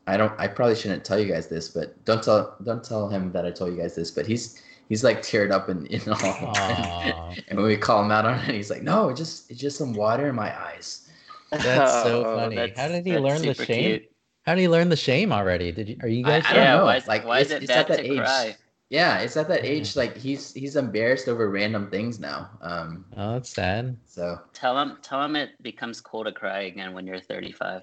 I 0.09 0.17
don't. 0.17 0.33
I 0.39 0.49
probably 0.49 0.75
shouldn't 0.75 1.05
tell 1.05 1.19
you 1.19 1.33
guys 1.33 1.47
this, 1.47 1.69
but 1.69 2.05
don't 2.05 2.23
tell 2.23 2.57
don't 2.65 2.83
tell 2.83 3.09
him 3.09 3.31
that 3.33 3.47
I 3.47 3.53
told 3.53 3.73
you 3.73 3.81
guys 3.81 3.95
this. 3.95 4.11
But 4.11 4.27
he's 4.27 4.61
he's 4.89 5.05
like 5.05 5.23
teared 5.23 5.53
up 5.53 5.69
and 5.69 5.87
in, 5.87 6.03
in 6.03 6.09
all. 6.09 6.57
and 7.49 7.59
when 7.59 7.67
we 7.67 7.77
call 7.77 8.03
him 8.03 8.11
out 8.11 8.27
on 8.27 8.41
it, 8.41 8.55
he's 8.55 8.69
like, 8.69 8.83
"No, 8.83 9.11
it's 9.11 9.21
just 9.21 9.49
it's 9.49 9.61
just 9.61 9.79
some 9.79 9.95
water 9.95 10.29
in 10.29 10.35
my 10.35 10.53
eyes." 10.61 11.09
That's 11.53 12.03
so 12.03 12.25
oh, 12.25 12.37
funny. 12.37 12.57
That's, 12.57 12.79
How 12.79 12.89
did 12.89 13.07
he 13.07 13.17
learn 13.19 13.43
the 13.43 13.55
shame? 13.55 14.01
Cute. 14.01 14.11
How 14.45 14.57
did 14.57 14.63
he 14.63 14.69
learn 14.69 14.89
the 14.89 14.97
shame 14.97 15.33
already? 15.33 15.71
Did 15.71 15.89
you? 15.89 15.97
Are 16.01 16.09
you 16.09 16.25
guys? 16.25 16.43
I, 16.47 16.51
I 16.51 16.53
don't 16.55 16.65
yeah, 16.65 16.77
know. 16.79 16.85
Why 16.87 17.03
like, 17.07 17.25
why 17.25 17.39
is 17.39 17.53
it 17.53 17.67
bad 17.69 17.87
to 17.87 18.01
age. 18.01 18.19
cry? 18.19 18.57
Yeah, 18.93 19.21
it's 19.21 19.39
at 19.39 19.49
that 19.49 19.65
age 19.65 19.97
like 19.97 20.19
he's 20.19 20.53
he's 20.53 20.77
embarrassed 20.77 21.27
over 21.27 21.49
random 21.49 21.89
things 21.89 22.21
now. 22.21 22.51
Um, 22.61 23.07
oh, 23.17 23.33
that's 23.33 23.49
sad. 23.49 23.97
So 24.05 24.39
tell 24.53 24.79
him 24.79 24.99
tell 25.01 25.25
him 25.25 25.35
it 25.35 25.51
becomes 25.63 25.99
cool 26.03 26.25
to 26.25 26.31
cry 26.31 26.65
again 26.65 26.93
when 26.93 27.07
you're 27.07 27.19
35. 27.19 27.81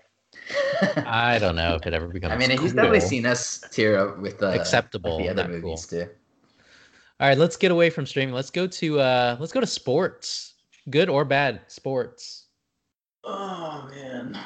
I 0.97 1.39
don't 1.39 1.55
know 1.55 1.73
if 1.73 1.87
it 1.87 1.95
ever 1.95 2.09
becomes. 2.09 2.33
I 2.33 2.37
mean, 2.37 2.51
cool. 2.51 2.59
he's 2.59 2.73
definitely 2.73 2.99
seen 2.99 3.25
us 3.25 3.63
tear 3.71 3.97
up 3.97 4.19
with 4.19 4.43
uh, 4.43 4.49
acceptable 4.49 5.17
the 5.17 5.29
other 5.29 5.47
movies 5.47 5.87
cool. 5.87 6.01
too. 6.05 6.11
All 7.19 7.27
right, 7.27 7.39
let's 7.39 7.57
get 7.57 7.71
away 7.71 7.89
from 7.89 8.05
streaming. 8.05 8.35
Let's 8.35 8.51
go 8.51 8.67
to 8.67 8.99
uh 8.99 9.37
let's 9.39 9.51
go 9.51 9.59
to 9.59 9.67
sports. 9.67 10.53
Good 10.91 11.09
or 11.09 11.25
bad 11.25 11.61
sports. 11.65 12.45
Oh 13.23 13.89
man. 13.89 14.39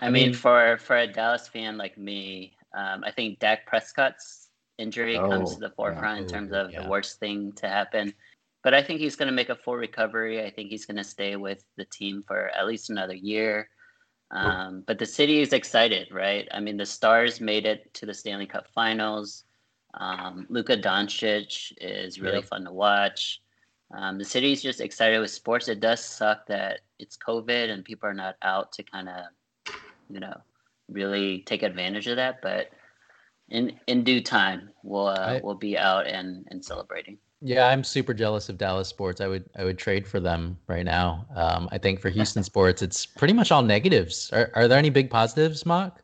I, 0.00 0.06
I 0.06 0.10
mean, 0.10 0.28
mean, 0.28 0.34
for 0.34 0.78
for 0.78 0.96
a 0.96 1.06
Dallas 1.06 1.46
fan 1.46 1.76
like 1.76 1.98
me, 1.98 2.56
um, 2.74 3.04
I 3.04 3.10
think 3.10 3.38
Dak 3.38 3.66
Prescott's 3.66 4.41
injury 4.78 5.16
oh, 5.16 5.28
comes 5.28 5.54
to 5.54 5.60
the 5.60 5.70
forefront 5.70 6.18
yeah. 6.18 6.22
in 6.22 6.28
terms 6.28 6.52
of 6.52 6.72
yeah. 6.72 6.82
the 6.82 6.88
worst 6.88 7.18
thing 7.18 7.52
to 7.56 7.68
happen. 7.68 8.12
But 8.62 8.74
I 8.74 8.82
think 8.82 9.00
he's 9.00 9.16
going 9.16 9.26
to 9.26 9.34
make 9.34 9.48
a 9.48 9.56
full 9.56 9.76
recovery. 9.76 10.44
I 10.44 10.50
think 10.50 10.70
he's 10.70 10.86
going 10.86 10.96
to 10.96 11.04
stay 11.04 11.36
with 11.36 11.64
the 11.76 11.84
team 11.86 12.22
for 12.26 12.48
at 12.48 12.66
least 12.66 12.90
another 12.90 13.14
year. 13.14 13.68
Um, 14.30 14.82
but 14.86 14.98
the 14.98 15.06
city 15.06 15.40
is 15.40 15.52
excited, 15.52 16.08
right? 16.10 16.48
I 16.52 16.60
mean, 16.60 16.76
the 16.76 16.86
Stars 16.86 17.40
made 17.40 17.66
it 17.66 17.92
to 17.94 18.06
the 18.06 18.14
Stanley 18.14 18.46
Cup 18.46 18.66
Finals. 18.74 19.44
Um, 19.94 20.46
Luka 20.48 20.76
Doncic 20.76 21.72
is 21.78 22.18
really 22.18 22.38
yep. 22.38 22.46
fun 22.46 22.64
to 22.64 22.72
watch. 22.72 23.42
Um, 23.94 24.16
the 24.16 24.24
city's 24.24 24.62
just 24.62 24.80
excited 24.80 25.20
with 25.20 25.30
sports. 25.30 25.68
It 25.68 25.80
does 25.80 26.02
suck 26.02 26.46
that 26.46 26.80
it's 26.98 27.18
COVID 27.18 27.68
and 27.68 27.84
people 27.84 28.08
are 28.08 28.14
not 28.14 28.36
out 28.42 28.72
to 28.72 28.82
kind 28.82 29.08
of, 29.08 29.74
you 30.08 30.20
know, 30.20 30.34
really 30.88 31.42
take 31.42 31.62
advantage 31.62 32.06
of 32.06 32.16
that. 32.16 32.40
But 32.42 32.70
in 33.48 33.78
in 33.86 34.04
due 34.04 34.20
time, 34.20 34.70
we'll 34.82 35.08
uh, 35.08 35.14
I, 35.18 35.40
we'll 35.42 35.54
be 35.54 35.76
out 35.76 36.06
and 36.06 36.46
and 36.50 36.64
celebrating. 36.64 37.18
Yeah, 37.44 37.66
I'm 37.66 37.82
super 37.82 38.14
jealous 38.14 38.48
of 38.48 38.56
Dallas 38.56 38.88
sports. 38.88 39.20
I 39.20 39.26
would 39.26 39.48
I 39.56 39.64
would 39.64 39.76
trade 39.76 40.06
for 40.06 40.20
them 40.20 40.56
right 40.68 40.84
now. 40.84 41.26
Um, 41.34 41.68
I 41.72 41.78
think 41.78 42.00
for 42.00 42.08
Houston 42.08 42.44
sports, 42.52 42.82
it's 42.82 43.04
pretty 43.04 43.34
much 43.34 43.50
all 43.50 43.62
negatives. 43.62 44.30
Are 44.32 44.50
are 44.54 44.68
there 44.68 44.78
any 44.78 44.90
big 44.90 45.10
positives, 45.10 45.66
Mock? 45.66 46.02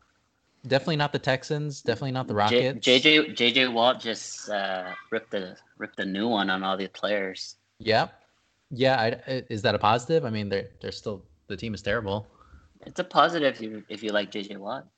Definitely 0.66 0.96
not 0.96 1.12
the 1.12 1.20
Texans. 1.20 1.80
Definitely 1.80 2.10
not 2.10 2.26
the 2.26 2.34
Rockets. 2.34 2.84
J, 2.84 3.00
JJ 3.00 3.36
JJ 3.36 3.72
Watt 3.72 4.00
just 4.00 4.50
uh, 4.50 4.92
ripped 5.10 5.30
the 5.30 5.56
ripped 5.78 6.00
a 6.00 6.04
new 6.04 6.26
one 6.26 6.50
on 6.50 6.64
all 6.64 6.76
the 6.76 6.88
players. 6.88 7.54
Yeah, 7.78 8.08
yeah. 8.72 9.00
I, 9.00 9.44
is 9.48 9.62
that 9.62 9.76
a 9.76 9.78
positive? 9.78 10.24
I 10.24 10.30
mean, 10.30 10.48
they're 10.48 10.68
they're 10.80 10.92
still 10.92 11.22
the 11.46 11.56
team 11.56 11.72
is 11.72 11.82
terrible. 11.82 12.26
It's 12.84 12.98
a 12.98 13.04
positive 13.04 13.54
if 13.54 13.60
you 13.60 13.84
if 13.88 14.02
you 14.02 14.10
like 14.10 14.32
JJ 14.32 14.56
Watt. 14.56 14.88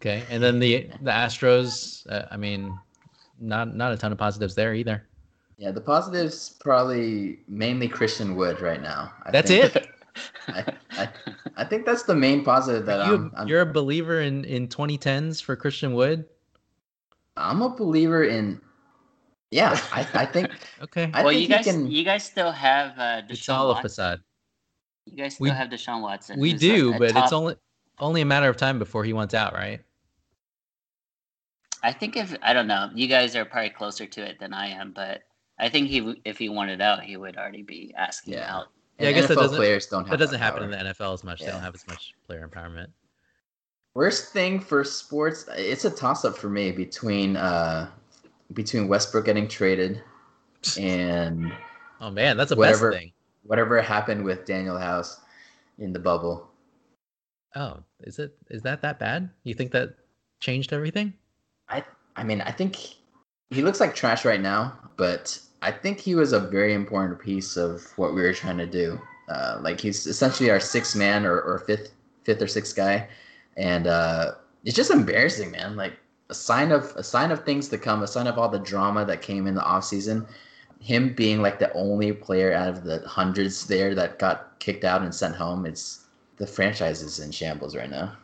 Okay, 0.00 0.24
and 0.30 0.42
then 0.42 0.58
the 0.58 0.88
the 1.02 1.10
Astros. 1.10 2.10
Uh, 2.10 2.26
I 2.30 2.38
mean, 2.38 2.78
not 3.38 3.76
not 3.76 3.92
a 3.92 3.96
ton 3.98 4.12
of 4.12 4.18
positives 4.18 4.54
there 4.54 4.72
either. 4.72 5.06
Yeah, 5.58 5.72
the 5.72 5.80
positives 5.82 6.56
probably 6.58 7.40
mainly 7.46 7.86
Christian 7.86 8.34
Wood 8.34 8.62
right 8.62 8.80
now. 8.80 9.12
I 9.24 9.30
that's 9.30 9.50
think. 9.50 9.76
it. 9.76 9.88
I, 10.48 10.64
I, 10.92 11.08
I, 11.56 11.64
think 11.64 11.86
that's 11.86 12.02
the 12.02 12.14
main 12.14 12.44
positive 12.44 12.84
that 12.86 13.06
you, 13.06 13.14
I'm, 13.14 13.32
I'm, 13.36 13.46
You're 13.46 13.60
a 13.60 13.66
believer 13.66 14.22
in 14.22 14.44
in 14.46 14.68
2010s 14.68 15.42
for 15.42 15.54
Christian 15.54 15.92
Wood. 15.92 16.24
I'm 17.36 17.60
a 17.60 17.68
believer 17.68 18.24
in. 18.24 18.60
Yeah, 19.50 19.78
I, 19.92 20.06
I 20.14 20.26
think. 20.26 20.50
okay. 20.82 21.10
I 21.12 21.22
well, 21.22 21.32
think 21.32 21.42
you 21.42 21.48
guys, 21.48 21.64
can, 21.66 21.90
you 21.90 22.04
guys 22.04 22.24
still 22.24 22.52
have 22.52 22.98
uh, 22.98 23.22
Deshaun 23.22 23.30
It's 23.30 23.48
all 23.50 23.68
Watson. 23.68 23.80
a 23.80 23.82
facade. 23.82 24.20
You 25.04 25.16
guys 25.16 25.34
still 25.34 25.44
we, 25.44 25.50
have 25.50 25.68
Deshaun 25.68 26.00
Watson. 26.00 26.40
We 26.40 26.54
do, 26.54 26.92
a, 26.92 26.96
a 26.96 26.98
but 26.98 27.10
top... 27.10 27.24
it's 27.24 27.32
only 27.32 27.56
only 27.98 28.22
a 28.22 28.26
matter 28.26 28.48
of 28.48 28.56
time 28.56 28.78
before 28.78 29.04
he 29.04 29.12
wants 29.12 29.34
out, 29.34 29.52
right? 29.52 29.80
I 31.82 31.92
think 31.92 32.16
if 32.16 32.36
I 32.42 32.52
don't 32.52 32.66
know, 32.66 32.90
you 32.94 33.08
guys 33.08 33.34
are 33.36 33.44
probably 33.44 33.70
closer 33.70 34.06
to 34.06 34.22
it 34.22 34.38
than 34.38 34.52
I 34.52 34.68
am, 34.68 34.92
but 34.92 35.22
I 35.58 35.68
think 35.68 35.88
he 35.88 36.20
if 36.24 36.38
he 36.38 36.48
wanted 36.48 36.80
out, 36.80 37.02
he 37.02 37.16
would 37.16 37.36
already 37.36 37.62
be 37.62 37.94
asking 37.96 38.34
yeah. 38.34 38.54
out 38.54 38.66
yeah, 39.00 39.08
I 39.08 39.12
guess 39.12 39.24
NFL 39.24 39.28
that 39.28 39.34
doesn't, 39.36 39.56
players 39.56 39.86
don't 39.86 40.04
have 40.04 40.10
that 40.10 40.16
doesn't 40.18 40.38
that 40.38 40.44
happen 40.44 40.64
in 40.64 40.70
the 40.70 40.76
NFL 40.76 41.14
as 41.14 41.24
much. 41.24 41.40
Yeah. 41.40 41.46
They 41.46 41.52
don't 41.52 41.62
have 41.62 41.74
as 41.74 41.86
much 41.86 42.14
player 42.26 42.46
empowerment. 42.46 42.88
Worst 43.94 44.32
thing 44.32 44.60
for 44.60 44.84
sports, 44.84 45.46
it's 45.56 45.84
a 45.84 45.90
toss 45.90 46.24
up 46.24 46.36
for 46.36 46.48
me 46.48 46.70
between 46.70 47.36
uh 47.36 47.88
between 48.52 48.88
Westbrook 48.88 49.24
getting 49.24 49.48
traded 49.48 50.02
and 50.78 51.52
oh 52.00 52.10
man, 52.10 52.36
that's 52.36 52.52
a 52.52 52.56
whatever, 52.56 52.90
best 52.90 53.00
thing. 53.00 53.12
Whatever 53.44 53.80
happened 53.80 54.22
with 54.24 54.44
Danuel 54.44 54.80
House 54.80 55.20
in 55.78 55.92
the 55.92 55.98
bubble. 55.98 56.48
Oh, 57.56 57.78
is 58.00 58.18
it 58.18 58.36
is 58.50 58.62
that 58.62 58.82
that 58.82 58.98
bad? 58.98 59.30
You 59.44 59.54
think 59.54 59.72
that 59.72 59.94
changed 60.40 60.72
everything? 60.72 61.14
I 61.70 61.84
I 62.16 62.24
mean, 62.24 62.40
I 62.40 62.50
think 62.50 62.76
he 63.50 63.62
looks 63.62 63.80
like 63.80 63.94
trash 63.94 64.24
right 64.24 64.40
now, 64.40 64.76
but 64.96 65.38
I 65.62 65.70
think 65.70 65.98
he 65.98 66.14
was 66.14 66.32
a 66.32 66.40
very 66.40 66.74
important 66.74 67.18
piece 67.18 67.56
of 67.56 67.86
what 67.96 68.14
we 68.14 68.22
were 68.22 68.32
trying 68.32 68.58
to 68.58 68.66
do. 68.66 69.00
Uh, 69.28 69.58
like 69.60 69.80
he's 69.80 70.06
essentially 70.06 70.50
our 70.50 70.60
sixth 70.60 70.96
man 70.96 71.24
or, 71.24 71.40
or 71.40 71.60
fifth 71.60 71.92
fifth 72.24 72.42
or 72.42 72.46
sixth 72.46 72.74
guy, 72.76 73.08
and 73.56 73.86
uh, 73.86 74.32
it's 74.64 74.76
just 74.76 74.90
embarrassing, 74.90 75.52
man. 75.52 75.76
Like 75.76 75.94
a 76.28 76.34
sign 76.34 76.72
of 76.72 76.92
a 76.96 77.02
sign 77.02 77.30
of 77.30 77.44
things 77.44 77.68
to 77.68 77.78
come, 77.78 78.02
a 78.02 78.06
sign 78.06 78.26
of 78.26 78.38
all 78.38 78.48
the 78.48 78.58
drama 78.58 79.04
that 79.04 79.22
came 79.22 79.46
in 79.46 79.54
the 79.54 79.64
off 79.64 79.84
season. 79.84 80.26
Him 80.80 81.12
being 81.14 81.42
like 81.42 81.58
the 81.58 81.72
only 81.74 82.12
player 82.12 82.52
out 82.54 82.68
of 82.68 82.84
the 82.84 83.06
hundreds 83.06 83.66
there 83.66 83.94
that 83.94 84.18
got 84.18 84.58
kicked 84.60 84.84
out 84.84 85.02
and 85.02 85.14
sent 85.14 85.36
home. 85.36 85.66
It's 85.66 86.06
the 86.38 86.46
franchise 86.46 87.02
is 87.02 87.20
in 87.20 87.30
shambles 87.30 87.76
right 87.76 87.90
now. 87.90 88.16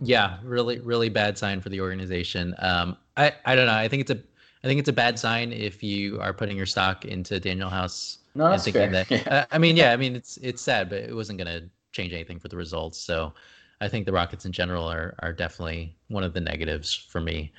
Yeah, 0.00 0.38
really, 0.42 0.80
really 0.80 1.08
bad 1.08 1.38
sign 1.38 1.60
for 1.60 1.68
the 1.68 1.80
organization. 1.80 2.54
Um, 2.58 2.96
I, 3.16 3.32
I 3.44 3.54
don't 3.54 3.66
know. 3.66 3.74
I 3.74 3.88
think 3.88 4.02
it's 4.02 4.10
a 4.10 4.18
I 4.64 4.68
think 4.68 4.80
it's 4.80 4.88
a 4.88 4.92
bad 4.92 5.18
sign 5.18 5.52
if 5.52 5.82
you 5.82 6.20
are 6.20 6.32
putting 6.32 6.56
your 6.56 6.66
stock 6.66 7.04
into 7.04 7.40
Danuel 7.40 7.70
House 7.70 8.18
no, 8.34 8.56
thinking 8.58 8.90
fair. 8.90 9.04
that. 9.04 9.28
uh, 9.32 9.46
I 9.50 9.58
mean, 9.58 9.76
yeah, 9.76 9.92
I 9.92 9.96
mean 9.96 10.16
it's 10.16 10.36
it's 10.38 10.60
sad, 10.60 10.90
but 10.90 10.98
it 10.98 11.14
wasn't 11.14 11.38
going 11.38 11.60
to 11.60 11.68
change 11.92 12.12
anything 12.12 12.38
for 12.38 12.48
the 12.48 12.56
results. 12.56 12.98
So 12.98 13.32
I 13.80 13.88
think 13.88 14.06
the 14.06 14.12
Rockets 14.12 14.44
in 14.44 14.52
general 14.52 14.86
are 14.86 15.14
are 15.20 15.32
definitely 15.32 15.96
one 16.08 16.24
of 16.24 16.34
the 16.34 16.40
negatives 16.40 16.92
for 16.92 17.20
me. 17.20 17.52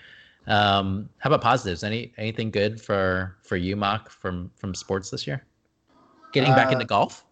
Um, 0.47 1.09
how 1.17 1.29
about 1.29 1.41
positives? 1.41 1.83
Any 1.83 2.13
anything 2.17 2.51
good 2.51 2.79
for 2.79 3.37
for 3.41 3.57
you, 3.57 3.75
Mock, 3.75 4.09
from 4.09 4.51
from 4.55 4.75
sports 4.75 5.09
this 5.09 5.25
year? 5.25 5.43
Getting 6.33 6.53
back 6.53 6.71
into 6.71 6.83
uh, 6.83 6.87
golf. 6.87 7.23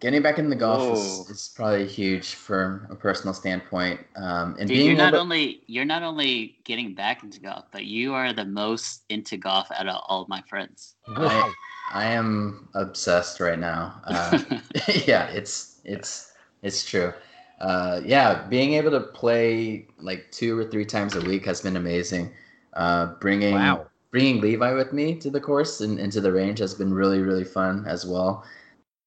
Getting 0.00 0.22
back 0.22 0.38
in 0.38 0.50
the 0.50 0.56
golf 0.56 0.98
is, 0.98 1.30
is, 1.30 1.52
probably 1.54 1.86
huge 1.86 2.34
from 2.34 2.86
a 2.90 2.94
personal 2.94 3.34
standpoint. 3.34 4.00
Um, 4.16 4.56
and 4.58 4.68
Dude, 4.68 4.76
being 4.76 4.86
you're 4.86 4.96
not 4.96 5.14
only 5.14 5.62
you're 5.66 5.84
not 5.84 6.02
only 6.02 6.58
getting 6.64 6.94
back 6.94 7.22
into 7.22 7.40
golf, 7.40 7.64
but 7.72 7.84
you 7.84 8.14
are 8.14 8.32
the 8.32 8.44
most 8.44 9.04
into 9.08 9.36
golf 9.36 9.68
out 9.72 9.88
of 9.88 10.02
all 10.06 10.22
of 10.22 10.28
my 10.28 10.42
friends. 10.42 10.96
I, 11.08 11.52
I 11.92 12.04
am 12.06 12.68
obsessed 12.74 13.40
right 13.40 13.58
now. 13.58 14.00
Uh, 14.04 14.38
yeah, 15.06 15.28
it's 15.28 15.80
it's 15.84 16.32
it's 16.62 16.84
true. 16.84 17.12
Uh, 17.60 18.00
yeah, 18.04 18.46
being 18.48 18.74
able 18.74 18.90
to 18.90 19.00
play 19.00 19.86
like 19.98 20.30
two 20.30 20.58
or 20.58 20.64
three 20.64 20.84
times 20.84 21.16
a 21.16 21.20
week 21.22 21.44
has 21.46 21.60
been 21.62 21.76
amazing. 21.76 22.32
Uh, 22.74 23.06
bringing 23.20 23.54
wow. 23.54 23.86
bringing 24.10 24.40
Levi 24.40 24.72
with 24.72 24.92
me 24.92 25.14
to 25.16 25.30
the 25.30 25.40
course 25.40 25.80
and 25.80 25.98
into 25.98 26.20
the 26.20 26.30
range 26.30 26.58
has 26.58 26.74
been 26.74 26.92
really 26.92 27.20
really 27.20 27.44
fun 27.44 27.86
as 27.86 28.04
well. 28.04 28.44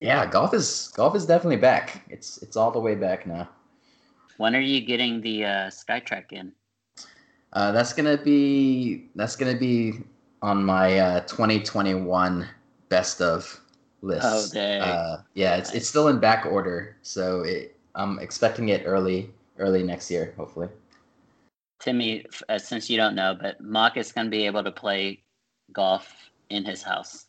Yeah, 0.02 0.26
golf 0.26 0.54
is 0.54 0.92
golf 0.96 1.16
is 1.16 1.26
definitely 1.26 1.58
back. 1.58 2.06
It's 2.10 2.38
it's 2.42 2.56
all 2.56 2.72
the 2.72 2.80
way 2.80 2.96
back 2.96 3.28
now. 3.28 3.50
When 4.38 4.56
are 4.56 4.62
you 4.62 4.80
getting 4.82 5.20
the 5.20 5.44
uh, 5.44 5.68
SkyTrak 5.68 6.32
in? 6.32 6.54
Uh, 7.52 7.72
that's 7.72 7.94
gonna 7.94 8.18
be 8.18 9.10
that's 9.16 9.36
gonna 9.36 9.58
be 9.58 10.00
on 10.42 10.64
my 10.64 11.00
uh, 11.00 11.20
2021 11.22 12.48
best 12.88 13.22
of 13.22 13.60
list. 14.02 14.26
Oh, 14.26 14.48
dang. 14.54 14.82
Uh, 14.82 15.24
yeah, 15.34 15.58
it's 15.58 15.74
it's 15.74 15.88
still 15.88 16.08
in 16.08 16.20
back 16.20 16.46
order, 16.46 16.96
so 17.02 17.42
it, 17.42 17.76
I'm 17.96 18.20
expecting 18.20 18.70
it 18.70 18.84
early 18.86 19.32
early 19.58 19.84
next 19.84 20.10
year, 20.10 20.34
hopefully. 20.38 20.70
Timmy, 21.82 22.26
uh, 22.48 22.58
since 22.58 22.90
you 22.90 22.98
don't 22.98 23.16
know, 23.16 23.38
but 23.40 23.62
Mock 23.62 23.98
is 23.98 24.12
going 24.12 24.28
to 24.28 24.32
be 24.32 24.46
able 24.46 24.64
to 24.64 24.72
play 24.72 25.24
golf 25.72 26.32
in 26.50 26.66
his 26.66 26.82
house. 26.82 27.26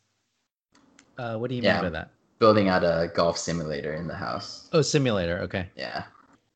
Uh, 1.17 1.37
what 1.37 1.49
do 1.49 1.55
you 1.55 1.61
yeah. 1.61 1.73
mean 1.73 1.83
by 1.83 1.89
that? 1.89 2.11
Building 2.41 2.69
out 2.69 2.83
a 2.83 3.11
golf 3.13 3.37
simulator 3.37 3.93
in 3.93 4.07
the 4.07 4.15
house. 4.15 4.67
Oh, 4.73 4.81
simulator. 4.81 5.37
Okay. 5.41 5.69
Yeah. 5.77 6.03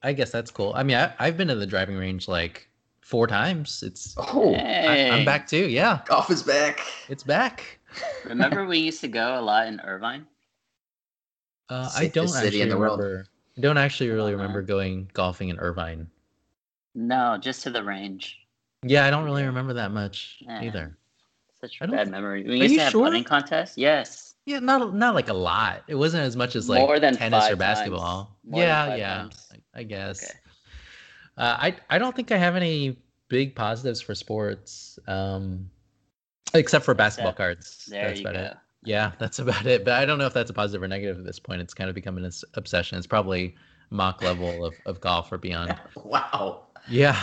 I 0.02 0.14
guess 0.14 0.32
that's 0.32 0.50
cool. 0.50 0.74
I 0.76 0.82
mean, 0.82 0.98
I, 0.98 1.26
have 1.26 1.38
been 1.38 1.48
to 1.48 1.56
the 1.56 1.68
driving 1.68 1.96
range 1.96 2.28
like 2.28 2.68
four 3.02 3.28
times. 3.28 3.84
It's 3.84 4.16
oh, 4.18 4.54
hey. 4.56 5.10
I, 5.12 5.18
am 5.18 5.26
back 5.26 5.48
too. 5.48 5.70
Yeah, 5.70 6.02
golf 6.06 6.30
is 6.30 6.44
back. 6.44 6.82
It's 7.08 7.24
back. 7.24 7.80
Remember, 8.26 8.66
we 8.68 8.80
used 8.80 9.00
to 9.02 9.08
go 9.08 9.40
a 9.40 9.42
lot 9.42 9.68
in 9.68 9.80
Irvine. 9.80 10.26
Uh, 11.70 11.90
I 11.96 12.08
don't 12.08 12.36
actually 12.36 12.62
remember. 12.62 13.26
I 13.58 13.62
don't 13.62 13.78
actually 13.78 14.10
really 14.10 14.34
remember 14.34 14.62
going 14.62 15.10
golfing 15.14 15.50
in 15.50 15.60
Irvine. 15.60 16.08
No, 16.94 17.38
just 17.40 17.64
to 17.64 17.70
the 17.70 17.84
range. 17.84 18.40
Yeah, 18.84 19.06
I 19.06 19.10
don't 19.10 19.24
really 19.24 19.44
remember 19.44 19.74
that 19.74 19.92
much 19.92 20.38
yeah. 20.42 20.64
either. 20.64 20.98
Such 21.62 21.78
a 21.82 21.88
bad 21.88 22.10
memory. 22.12 22.44
We 22.44 22.62
used 22.62 22.76
to 22.76 22.82
have 22.82 22.92
sure? 22.92 23.06
putting 23.06 23.24
contests. 23.24 23.78
Yes. 23.78 24.35
Yeah, 24.46 24.60
not 24.60 24.94
not 24.94 25.16
like 25.16 25.30
a 25.30 25.34
lot. 25.34 25.84
It 25.88 25.96
wasn't 25.96 26.24
as 26.24 26.36
much 26.36 26.56
as 26.56 26.70
like 26.70 26.82
More 26.82 27.00
than 27.00 27.16
tennis 27.16 27.50
or 27.50 27.56
basketball. 27.56 28.38
yeah, 28.44 28.96
yeah, 28.96 29.30
I, 29.52 29.80
I, 29.80 29.84
guess. 29.84 30.24
Okay. 30.24 30.40
Uh, 31.38 31.58
I 31.60 31.76
I 31.90 31.98
don't 31.98 32.16
think 32.16 32.32
I 32.32 32.38
have 32.38 32.56
any 32.56 32.98
big 33.28 33.56
positives 33.56 34.02
for 34.02 34.14
sports, 34.14 35.00
um, 35.08 35.70
except 36.54 36.86
for 36.86 36.94
basketball 36.94 37.32
that, 37.32 37.38
cards. 37.38 37.88
There 37.90 38.08
that's 38.08 38.20
you 38.20 38.28
about 38.28 38.36
go. 38.36 38.42
it. 38.42 38.58
Yeah, 38.84 39.12
that's 39.18 39.40
about 39.46 39.66
it. 39.66 39.84
But 39.84 39.96
I 39.96 40.06
don't 40.06 40.20
know 40.20 40.28
if 40.28 40.34
that's 40.34 40.52
a 40.52 40.54
positive 40.54 40.84
or 40.84 40.88
negative 40.88 41.18
at 41.18 41.26
this 41.26 41.40
point. 41.40 41.62
It's 41.62 41.74
kind 41.74 41.90
of 41.90 41.96
becoming 41.96 42.24
an 42.24 42.32
obsession. 42.54 43.00
It's 43.00 43.08
probably 43.08 43.56
mock 43.90 44.22
level 44.22 44.64
of, 44.64 44.76
of 44.86 45.02
golf 45.02 45.32
or 45.32 45.40
beyond. 45.40 45.76
wow. 46.04 46.66
Yeah. 46.88 47.20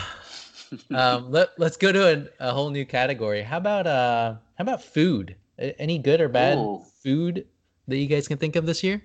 um, 0.90 1.30
let 1.30 1.50
let's 1.58 1.76
go 1.76 1.92
to 1.92 2.28
a, 2.40 2.48
a 2.48 2.52
whole 2.52 2.70
new 2.70 2.84
category. 2.84 3.42
How 3.42 3.58
about 3.58 3.86
uh 3.86 4.34
how 4.56 4.62
about 4.62 4.82
food? 4.82 5.36
Any 5.58 5.98
good 5.98 6.20
or 6.20 6.28
bad 6.28 6.58
Ooh. 6.58 6.82
food 7.02 7.46
that 7.88 7.96
you 7.98 8.06
guys 8.06 8.26
can 8.26 8.38
think 8.38 8.56
of 8.56 8.66
this 8.66 8.82
year? 8.82 9.02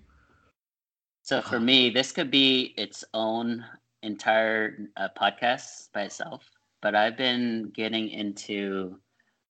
So 1.23 1.41
for 1.41 1.59
me, 1.59 1.89
this 1.89 2.11
could 2.11 2.31
be 2.31 2.73
its 2.77 3.03
own 3.13 3.65
entire 4.01 4.89
uh, 4.95 5.09
podcast 5.19 5.91
by 5.93 6.03
itself. 6.03 6.49
But 6.81 6.95
I've 6.95 7.17
been 7.17 7.71
getting 7.75 8.09
into 8.09 8.97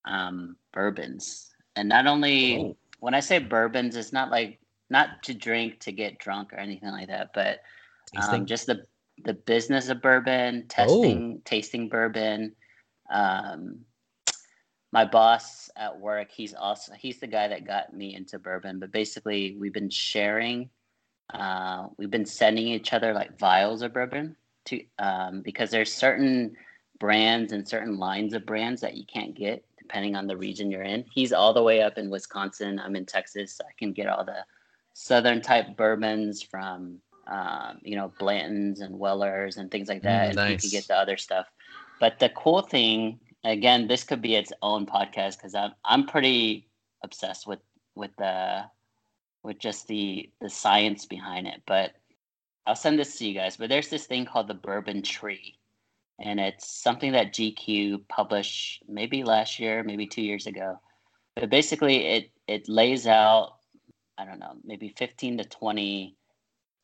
um, 0.06 0.56
bourbons, 0.74 1.52
and 1.76 1.88
not 1.88 2.08
only 2.08 2.58
oh. 2.58 2.78
when 3.00 3.14
I 3.14 3.20
say 3.20 3.38
bourbons, 3.40 3.96
it's 3.96 4.14
not 4.14 4.32
like 4.32 4.60
not 4.90 5.22
to 5.24 5.34
drink 5.34 5.80
to 5.82 5.92
get 5.92 6.18
drunk 6.18 6.54
or 6.54 6.58
anything 6.58 6.90
like 6.90 7.10
that, 7.10 7.32
but 7.34 7.60
um, 8.16 8.46
just 8.46 8.66
the 8.66 8.86
the 9.24 9.34
business 9.34 9.90
of 9.90 10.02
bourbon, 10.02 10.66
testing, 10.68 11.36
oh. 11.38 11.42
tasting 11.46 11.90
bourbon, 11.90 12.56
um, 13.12 13.80
my 14.91 15.06
boss 15.06 15.69
at 15.76 16.00
work, 16.00 16.32
he's 16.32 16.54
also 16.54 16.93
he's 16.93 17.19
the 17.19 17.28
guy 17.28 17.47
that 17.47 17.65
got 17.65 17.93
me 17.93 18.15
into 18.15 18.39
bourbon. 18.39 18.80
But 18.80 18.91
basically, 18.91 19.58
we've 19.60 19.73
been 19.73 19.89
sharing, 19.89 20.69
uh, 21.34 21.88
we've 21.97 22.12
been 22.12 22.26
sending 22.26 22.67
each 22.67 22.93
other 22.93 23.13
like 23.13 23.38
vials 23.38 23.82
of 23.82 23.93
bourbon 23.93 24.36
to 24.65 24.84
um, 25.00 25.41
because 25.41 25.71
there's 25.71 25.93
certain 25.93 26.56
brands 27.00 27.54
and 27.54 27.67
certain 27.67 27.97
lines 27.97 28.34
of 28.34 28.45
brands 28.45 28.82
that 28.82 28.95
you 28.95 29.06
can't 29.06 29.36
get 29.36 29.63
depending 29.78 30.15
on 30.15 30.28
the 30.28 30.36
region 30.36 30.69
you're 30.69 30.84
in. 30.84 31.06
He's 31.13 31.32
all 31.32 31.54
the 31.54 31.63
way 31.63 31.82
up 31.82 31.97
in 31.97 32.10
Wisconsin. 32.10 32.78
I'm 32.80 32.95
in 32.95 33.06
Texas. 33.06 33.62
I 33.62 33.71
can 33.78 33.93
get 33.93 34.08
all 34.08 34.26
the 34.26 34.43
southern 34.93 35.41
type 35.41 35.78
bourbons 35.78 36.41
from 36.41 37.00
um, 37.28 37.80
you 37.84 37.95
know 37.95 38.12
Blanton's 38.19 38.80
and 38.80 38.97
Weller's 38.97 39.58
and 39.58 39.69
things 39.69 39.89
like 39.89 40.04
that. 40.04 40.32
Mm, 40.32 40.36
nice. 40.36 40.45
And 40.45 40.63
you 40.63 40.69
can 40.69 40.78
get 40.78 40.88
the 40.88 40.95
other 40.95 41.17
stuff. 41.17 41.47
But 42.00 42.19
the 42.19 42.30
cool 42.30 42.62
thing 42.62 43.19
again, 43.52 43.88
this 43.88 44.04
could 44.04 44.22
be 44.22 44.36
its 44.36 44.52
own 44.62 44.86
podcast 44.86 45.38
because 45.38 45.56
I'm 45.56 45.74
I'm 45.86 46.06
pretty 46.06 46.68
obsessed 47.04 47.48
with 47.48 47.60
with 47.96 48.12
the 48.18 48.66
with 49.44 49.60
just 49.60 49.88
the 49.88 50.30
the 50.42 50.50
science 50.50 51.06
behind 51.06 51.48
it. 51.48 51.62
But 51.66 51.94
I'll 52.66 52.76
send 52.76 53.00
this 53.00 53.18
to 53.18 53.28
you 53.28 53.34
guys. 53.34 53.58
But 53.58 53.70
there's 53.70 53.90
this 53.90 54.06
thing 54.06 54.26
called 54.26 54.48
the 54.48 54.54
bourbon 54.54 55.02
tree, 55.02 55.58
and 56.20 56.40
it's 56.40 56.68
something 56.68 57.14
that 57.14 57.34
GQ 57.34 58.08
published 58.08 58.84
maybe 58.88 59.24
last 59.24 59.60
year, 59.60 59.84
maybe 59.84 60.08
two 60.08 60.22
years 60.22 60.48
ago. 60.48 60.80
But 61.36 61.50
basically, 61.50 62.06
it 62.06 62.32
it 62.48 62.70
lays 62.70 63.08
out 63.08 63.58
I 64.18 64.26
don't 64.26 64.40
know 64.40 64.54
maybe 64.64 64.94
15 64.98 65.40
to 65.40 65.44
20 65.46 66.16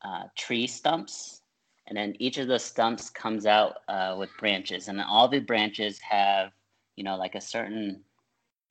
uh, 0.03 0.23
tree 0.37 0.67
stumps 0.67 1.42
and 1.87 1.97
then 1.97 2.15
each 2.19 2.37
of 2.37 2.47
the 2.47 2.59
stumps 2.59 3.09
comes 3.09 3.45
out 3.45 3.77
uh, 3.87 4.15
with 4.17 4.29
branches 4.39 4.87
and 4.87 5.01
all 5.01 5.27
the 5.27 5.39
branches 5.39 5.99
have 5.99 6.51
you 6.95 7.03
know 7.03 7.15
like 7.15 7.35
a 7.35 7.41
certain 7.41 8.01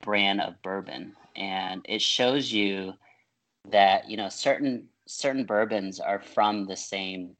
brand 0.03 0.41
of 0.41 0.61
bourbon 0.63 1.15
and 1.37 1.85
it 1.89 2.03
shows 2.03 2.53
you 2.53 2.93
that 3.71 4.09
you 4.09 4.17
know 4.17 4.29
certain 4.29 4.89
certain 5.07 5.45
bourbons 5.45 6.01
are 6.01 6.21
from 6.21 6.67
the 6.67 6.77
same 6.77 7.37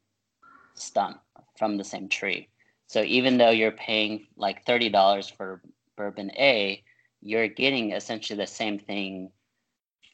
stump 0.75 1.21
from 1.57 1.77
the 1.77 1.85
same 1.85 2.09
tree. 2.09 2.49
So 2.87 3.03
even 3.03 3.39
though 3.39 3.51
you're 3.51 3.73
paying 3.73 4.27
like 4.37 4.65
$30 4.67 5.35
for 5.35 5.63
bourbon 5.97 6.31
a 6.33 6.83
you're 7.21 7.49
getting 7.49 7.93
essentially 7.93 8.37
the 8.37 8.47
same 8.47 8.79
thing 8.79 9.31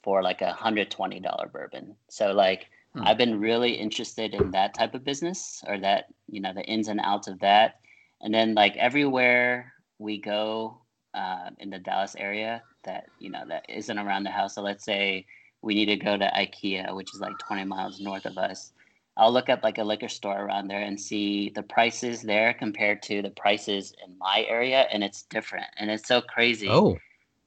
for 0.02 0.22
like 0.22 0.42
a 0.42 0.52
$120 0.52 1.52
bourbon. 1.52 1.96
So 2.08 2.32
like 2.32 2.68
Hmm. 2.98 3.06
I've 3.06 3.18
been 3.18 3.40
really 3.40 3.72
interested 3.72 4.34
in 4.34 4.50
that 4.52 4.74
type 4.74 4.94
of 4.94 5.04
business 5.04 5.62
or 5.66 5.78
that, 5.78 6.06
you 6.28 6.40
know, 6.40 6.52
the 6.52 6.64
ins 6.64 6.88
and 6.88 7.00
outs 7.00 7.28
of 7.28 7.40
that. 7.40 7.80
And 8.20 8.34
then 8.34 8.54
like 8.54 8.76
everywhere 8.76 9.72
we 9.98 10.20
go 10.20 10.78
uh, 11.14 11.50
in 11.58 11.70
the 11.70 11.78
Dallas 11.78 12.16
area 12.18 12.62
that, 12.84 13.06
you 13.18 13.30
know, 13.30 13.44
that 13.48 13.66
isn't 13.68 13.98
around 13.98 14.24
the 14.24 14.30
house. 14.30 14.54
So 14.54 14.62
let's 14.62 14.84
say 14.84 15.26
we 15.62 15.74
need 15.74 15.86
to 15.86 15.96
go 15.96 16.16
to 16.16 16.30
IKEA, 16.36 16.94
which 16.94 17.14
is 17.14 17.20
like 17.20 17.38
20 17.38 17.64
miles 17.64 18.00
north 18.00 18.26
of 18.26 18.36
us. 18.38 18.72
I'll 19.16 19.32
look 19.32 19.48
up 19.48 19.64
like 19.64 19.78
a 19.78 19.84
liquor 19.84 20.08
store 20.08 20.44
around 20.44 20.68
there 20.68 20.80
and 20.80 21.00
see 21.00 21.50
the 21.50 21.62
prices 21.62 22.22
there 22.22 22.54
compared 22.54 23.02
to 23.02 23.20
the 23.20 23.30
prices 23.30 23.92
in 24.06 24.16
my 24.16 24.46
area, 24.48 24.86
and 24.92 25.02
it's 25.02 25.22
different. 25.24 25.66
And 25.76 25.90
it's 25.90 26.06
so 26.06 26.20
crazy 26.20 26.68
oh. 26.68 26.98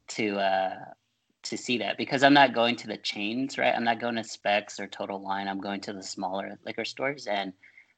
to 0.10 0.38
uh, 0.38 0.76
to 1.44 1.58
see 1.58 1.78
that 1.80 1.98
because 1.98 2.24
I'm 2.24 2.34
not 2.34 2.54
going 2.54 2.76
to 2.78 2.88
the 2.88 2.98
chains, 2.98 3.58
right? 3.58 3.74
I'm 3.76 3.84
not 3.84 4.00
going 4.00 4.16
to 4.16 4.24
Spec's 4.24 4.80
or 4.80 4.88
Total 4.88 5.20
Wine. 5.20 5.48
I'm 5.48 5.60
going 5.60 5.82
to 5.82 5.94
the 5.94 6.04
smaller 6.04 6.58
liquor 6.66 6.86
stores, 6.86 7.28
and 7.28 7.54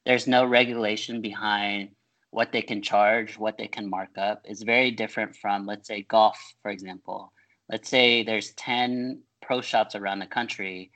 there's 0.06 0.26
no 0.26 0.44
regulation 0.44 1.20
behind 1.20 1.90
what 2.30 2.52
they 2.52 2.62
can 2.62 2.82
charge, 2.82 3.38
what 3.38 3.56
they 3.56 3.68
can 3.68 3.88
mark 3.88 4.18
up. 4.18 4.42
It's 4.44 4.62
very 4.62 4.90
different 4.90 5.36
from, 5.36 5.66
let's 5.66 5.86
say, 5.86 6.02
golf, 6.02 6.38
for 6.62 6.70
example. 6.70 7.32
Let's 7.70 7.88
say 7.88 8.24
there's 8.24 8.52
10 8.54 9.22
pro 9.40 9.60
shops 9.60 9.94
around 9.94 10.18
the 10.18 10.26
country. 10.26 10.90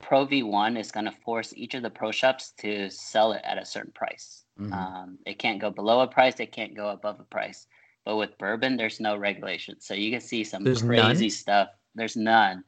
Pro 0.00 0.26
V1 0.26 0.78
is 0.78 0.90
going 0.90 1.06
to 1.06 1.14
force 1.24 1.54
each 1.56 1.74
of 1.74 1.82
the 1.82 1.90
pro 1.90 2.10
shops 2.10 2.52
to 2.58 2.90
sell 2.90 3.32
it 3.32 3.42
at 3.44 3.56
a 3.56 3.64
certain 3.64 3.92
price. 3.92 4.44
Mm-hmm. 4.60 4.72
Um, 4.72 5.18
it 5.24 5.38
can't 5.38 5.60
go 5.60 5.70
below 5.70 6.00
a 6.00 6.08
price, 6.08 6.40
it 6.40 6.52
can't 6.52 6.74
go 6.74 6.88
above 6.88 7.20
a 7.20 7.24
price. 7.24 7.66
But 8.04 8.16
with 8.16 8.36
bourbon, 8.38 8.76
there's 8.76 9.00
no 9.00 9.16
regulation, 9.16 9.76
so 9.80 9.94
you 9.94 10.10
can 10.10 10.20
see 10.20 10.44
some 10.44 10.62
there's 10.62 10.82
crazy 10.82 11.26
none? 11.26 11.30
stuff. 11.30 11.68
There's 11.94 12.16
none. 12.16 12.62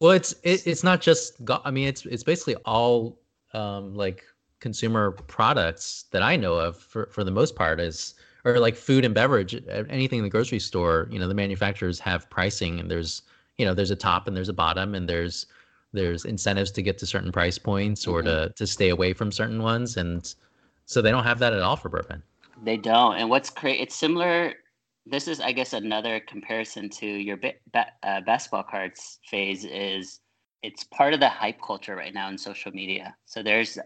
Well, 0.00 0.12
it's 0.12 0.32
it, 0.42 0.66
it's 0.66 0.82
not 0.82 1.00
just. 1.00 1.34
I 1.64 1.70
mean, 1.70 1.86
it's 1.86 2.06
it's 2.06 2.24
basically 2.24 2.56
all 2.64 3.18
um, 3.54 3.94
like 3.94 4.24
consumer 4.58 5.12
products 5.12 6.04
that 6.10 6.22
I 6.22 6.36
know 6.36 6.54
of 6.54 6.76
for 6.76 7.06
for 7.06 7.22
the 7.22 7.30
most 7.30 7.54
part 7.54 7.78
is 7.80 8.14
or 8.44 8.58
like 8.58 8.76
food 8.76 9.04
and 9.04 9.14
beverage. 9.14 9.54
Anything 9.68 10.18
in 10.18 10.24
the 10.24 10.30
grocery 10.30 10.58
store, 10.58 11.08
you 11.10 11.18
know, 11.18 11.28
the 11.28 11.34
manufacturers 11.34 11.98
have 12.00 12.28
pricing, 12.30 12.80
and 12.80 12.90
there's 12.90 13.22
you 13.58 13.64
know 13.64 13.74
there's 13.74 13.90
a 13.90 13.96
top 13.96 14.26
and 14.26 14.36
there's 14.36 14.48
a 14.48 14.54
bottom, 14.54 14.94
and 14.94 15.08
there's 15.08 15.46
there's 15.92 16.24
incentives 16.24 16.70
to 16.72 16.82
get 16.82 16.98
to 16.98 17.06
certain 17.06 17.32
price 17.32 17.58
points 17.58 18.06
or 18.06 18.22
mm-hmm. 18.22 18.48
to 18.48 18.52
to 18.56 18.66
stay 18.66 18.88
away 18.88 19.12
from 19.12 19.30
certain 19.30 19.62
ones, 19.62 19.96
and 19.96 20.34
so 20.86 21.02
they 21.02 21.10
don't 21.10 21.24
have 21.24 21.38
that 21.38 21.52
at 21.52 21.62
all 21.62 21.76
for 21.76 21.88
bourbon. 21.88 22.22
They 22.62 22.76
don't. 22.76 23.16
And 23.16 23.30
what's 23.30 23.50
great, 23.50 23.80
it's 23.80 23.94
similar. 23.94 24.54
This 25.06 25.28
is, 25.28 25.40
I 25.40 25.52
guess, 25.52 25.72
another 25.72 26.20
comparison 26.20 26.88
to 26.90 27.06
your 27.06 27.36
ba- 27.36 27.86
uh, 28.02 28.20
basketball 28.20 28.64
cards 28.64 29.18
phase. 29.26 29.64
Is 29.64 30.20
it's 30.62 30.84
part 30.84 31.14
of 31.14 31.20
the 31.20 31.28
hype 31.28 31.60
culture 31.60 31.96
right 31.96 32.12
now 32.12 32.28
in 32.28 32.36
social 32.38 32.72
media. 32.72 33.16
So 33.24 33.42
there's 33.42 33.78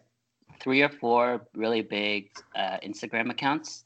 three 0.61 0.83
or 0.83 0.89
four 0.89 1.47
really 1.55 1.83
big 1.83 2.31
uh, 2.57 2.79
Instagram 2.85 3.31
accounts 3.31 3.85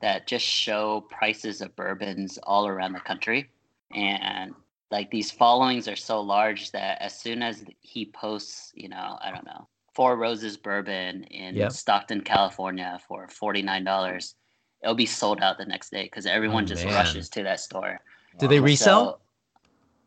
that 0.00 0.26
just 0.26 0.44
show 0.44 1.06
prices 1.10 1.60
of 1.60 1.74
bourbons 1.76 2.38
all 2.42 2.66
around 2.66 2.92
the 2.92 3.00
country. 3.00 3.50
And 3.94 4.52
like 4.90 5.10
these 5.10 5.30
followings 5.30 5.88
are 5.88 5.96
so 5.96 6.20
large 6.20 6.72
that 6.72 7.00
as 7.00 7.18
soon 7.18 7.42
as 7.42 7.64
he 7.80 8.06
posts, 8.06 8.72
you 8.74 8.88
know, 8.88 9.18
I 9.22 9.30
don't 9.30 9.46
know, 9.46 9.68
Four 9.94 10.16
Roses 10.16 10.56
bourbon 10.56 11.22
in 11.24 11.54
yep. 11.54 11.70
Stockton, 11.70 12.22
California 12.22 12.98
for 13.06 13.28
$49, 13.28 14.34
it'll 14.84 14.94
be 14.94 15.06
sold 15.06 15.40
out 15.40 15.56
the 15.58 15.64
next 15.64 15.90
day 15.90 16.04
because 16.04 16.26
everyone 16.26 16.64
oh, 16.64 16.66
just 16.66 16.84
man. 16.84 16.94
rushes 16.94 17.28
to 17.30 17.42
that 17.42 17.58
store. 17.58 18.00
Do 18.38 18.46
they 18.46 18.60
resell? 18.60 19.04
So, 19.04 19.18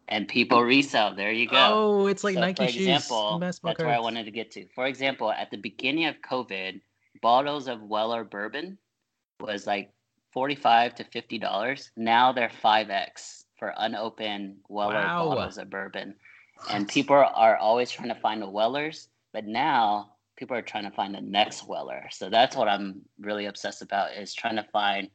and 0.07 0.27
people 0.27 0.61
resell. 0.63 1.15
There 1.15 1.31
you 1.31 1.47
go. 1.47 1.57
Oh, 1.57 2.07
it's 2.07 2.23
like 2.23 2.35
so 2.35 2.41
Nike 2.41 2.65
for 2.65 2.71
shoes. 2.71 2.87
Example, 2.87 3.39
that's 3.39 3.59
cards. 3.59 3.79
where 3.79 3.93
I 3.93 3.99
wanted 3.99 4.25
to 4.25 4.31
get 4.31 4.51
to. 4.51 4.65
For 4.75 4.85
example, 4.85 5.31
at 5.31 5.49
the 5.51 5.57
beginning 5.57 6.05
of 6.05 6.15
COVID, 6.21 6.79
bottles 7.21 7.67
of 7.67 7.81
Weller 7.81 8.23
bourbon 8.23 8.77
was 9.39 9.65
like 9.67 9.91
forty-five 10.31 10.95
to 10.95 11.03
fifty 11.05 11.39
dollars. 11.39 11.91
Now 11.97 12.31
they're 12.31 12.51
five 12.61 12.89
x 12.89 13.45
for 13.57 13.73
unopened 13.77 14.57
Weller 14.69 14.93
wow. 14.93 15.29
bottles 15.29 15.57
of 15.57 15.69
bourbon, 15.69 16.13
and 16.69 16.87
people 16.87 17.15
are 17.15 17.57
always 17.57 17.89
trying 17.89 18.09
to 18.09 18.15
find 18.15 18.41
the 18.41 18.49
Wellers, 18.49 19.09
but 19.33 19.45
now 19.45 20.11
people 20.37 20.55
are 20.55 20.61
trying 20.61 20.85
to 20.85 20.91
find 20.91 21.13
the 21.13 21.21
next 21.21 21.67
Weller. 21.67 22.07
So 22.11 22.29
that's 22.29 22.55
what 22.55 22.69
I'm 22.69 23.01
really 23.19 23.47
obsessed 23.47 23.81
about 23.81 24.13
is 24.13 24.33
trying 24.33 24.55
to 24.55 24.63
find 24.71 25.09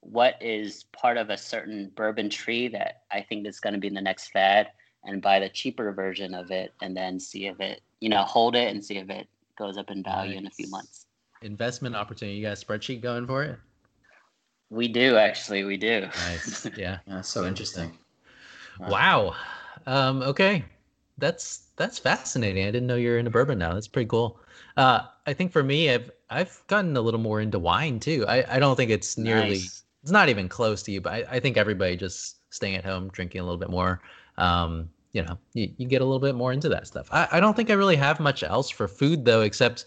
what 0.00 0.36
is 0.40 0.84
part 0.92 1.18
of 1.18 1.28
a 1.28 1.36
certain 1.36 1.90
bourbon 1.94 2.30
tree 2.30 2.68
that 2.68 3.02
I 3.10 3.20
think 3.20 3.46
is 3.46 3.60
going 3.60 3.74
to 3.74 3.80
be 3.80 3.90
the 3.90 4.00
next 4.00 4.28
fad 4.28 4.68
and 5.04 5.20
buy 5.20 5.40
the 5.40 5.48
cheaper 5.48 5.92
version 5.92 6.34
of 6.34 6.50
it 6.50 6.72
and 6.80 6.96
then 6.96 7.20
see 7.20 7.46
if 7.46 7.60
it, 7.60 7.82
you 8.00 8.08
know, 8.08 8.22
hold 8.22 8.56
it 8.56 8.68
and 8.68 8.82
see 8.82 8.96
if 8.96 9.10
it 9.10 9.28
goes 9.58 9.76
up 9.76 9.90
in 9.90 10.02
value 10.02 10.34
nice. 10.34 10.40
in 10.40 10.46
a 10.46 10.50
few 10.50 10.70
months. 10.70 11.06
Investment 11.42 11.96
opportunity. 11.96 12.38
You 12.38 12.46
got 12.46 12.62
a 12.62 12.64
spreadsheet 12.64 13.02
going 13.02 13.26
for 13.26 13.42
it? 13.42 13.58
We 14.70 14.88
do 14.88 15.16
actually. 15.16 15.64
We 15.64 15.76
do. 15.76 16.02
Nice. 16.02 16.66
Yeah. 16.76 16.98
That's 17.06 17.28
so 17.28 17.44
interesting. 17.44 17.98
Wow. 18.78 19.34
Um, 19.86 20.22
okay. 20.22 20.64
That's 21.18 21.66
that's 21.80 21.98
fascinating. 21.98 22.62
I 22.66 22.70
didn't 22.70 22.86
know 22.86 22.96
you're 22.96 23.18
into 23.18 23.30
bourbon 23.30 23.58
now. 23.58 23.74
That's 23.74 23.88
pretty 23.88 24.08
cool. 24.08 24.38
Uh, 24.76 25.00
I 25.26 25.32
think 25.32 25.50
for 25.50 25.62
me, 25.62 25.90
I've 25.90 26.10
I've 26.30 26.62
gotten 26.68 26.96
a 26.96 27.00
little 27.00 27.20
more 27.20 27.40
into 27.40 27.58
wine 27.58 27.98
too. 27.98 28.24
I, 28.28 28.56
I 28.56 28.58
don't 28.60 28.76
think 28.76 28.90
it's 28.90 29.18
nearly 29.18 29.50
nice 29.50 29.80
it's 30.02 30.10
not 30.10 30.28
even 30.28 30.48
close 30.48 30.82
to 30.84 30.92
you, 30.92 31.00
but 31.00 31.12
I, 31.12 31.24
I 31.32 31.40
think 31.40 31.56
everybody 31.56 31.96
just 31.96 32.38
staying 32.52 32.76
at 32.76 32.84
home, 32.84 33.08
drinking 33.10 33.40
a 33.40 33.44
little 33.44 33.58
bit 33.58 33.70
more. 33.70 34.00
Um, 34.38 34.88
you 35.12 35.22
know, 35.22 35.38
you, 35.54 35.70
you 35.76 35.86
get 35.86 36.00
a 36.00 36.04
little 36.04 36.20
bit 36.20 36.34
more 36.34 36.52
into 36.52 36.68
that 36.68 36.86
stuff. 36.86 37.08
I, 37.12 37.28
I 37.32 37.40
don't 37.40 37.54
think 37.54 37.70
I 37.70 37.74
really 37.74 37.96
have 37.96 38.20
much 38.20 38.42
else 38.42 38.70
for 38.70 38.88
food 38.88 39.24
though, 39.24 39.42
except 39.42 39.86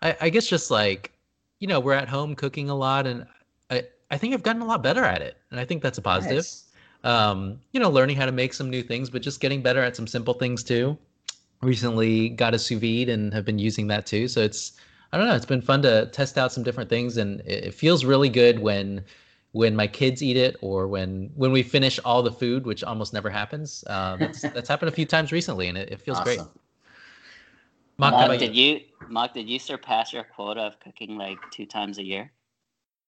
I, 0.00 0.16
I 0.20 0.30
guess 0.30 0.46
just 0.46 0.70
like, 0.70 1.12
you 1.58 1.66
know, 1.66 1.80
we're 1.80 1.94
at 1.94 2.08
home 2.08 2.34
cooking 2.34 2.70
a 2.70 2.74
lot 2.74 3.06
and 3.06 3.26
I, 3.68 3.84
I 4.10 4.16
think 4.16 4.32
I've 4.32 4.42
gotten 4.42 4.62
a 4.62 4.66
lot 4.66 4.82
better 4.82 5.04
at 5.04 5.20
it. 5.22 5.36
And 5.50 5.60
I 5.60 5.64
think 5.64 5.82
that's 5.82 5.98
a 5.98 6.02
positive. 6.02 6.36
Nice. 6.36 6.64
Um, 7.02 7.60
you 7.72 7.80
know, 7.80 7.90
learning 7.90 8.16
how 8.16 8.26
to 8.26 8.32
make 8.32 8.54
some 8.54 8.70
new 8.70 8.82
things, 8.82 9.10
but 9.10 9.22
just 9.22 9.40
getting 9.40 9.62
better 9.62 9.82
at 9.82 9.96
some 9.96 10.06
simple 10.06 10.34
things 10.34 10.62
too. 10.62 10.96
Recently 11.62 12.30
got 12.30 12.54
a 12.54 12.58
sous 12.58 12.80
vide 12.80 13.08
and 13.08 13.32
have 13.34 13.44
been 13.44 13.58
using 13.58 13.86
that 13.88 14.06
too. 14.06 14.28
So 14.28 14.40
it's, 14.40 14.72
I 15.12 15.18
don't 15.18 15.26
know, 15.28 15.34
it's 15.34 15.46
been 15.46 15.60
fun 15.60 15.82
to 15.82 16.06
test 16.06 16.38
out 16.38 16.52
some 16.52 16.62
different 16.62 16.88
things 16.88 17.16
and 17.16 17.40
it 17.40 17.74
feels 17.74 18.04
really 18.04 18.28
good 18.28 18.58
when 18.60 19.04
when 19.52 19.74
my 19.74 19.86
kids 19.86 20.22
eat 20.22 20.36
it 20.36 20.56
or 20.60 20.86
when 20.86 21.30
when 21.34 21.52
we 21.52 21.62
finish 21.62 21.98
all 22.04 22.22
the 22.22 22.30
food, 22.30 22.66
which 22.66 22.84
almost 22.84 23.12
never 23.12 23.28
happens. 23.28 23.84
Uh, 23.86 24.16
that's 24.20 24.42
that's 24.42 24.68
happened 24.68 24.88
a 24.88 24.92
few 24.92 25.06
times 25.06 25.32
recently, 25.32 25.68
and 25.68 25.76
it, 25.76 25.90
it 25.90 26.00
feels 26.00 26.18
awesome. 26.18 26.46
great. 26.46 26.60
Mark, 27.98 28.38
did 28.38 28.56
you? 28.56 28.64
you 28.64 28.80
Mark, 29.08 29.34
did 29.34 29.48
you 29.48 29.58
surpass 29.58 30.12
your 30.12 30.24
quota 30.24 30.60
of 30.62 30.80
cooking 30.80 31.18
like 31.18 31.38
two 31.50 31.66
times 31.66 31.98
a 31.98 32.04
year? 32.04 32.32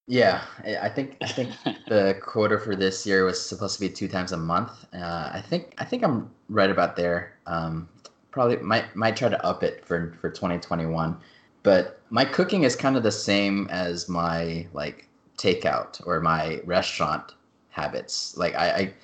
Yeah, 0.08 0.42
I 0.82 0.88
think 0.88 1.16
I 1.22 1.28
think 1.28 1.52
the 1.86 2.18
quota 2.20 2.58
for 2.58 2.74
this 2.74 3.06
year 3.06 3.24
was 3.24 3.40
supposed 3.40 3.74
to 3.74 3.80
be 3.80 3.88
two 3.88 4.08
times 4.08 4.32
a 4.32 4.36
month. 4.36 4.84
Uh, 4.92 5.30
I 5.32 5.40
think 5.40 5.74
I 5.78 5.84
think 5.84 6.02
I'm 6.02 6.30
right 6.48 6.70
about 6.70 6.96
there. 6.96 7.38
Um, 7.46 7.88
probably 8.32 8.56
might 8.56 8.96
might 8.96 9.16
try 9.16 9.28
to 9.28 9.46
up 9.46 9.62
it 9.62 9.84
for 9.84 10.14
for 10.20 10.30
2021. 10.30 11.16
But 11.62 12.00
my 12.10 12.24
cooking 12.24 12.64
is 12.64 12.74
kind 12.74 12.96
of 12.96 13.04
the 13.04 13.12
same 13.12 13.68
as 13.70 14.08
my 14.08 14.66
like 14.72 15.08
takeout 15.38 16.04
or 16.06 16.20
my 16.20 16.60
restaurant 16.64 17.34
habits. 17.70 18.36
Like 18.36 18.56
I, 18.56 18.70
I 18.70 18.94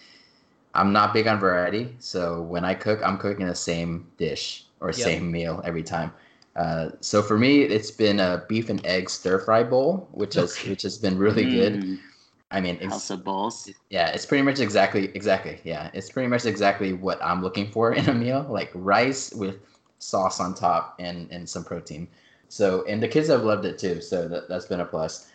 I'm 0.74 0.92
not 0.92 1.14
big 1.14 1.26
on 1.28 1.38
variety, 1.38 1.94
so 1.98 2.42
when 2.42 2.64
I 2.64 2.74
cook, 2.74 3.00
I'm 3.04 3.18
cooking 3.18 3.46
the 3.46 3.54
same 3.54 4.06
dish 4.16 4.64
or 4.80 4.88
yep. 4.88 4.96
same 4.96 5.30
meal 5.30 5.62
every 5.64 5.82
time. 5.82 6.12
Uh, 6.56 6.90
so 7.00 7.22
for 7.22 7.38
me, 7.38 7.62
it's 7.62 7.90
been 7.90 8.18
a 8.18 8.44
beef 8.48 8.68
and 8.68 8.84
egg 8.84 9.08
stir 9.08 9.38
fry 9.38 9.62
bowl, 9.62 10.08
which 10.12 10.34
has 10.34 10.56
which 10.64 10.82
has 10.82 10.98
been 10.98 11.16
really 11.16 11.44
mm. 11.44 11.52
good. 11.52 11.98
I 12.50 12.60
mean, 12.60 12.78
it's, 12.80 12.92
House 12.92 13.10
of 13.10 13.24
bowls. 13.24 13.70
Yeah, 13.90 14.08
it's 14.08 14.24
pretty 14.24 14.42
much 14.42 14.58
exactly 14.58 15.06
exactly 15.14 15.60
yeah, 15.64 15.90
it's 15.92 16.10
pretty 16.10 16.28
much 16.28 16.46
exactly 16.46 16.92
what 16.92 17.22
I'm 17.22 17.42
looking 17.42 17.70
for 17.70 17.92
in 17.98 18.08
a 18.08 18.14
meal, 18.14 18.46
like 18.48 18.70
rice 18.74 19.32
with 19.34 19.56
sauce 19.98 20.40
on 20.40 20.54
top 20.54 20.96
and 20.98 21.30
and 21.30 21.48
some 21.48 21.64
protein. 21.64 22.08
So 22.48 22.84
and 22.86 23.02
the 23.02 23.08
kids 23.08 23.28
have 23.28 23.44
loved 23.44 23.64
it 23.64 23.78
too, 23.78 24.00
so 24.00 24.28
that 24.28 24.48
that's 24.48 24.66
been 24.66 24.80
a 24.80 24.84
plus. 24.86 25.30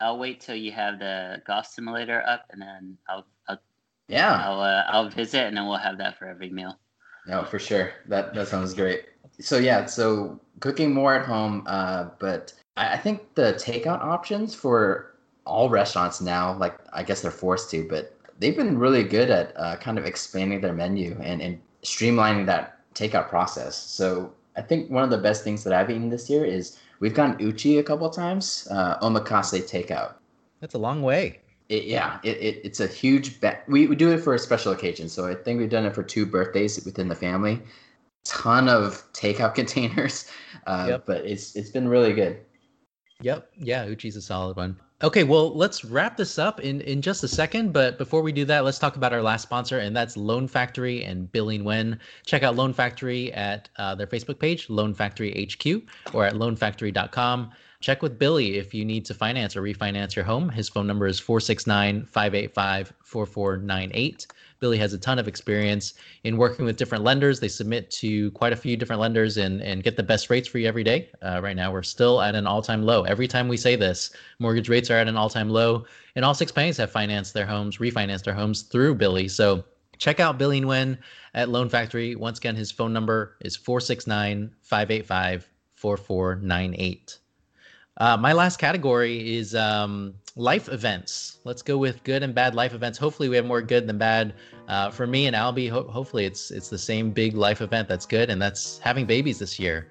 I'll 0.00 0.18
wait 0.18 0.40
till 0.40 0.56
you 0.56 0.72
have 0.72 0.98
the 0.98 1.40
golf 1.46 1.66
simulator 1.66 2.22
up, 2.26 2.46
and 2.50 2.60
then 2.60 2.98
I'll, 3.08 3.24
I'll 3.48 3.60
yeah, 4.08 4.42
I'll 4.44 4.60
uh, 4.60 4.84
I'll 4.88 5.08
visit, 5.08 5.46
and 5.46 5.56
then 5.56 5.66
we'll 5.66 5.78
have 5.78 5.96
that 5.98 6.18
for 6.18 6.26
every 6.26 6.50
meal. 6.50 6.78
No, 7.26 7.44
for 7.44 7.58
sure. 7.58 7.92
That 8.08 8.34
that 8.34 8.48
sounds 8.48 8.74
great. 8.74 9.06
So 9.40 9.58
yeah, 9.58 9.86
so 9.86 10.40
cooking 10.60 10.92
more 10.92 11.14
at 11.14 11.24
home, 11.24 11.64
uh, 11.66 12.10
but 12.18 12.52
I, 12.76 12.94
I 12.94 12.96
think 12.98 13.34
the 13.34 13.54
takeout 13.54 14.02
options 14.02 14.54
for 14.54 15.11
all 15.44 15.68
restaurants 15.68 16.20
now, 16.20 16.56
like 16.56 16.76
I 16.92 17.02
guess 17.02 17.22
they're 17.22 17.30
forced 17.30 17.70
to, 17.70 17.86
but 17.88 18.16
they've 18.38 18.56
been 18.56 18.78
really 18.78 19.04
good 19.04 19.30
at 19.30 19.52
uh, 19.56 19.76
kind 19.76 19.98
of 19.98 20.06
expanding 20.06 20.60
their 20.60 20.72
menu 20.72 21.18
and, 21.22 21.42
and 21.42 21.60
streamlining 21.82 22.46
that 22.46 22.78
takeout 22.94 23.28
process. 23.28 23.76
So 23.76 24.32
I 24.56 24.62
think 24.62 24.90
one 24.90 25.02
of 25.02 25.10
the 25.10 25.18
best 25.18 25.44
things 25.44 25.64
that 25.64 25.72
I've 25.72 25.90
eaten 25.90 26.08
this 26.08 26.28
year 26.30 26.44
is 26.44 26.78
We've 27.02 27.12
gone 27.12 27.36
Uchi 27.40 27.78
a 27.78 27.82
couple 27.82 28.08
times, 28.10 28.68
uh, 28.70 28.96
omakase 29.00 29.68
takeout. 29.68 30.14
That's 30.60 30.74
a 30.74 30.78
long 30.78 31.02
way. 31.02 31.40
It, 31.68 31.82
yeah, 31.82 32.20
it, 32.22 32.36
it, 32.36 32.60
it's 32.62 32.78
a 32.78 32.86
huge 32.86 33.40
bet. 33.40 33.64
We, 33.66 33.88
we 33.88 33.96
do 33.96 34.12
it 34.12 34.18
for 34.18 34.34
a 34.34 34.38
special 34.38 34.70
occasion. 34.70 35.08
So 35.08 35.26
I 35.26 35.34
think 35.34 35.58
we've 35.58 35.68
done 35.68 35.84
it 35.84 35.96
for 35.96 36.04
two 36.04 36.24
birthdays 36.24 36.84
within 36.84 37.08
the 37.08 37.16
family. 37.16 37.60
Ton 38.22 38.68
of 38.68 39.02
takeout 39.14 39.54
containers, 39.56 40.30
uh, 40.68 40.86
yep. 40.90 41.04
but 41.04 41.26
it's 41.26 41.56
it's 41.56 41.70
been 41.70 41.88
really 41.88 42.12
good. 42.12 42.38
Yep. 43.20 43.50
Yeah, 43.58 43.84
Uchi's 43.86 44.14
a 44.14 44.22
solid 44.22 44.56
one. 44.56 44.78
Okay, 45.04 45.24
well, 45.24 45.52
let's 45.52 45.84
wrap 45.84 46.16
this 46.16 46.38
up 46.38 46.60
in, 46.60 46.80
in 46.82 47.02
just 47.02 47.24
a 47.24 47.28
second. 47.28 47.72
But 47.72 47.98
before 47.98 48.22
we 48.22 48.30
do 48.30 48.44
that, 48.44 48.64
let's 48.64 48.78
talk 48.78 48.94
about 48.94 49.12
our 49.12 49.20
last 49.20 49.42
sponsor, 49.42 49.80
and 49.80 49.96
that's 49.96 50.16
Loan 50.16 50.46
Factory 50.46 51.02
and 51.02 51.30
Billy 51.32 51.58
Nguyen. 51.58 51.98
Check 52.24 52.44
out 52.44 52.54
Loan 52.54 52.72
Factory 52.72 53.32
at 53.32 53.68
uh, 53.78 53.96
their 53.96 54.06
Facebook 54.06 54.38
page, 54.38 54.70
Loan 54.70 54.94
Factory 54.94 55.48
HQ, 55.50 55.82
or 56.14 56.24
at 56.24 56.34
loanfactory.com. 56.34 57.50
Check 57.82 58.00
with 58.00 58.16
Billy 58.16 58.58
if 58.58 58.72
you 58.72 58.84
need 58.84 59.04
to 59.06 59.12
finance 59.12 59.56
or 59.56 59.62
refinance 59.62 60.14
your 60.14 60.24
home. 60.24 60.48
His 60.48 60.68
phone 60.68 60.86
number 60.86 61.08
is 61.08 61.18
469 61.18 62.06
585 62.06 62.92
4498. 63.02 64.26
Billy 64.60 64.78
has 64.78 64.92
a 64.92 64.98
ton 64.98 65.18
of 65.18 65.26
experience 65.26 65.94
in 66.22 66.36
working 66.36 66.64
with 66.64 66.76
different 66.76 67.02
lenders. 67.02 67.40
They 67.40 67.48
submit 67.48 67.90
to 67.90 68.30
quite 68.30 68.52
a 68.52 68.56
few 68.56 68.76
different 68.76 69.02
lenders 69.02 69.36
and, 69.36 69.60
and 69.60 69.82
get 69.82 69.96
the 69.96 70.02
best 70.04 70.30
rates 70.30 70.46
for 70.46 70.58
you 70.58 70.68
every 70.68 70.84
day. 70.84 71.10
Uh, 71.22 71.40
right 71.42 71.56
now, 71.56 71.72
we're 71.72 71.82
still 71.82 72.22
at 72.22 72.36
an 72.36 72.46
all 72.46 72.62
time 72.62 72.84
low. 72.84 73.02
Every 73.02 73.26
time 73.26 73.48
we 73.48 73.56
say 73.56 73.74
this, 73.74 74.12
mortgage 74.38 74.68
rates 74.68 74.88
are 74.88 74.98
at 74.98 75.08
an 75.08 75.16
all 75.16 75.28
time 75.28 75.50
low, 75.50 75.84
and 76.14 76.24
all 76.24 76.34
six 76.34 76.52
banks 76.52 76.76
have 76.76 76.92
financed 76.92 77.34
their 77.34 77.46
homes, 77.46 77.78
refinanced 77.78 78.22
their 78.22 78.34
homes 78.34 78.62
through 78.62 78.94
Billy. 78.94 79.26
So 79.26 79.64
check 79.98 80.20
out 80.20 80.38
Billy 80.38 80.60
Nguyen 80.60 80.98
at 81.34 81.48
Loan 81.48 81.68
Factory. 81.68 82.14
Once 82.14 82.38
again, 82.38 82.54
his 82.54 82.70
phone 82.70 82.92
number 82.92 83.38
is 83.40 83.56
469 83.56 84.52
585 84.62 85.50
4498. 85.74 87.18
Uh, 87.98 88.16
my 88.16 88.32
last 88.32 88.58
category 88.58 89.36
is 89.36 89.54
um, 89.54 90.14
life 90.36 90.68
events. 90.68 91.38
Let's 91.44 91.62
go 91.62 91.76
with 91.76 92.02
good 92.04 92.22
and 92.22 92.34
bad 92.34 92.54
life 92.54 92.74
events. 92.74 92.98
Hopefully, 92.98 93.28
we 93.28 93.36
have 93.36 93.44
more 93.44 93.62
good 93.62 93.86
than 93.86 93.98
bad. 93.98 94.34
Uh, 94.68 94.90
for 94.90 95.06
me 95.06 95.26
and 95.26 95.36
Albie, 95.36 95.68
ho- 95.68 95.88
hopefully 95.88 96.24
it's 96.24 96.50
it's 96.50 96.68
the 96.68 96.78
same 96.78 97.10
big 97.10 97.34
life 97.34 97.60
event 97.60 97.88
that's 97.88 98.06
good, 98.06 98.30
and 98.30 98.40
that's 98.40 98.78
having 98.78 99.04
babies 99.04 99.38
this 99.38 99.58
year. 99.58 99.88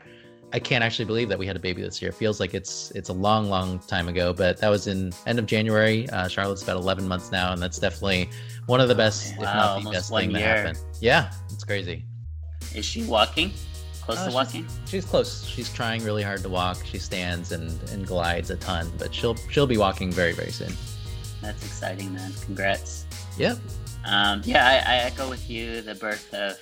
I 0.54 0.60
can't 0.60 0.84
actually 0.84 1.06
believe 1.06 1.30
that 1.30 1.40
we 1.40 1.48
had 1.48 1.56
a 1.56 1.60
baby 1.60 1.82
this 1.82 2.02
year. 2.02 2.10
It 2.10 2.16
feels 2.16 2.40
like 2.40 2.54
it's 2.54 2.92
it's 2.92 3.10
a 3.10 3.14
long, 3.14 3.50
long 3.50 3.80
time 3.80 4.10
ago, 4.10 4.34
but 4.34 4.58
that 4.58 4.70
was 4.70 4.88
in 4.88 5.14
end 5.28 5.40
of 5.40 5.46
January. 5.46 6.10
Uh, 6.10 6.28
Charlotte's 6.28 6.64
about 6.64 6.78
11 6.78 7.08
months 7.08 7.32
now, 7.32 7.54
and 7.54 7.62
that's 7.62 7.80
definitely 7.80 8.30
one 8.66 8.82
of 8.82 8.90
the 8.90 8.96
best, 8.96 9.38
wow, 9.38 9.44
if 9.44 9.56
not 9.56 9.84
the 9.84 9.92
best 9.92 10.10
thing 10.10 10.32
year. 10.32 10.40
that 10.40 10.58
happened. 10.58 10.80
Yeah, 11.00 11.32
it's 11.52 11.64
crazy. 11.64 12.06
Is 12.76 12.86
she 12.86 13.04
walking? 13.04 13.54
Close 14.12 14.28
uh, 14.28 14.30
to 14.30 14.36
walking? 14.36 14.68
She's, 14.86 14.90
she's, 14.90 15.06
close. 15.06 15.46
She's 15.46 15.74
trying 15.74 16.04
really 16.04 16.24
hard 16.24 16.44
to 16.44 16.50
walk. 16.50 16.84
She 16.86 17.00
stands 17.00 17.52
and, 17.54 17.72
and 17.92 18.06
glides 18.06 18.50
a 18.50 18.58
ton, 18.58 18.92
but 18.98 19.14
she'll 19.14 19.36
she'll 19.50 19.68
be 19.68 19.78
walking 19.78 20.12
very 20.12 20.34
very 20.34 20.52
soon. 20.52 20.74
That's 21.42 21.66
exciting, 21.66 22.14
man. 22.14 22.34
Congrats. 22.46 23.06
Yep. 23.38 23.58
Um, 24.06 24.42
yeah, 24.44 24.68
I, 24.68 24.94
I 24.94 24.98
echo 24.98 25.30
with 25.30 25.50
you. 25.50 25.82
The 25.82 25.96
birth 25.96 26.34
of 26.34 26.58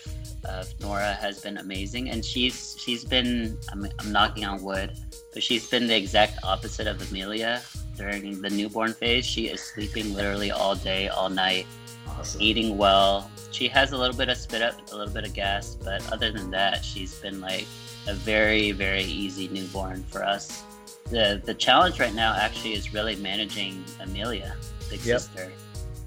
of 0.45 0.79
Nora 0.79 1.13
has 1.15 1.41
been 1.41 1.57
amazing, 1.57 2.09
and 2.09 2.23
she's 2.23 2.75
she's 2.79 3.03
been 3.03 3.57
I'm, 3.71 3.87
I'm 3.99 4.11
knocking 4.11 4.45
on 4.45 4.61
wood, 4.61 4.91
but 5.33 5.41
she's 5.41 5.67
been 5.67 5.87
the 5.87 5.95
exact 5.95 6.37
opposite 6.43 6.85
of 6.85 7.01
Amelia 7.09 7.61
during 7.97 8.41
the 8.41 8.49
newborn 8.49 8.93
phase. 8.93 9.25
She 9.25 9.47
is 9.47 9.59
sleeping 9.59 10.13
literally 10.13 10.51
all 10.51 10.75
day, 10.75 11.07
all 11.07 11.29
night, 11.29 11.65
awesome. 12.07 12.41
eating 12.41 12.77
well. 12.77 13.29
She 13.51 13.67
has 13.67 13.91
a 13.91 13.97
little 13.97 14.15
bit 14.15 14.29
of 14.29 14.37
spit 14.37 14.61
up, 14.61 14.75
a 14.91 14.95
little 14.95 15.13
bit 15.13 15.25
of 15.25 15.33
gas, 15.33 15.75
but 15.75 16.01
other 16.11 16.31
than 16.31 16.51
that, 16.51 16.83
she's 16.85 17.15
been 17.19 17.41
like 17.41 17.67
a 18.07 18.13
very 18.13 18.71
very 18.71 19.03
easy 19.03 19.47
newborn 19.49 20.03
for 20.03 20.23
us. 20.23 20.63
The 21.09 21.41
the 21.43 21.53
challenge 21.53 21.99
right 21.99 22.13
now 22.13 22.35
actually 22.35 22.73
is 22.73 22.93
really 22.93 23.15
managing 23.15 23.83
Amelia, 23.99 24.55
big 24.89 25.01
yep. 25.01 25.21
sister. 25.21 25.51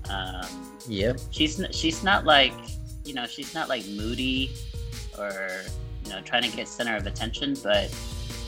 Um, 0.09 0.79
yep. 0.89 1.19
She's 1.31 1.61
she's 1.73 2.05
not 2.05 2.25
like 2.25 2.55
you 3.05 3.15
know, 3.15 3.27
she's 3.27 3.55
not 3.55 3.69
like 3.69 3.87
moody 3.89 4.53
or 5.19 5.63
you 6.05 6.11
know 6.11 6.21
trying 6.23 6.49
to 6.49 6.57
get 6.57 6.69
center 6.69 6.97
of 6.97 7.07
attention, 7.07 7.57
but 7.63 7.95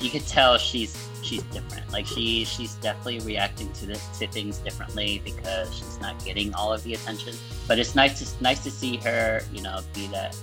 you 0.01 0.11
could 0.11 0.27
tell 0.27 0.59
she's 0.59 1.09
she's 1.25 1.43
different. 1.45 1.91
Like 1.91 2.07
she 2.07 2.45
she's 2.45 2.75
definitely 2.77 3.21
reacting 3.21 3.73
to 3.73 3.87
the, 3.87 4.01
to 4.19 4.27
things 4.29 4.59
differently 4.59 5.23
because 5.25 5.75
she's 5.75 5.99
not 6.01 6.23
getting 6.25 6.55
all 6.55 6.73
of 6.73 6.83
the 6.85 6.95
attention. 6.95 7.35
But 7.67 7.79
it's 7.79 7.95
nice 7.95 8.19
to 8.21 8.43
nice 8.43 8.63
to 8.65 8.71
see 8.71 8.97
her, 8.99 9.41
you 9.53 9.63
know, 9.63 9.81
be 9.95 10.07
that 10.09 10.37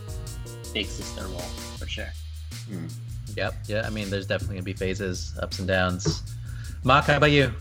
big 0.73 0.88
sister 0.88 1.23
role 1.27 1.39
for 1.77 1.88
sure. 1.88 2.11
Hmm. 2.67 2.88
Yep. 3.36 3.53
Yeah. 3.67 3.84
I 3.86 3.89
mean, 3.89 4.09
there's 4.09 4.27
definitely 4.27 4.55
gonna 4.55 4.63
be 4.63 4.73
phases, 4.73 5.38
ups 5.41 5.59
and 5.59 5.67
downs. 5.67 6.23
Mark, 6.84 7.05
how 7.05 7.17
about 7.17 7.32
you? 7.32 7.53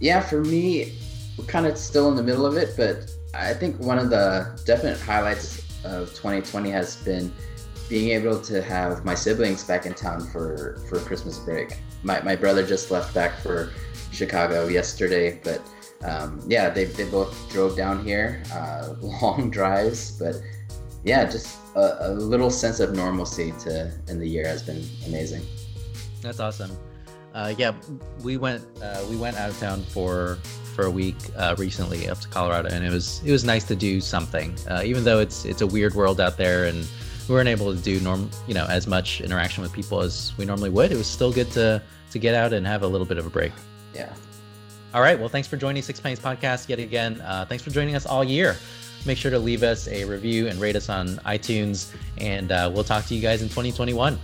Yeah, 0.00 0.20
for 0.20 0.42
me, 0.42 0.98
we're 1.38 1.44
kind 1.44 1.66
of 1.66 1.78
still 1.78 2.08
in 2.10 2.16
the 2.16 2.22
middle 2.22 2.44
of 2.44 2.56
it, 2.56 2.74
but 2.76 3.10
I 3.32 3.54
think 3.54 3.78
one 3.78 3.98
of 3.98 4.10
the 4.10 4.60
definite 4.66 5.00
highlights 5.00 5.60
of 5.84 6.08
2020 6.10 6.70
has 6.70 6.96
been 6.96 7.32
being 7.88 8.10
able 8.10 8.40
to 8.40 8.62
have 8.62 9.04
my 9.04 9.14
siblings 9.14 9.62
back 9.62 9.86
in 9.86 9.94
town 9.94 10.26
for 10.26 10.78
for 10.88 10.98
Christmas 11.00 11.38
break. 11.38 11.78
My 12.04 12.20
my 12.20 12.36
brother 12.36 12.64
just 12.66 12.90
left 12.90 13.14
back 13.14 13.38
for 13.38 13.72
Chicago 14.12 14.68
yesterday, 14.68 15.40
but 15.42 15.60
um, 16.04 16.40
yeah, 16.46 16.70
they 16.70 16.84
they 16.84 17.04
both 17.04 17.50
drove 17.50 17.76
down 17.76 18.04
here, 18.04 18.42
uh, 18.52 18.94
long 19.00 19.50
drives, 19.50 20.12
but 20.12 20.36
yeah, 21.02 21.24
just 21.24 21.58
a, 21.74 22.08
a, 22.08 22.10
little 22.12 22.50
sense 22.50 22.80
of 22.80 22.94
normalcy 22.94 23.52
to 23.60 23.92
in 24.08 24.18
the 24.18 24.26
year 24.26 24.46
has 24.46 24.62
been 24.62 24.82
amazing. 25.06 25.42
That's 26.22 26.40
awesome. 26.40 26.70
Uh, 27.34 27.54
yeah, 27.58 27.72
we 28.22 28.36
went 28.36 28.64
uh, 28.82 29.04
we 29.10 29.16
went 29.16 29.36
out 29.36 29.50
of 29.50 29.58
town 29.58 29.82
for 29.82 30.38
for 30.74 30.84
a 30.86 30.90
week 30.90 31.16
uh, 31.36 31.54
recently 31.58 32.08
up 32.08 32.20
to 32.20 32.28
Colorado, 32.28 32.68
and 32.68 32.84
it 32.84 32.90
was 32.90 33.20
it 33.24 33.32
was 33.32 33.44
nice 33.44 33.64
to 33.64 33.76
do 33.76 34.00
something. 34.00 34.54
Uh, 34.68 34.82
even 34.84 35.04
though 35.04 35.20
it's 35.20 35.44
it's 35.44 35.60
a 35.60 35.66
weird 35.66 35.94
world 35.94 36.20
out 36.20 36.36
there, 36.36 36.66
and 36.66 36.86
we 37.28 37.34
weren't 37.34 37.48
able 37.48 37.74
to 37.74 37.80
do 37.80 37.98
norm 38.00 38.30
you 38.46 38.54
know 38.54 38.66
as 38.66 38.86
much 38.86 39.20
interaction 39.20 39.62
with 39.62 39.72
people 39.72 40.00
as 40.00 40.32
we 40.38 40.44
normally 40.44 40.70
would. 40.70 40.92
It 40.92 40.96
was 40.96 41.06
still 41.06 41.32
good 41.32 41.50
to 41.52 41.82
to 42.14 42.18
get 42.18 42.34
out 42.34 42.52
and 42.52 42.66
have 42.66 42.82
a 42.82 42.86
little 42.86 43.06
bit 43.06 43.18
of 43.18 43.26
a 43.26 43.30
break. 43.30 43.52
Yeah. 43.94 44.12
All 44.94 45.02
right. 45.02 45.18
Well, 45.18 45.28
thanks 45.28 45.48
for 45.48 45.56
joining 45.56 45.82
Six 45.82 46.00
Pennies 46.00 46.20
Podcast 46.20 46.68
yet 46.68 46.78
again. 46.78 47.20
Uh, 47.20 47.44
thanks 47.44 47.62
for 47.62 47.70
joining 47.70 47.96
us 47.96 48.06
all 48.06 48.24
year. 48.24 48.56
Make 49.04 49.18
sure 49.18 49.30
to 49.30 49.38
leave 49.38 49.62
us 49.62 49.88
a 49.88 50.04
review 50.04 50.46
and 50.46 50.58
rate 50.60 50.76
us 50.76 50.88
on 50.88 51.08
iTunes, 51.26 51.92
and 52.16 52.50
uh, 52.50 52.70
we'll 52.72 52.84
talk 52.84 53.04
to 53.06 53.14
you 53.14 53.20
guys 53.20 53.42
in 53.42 53.48
2021. 53.48 54.18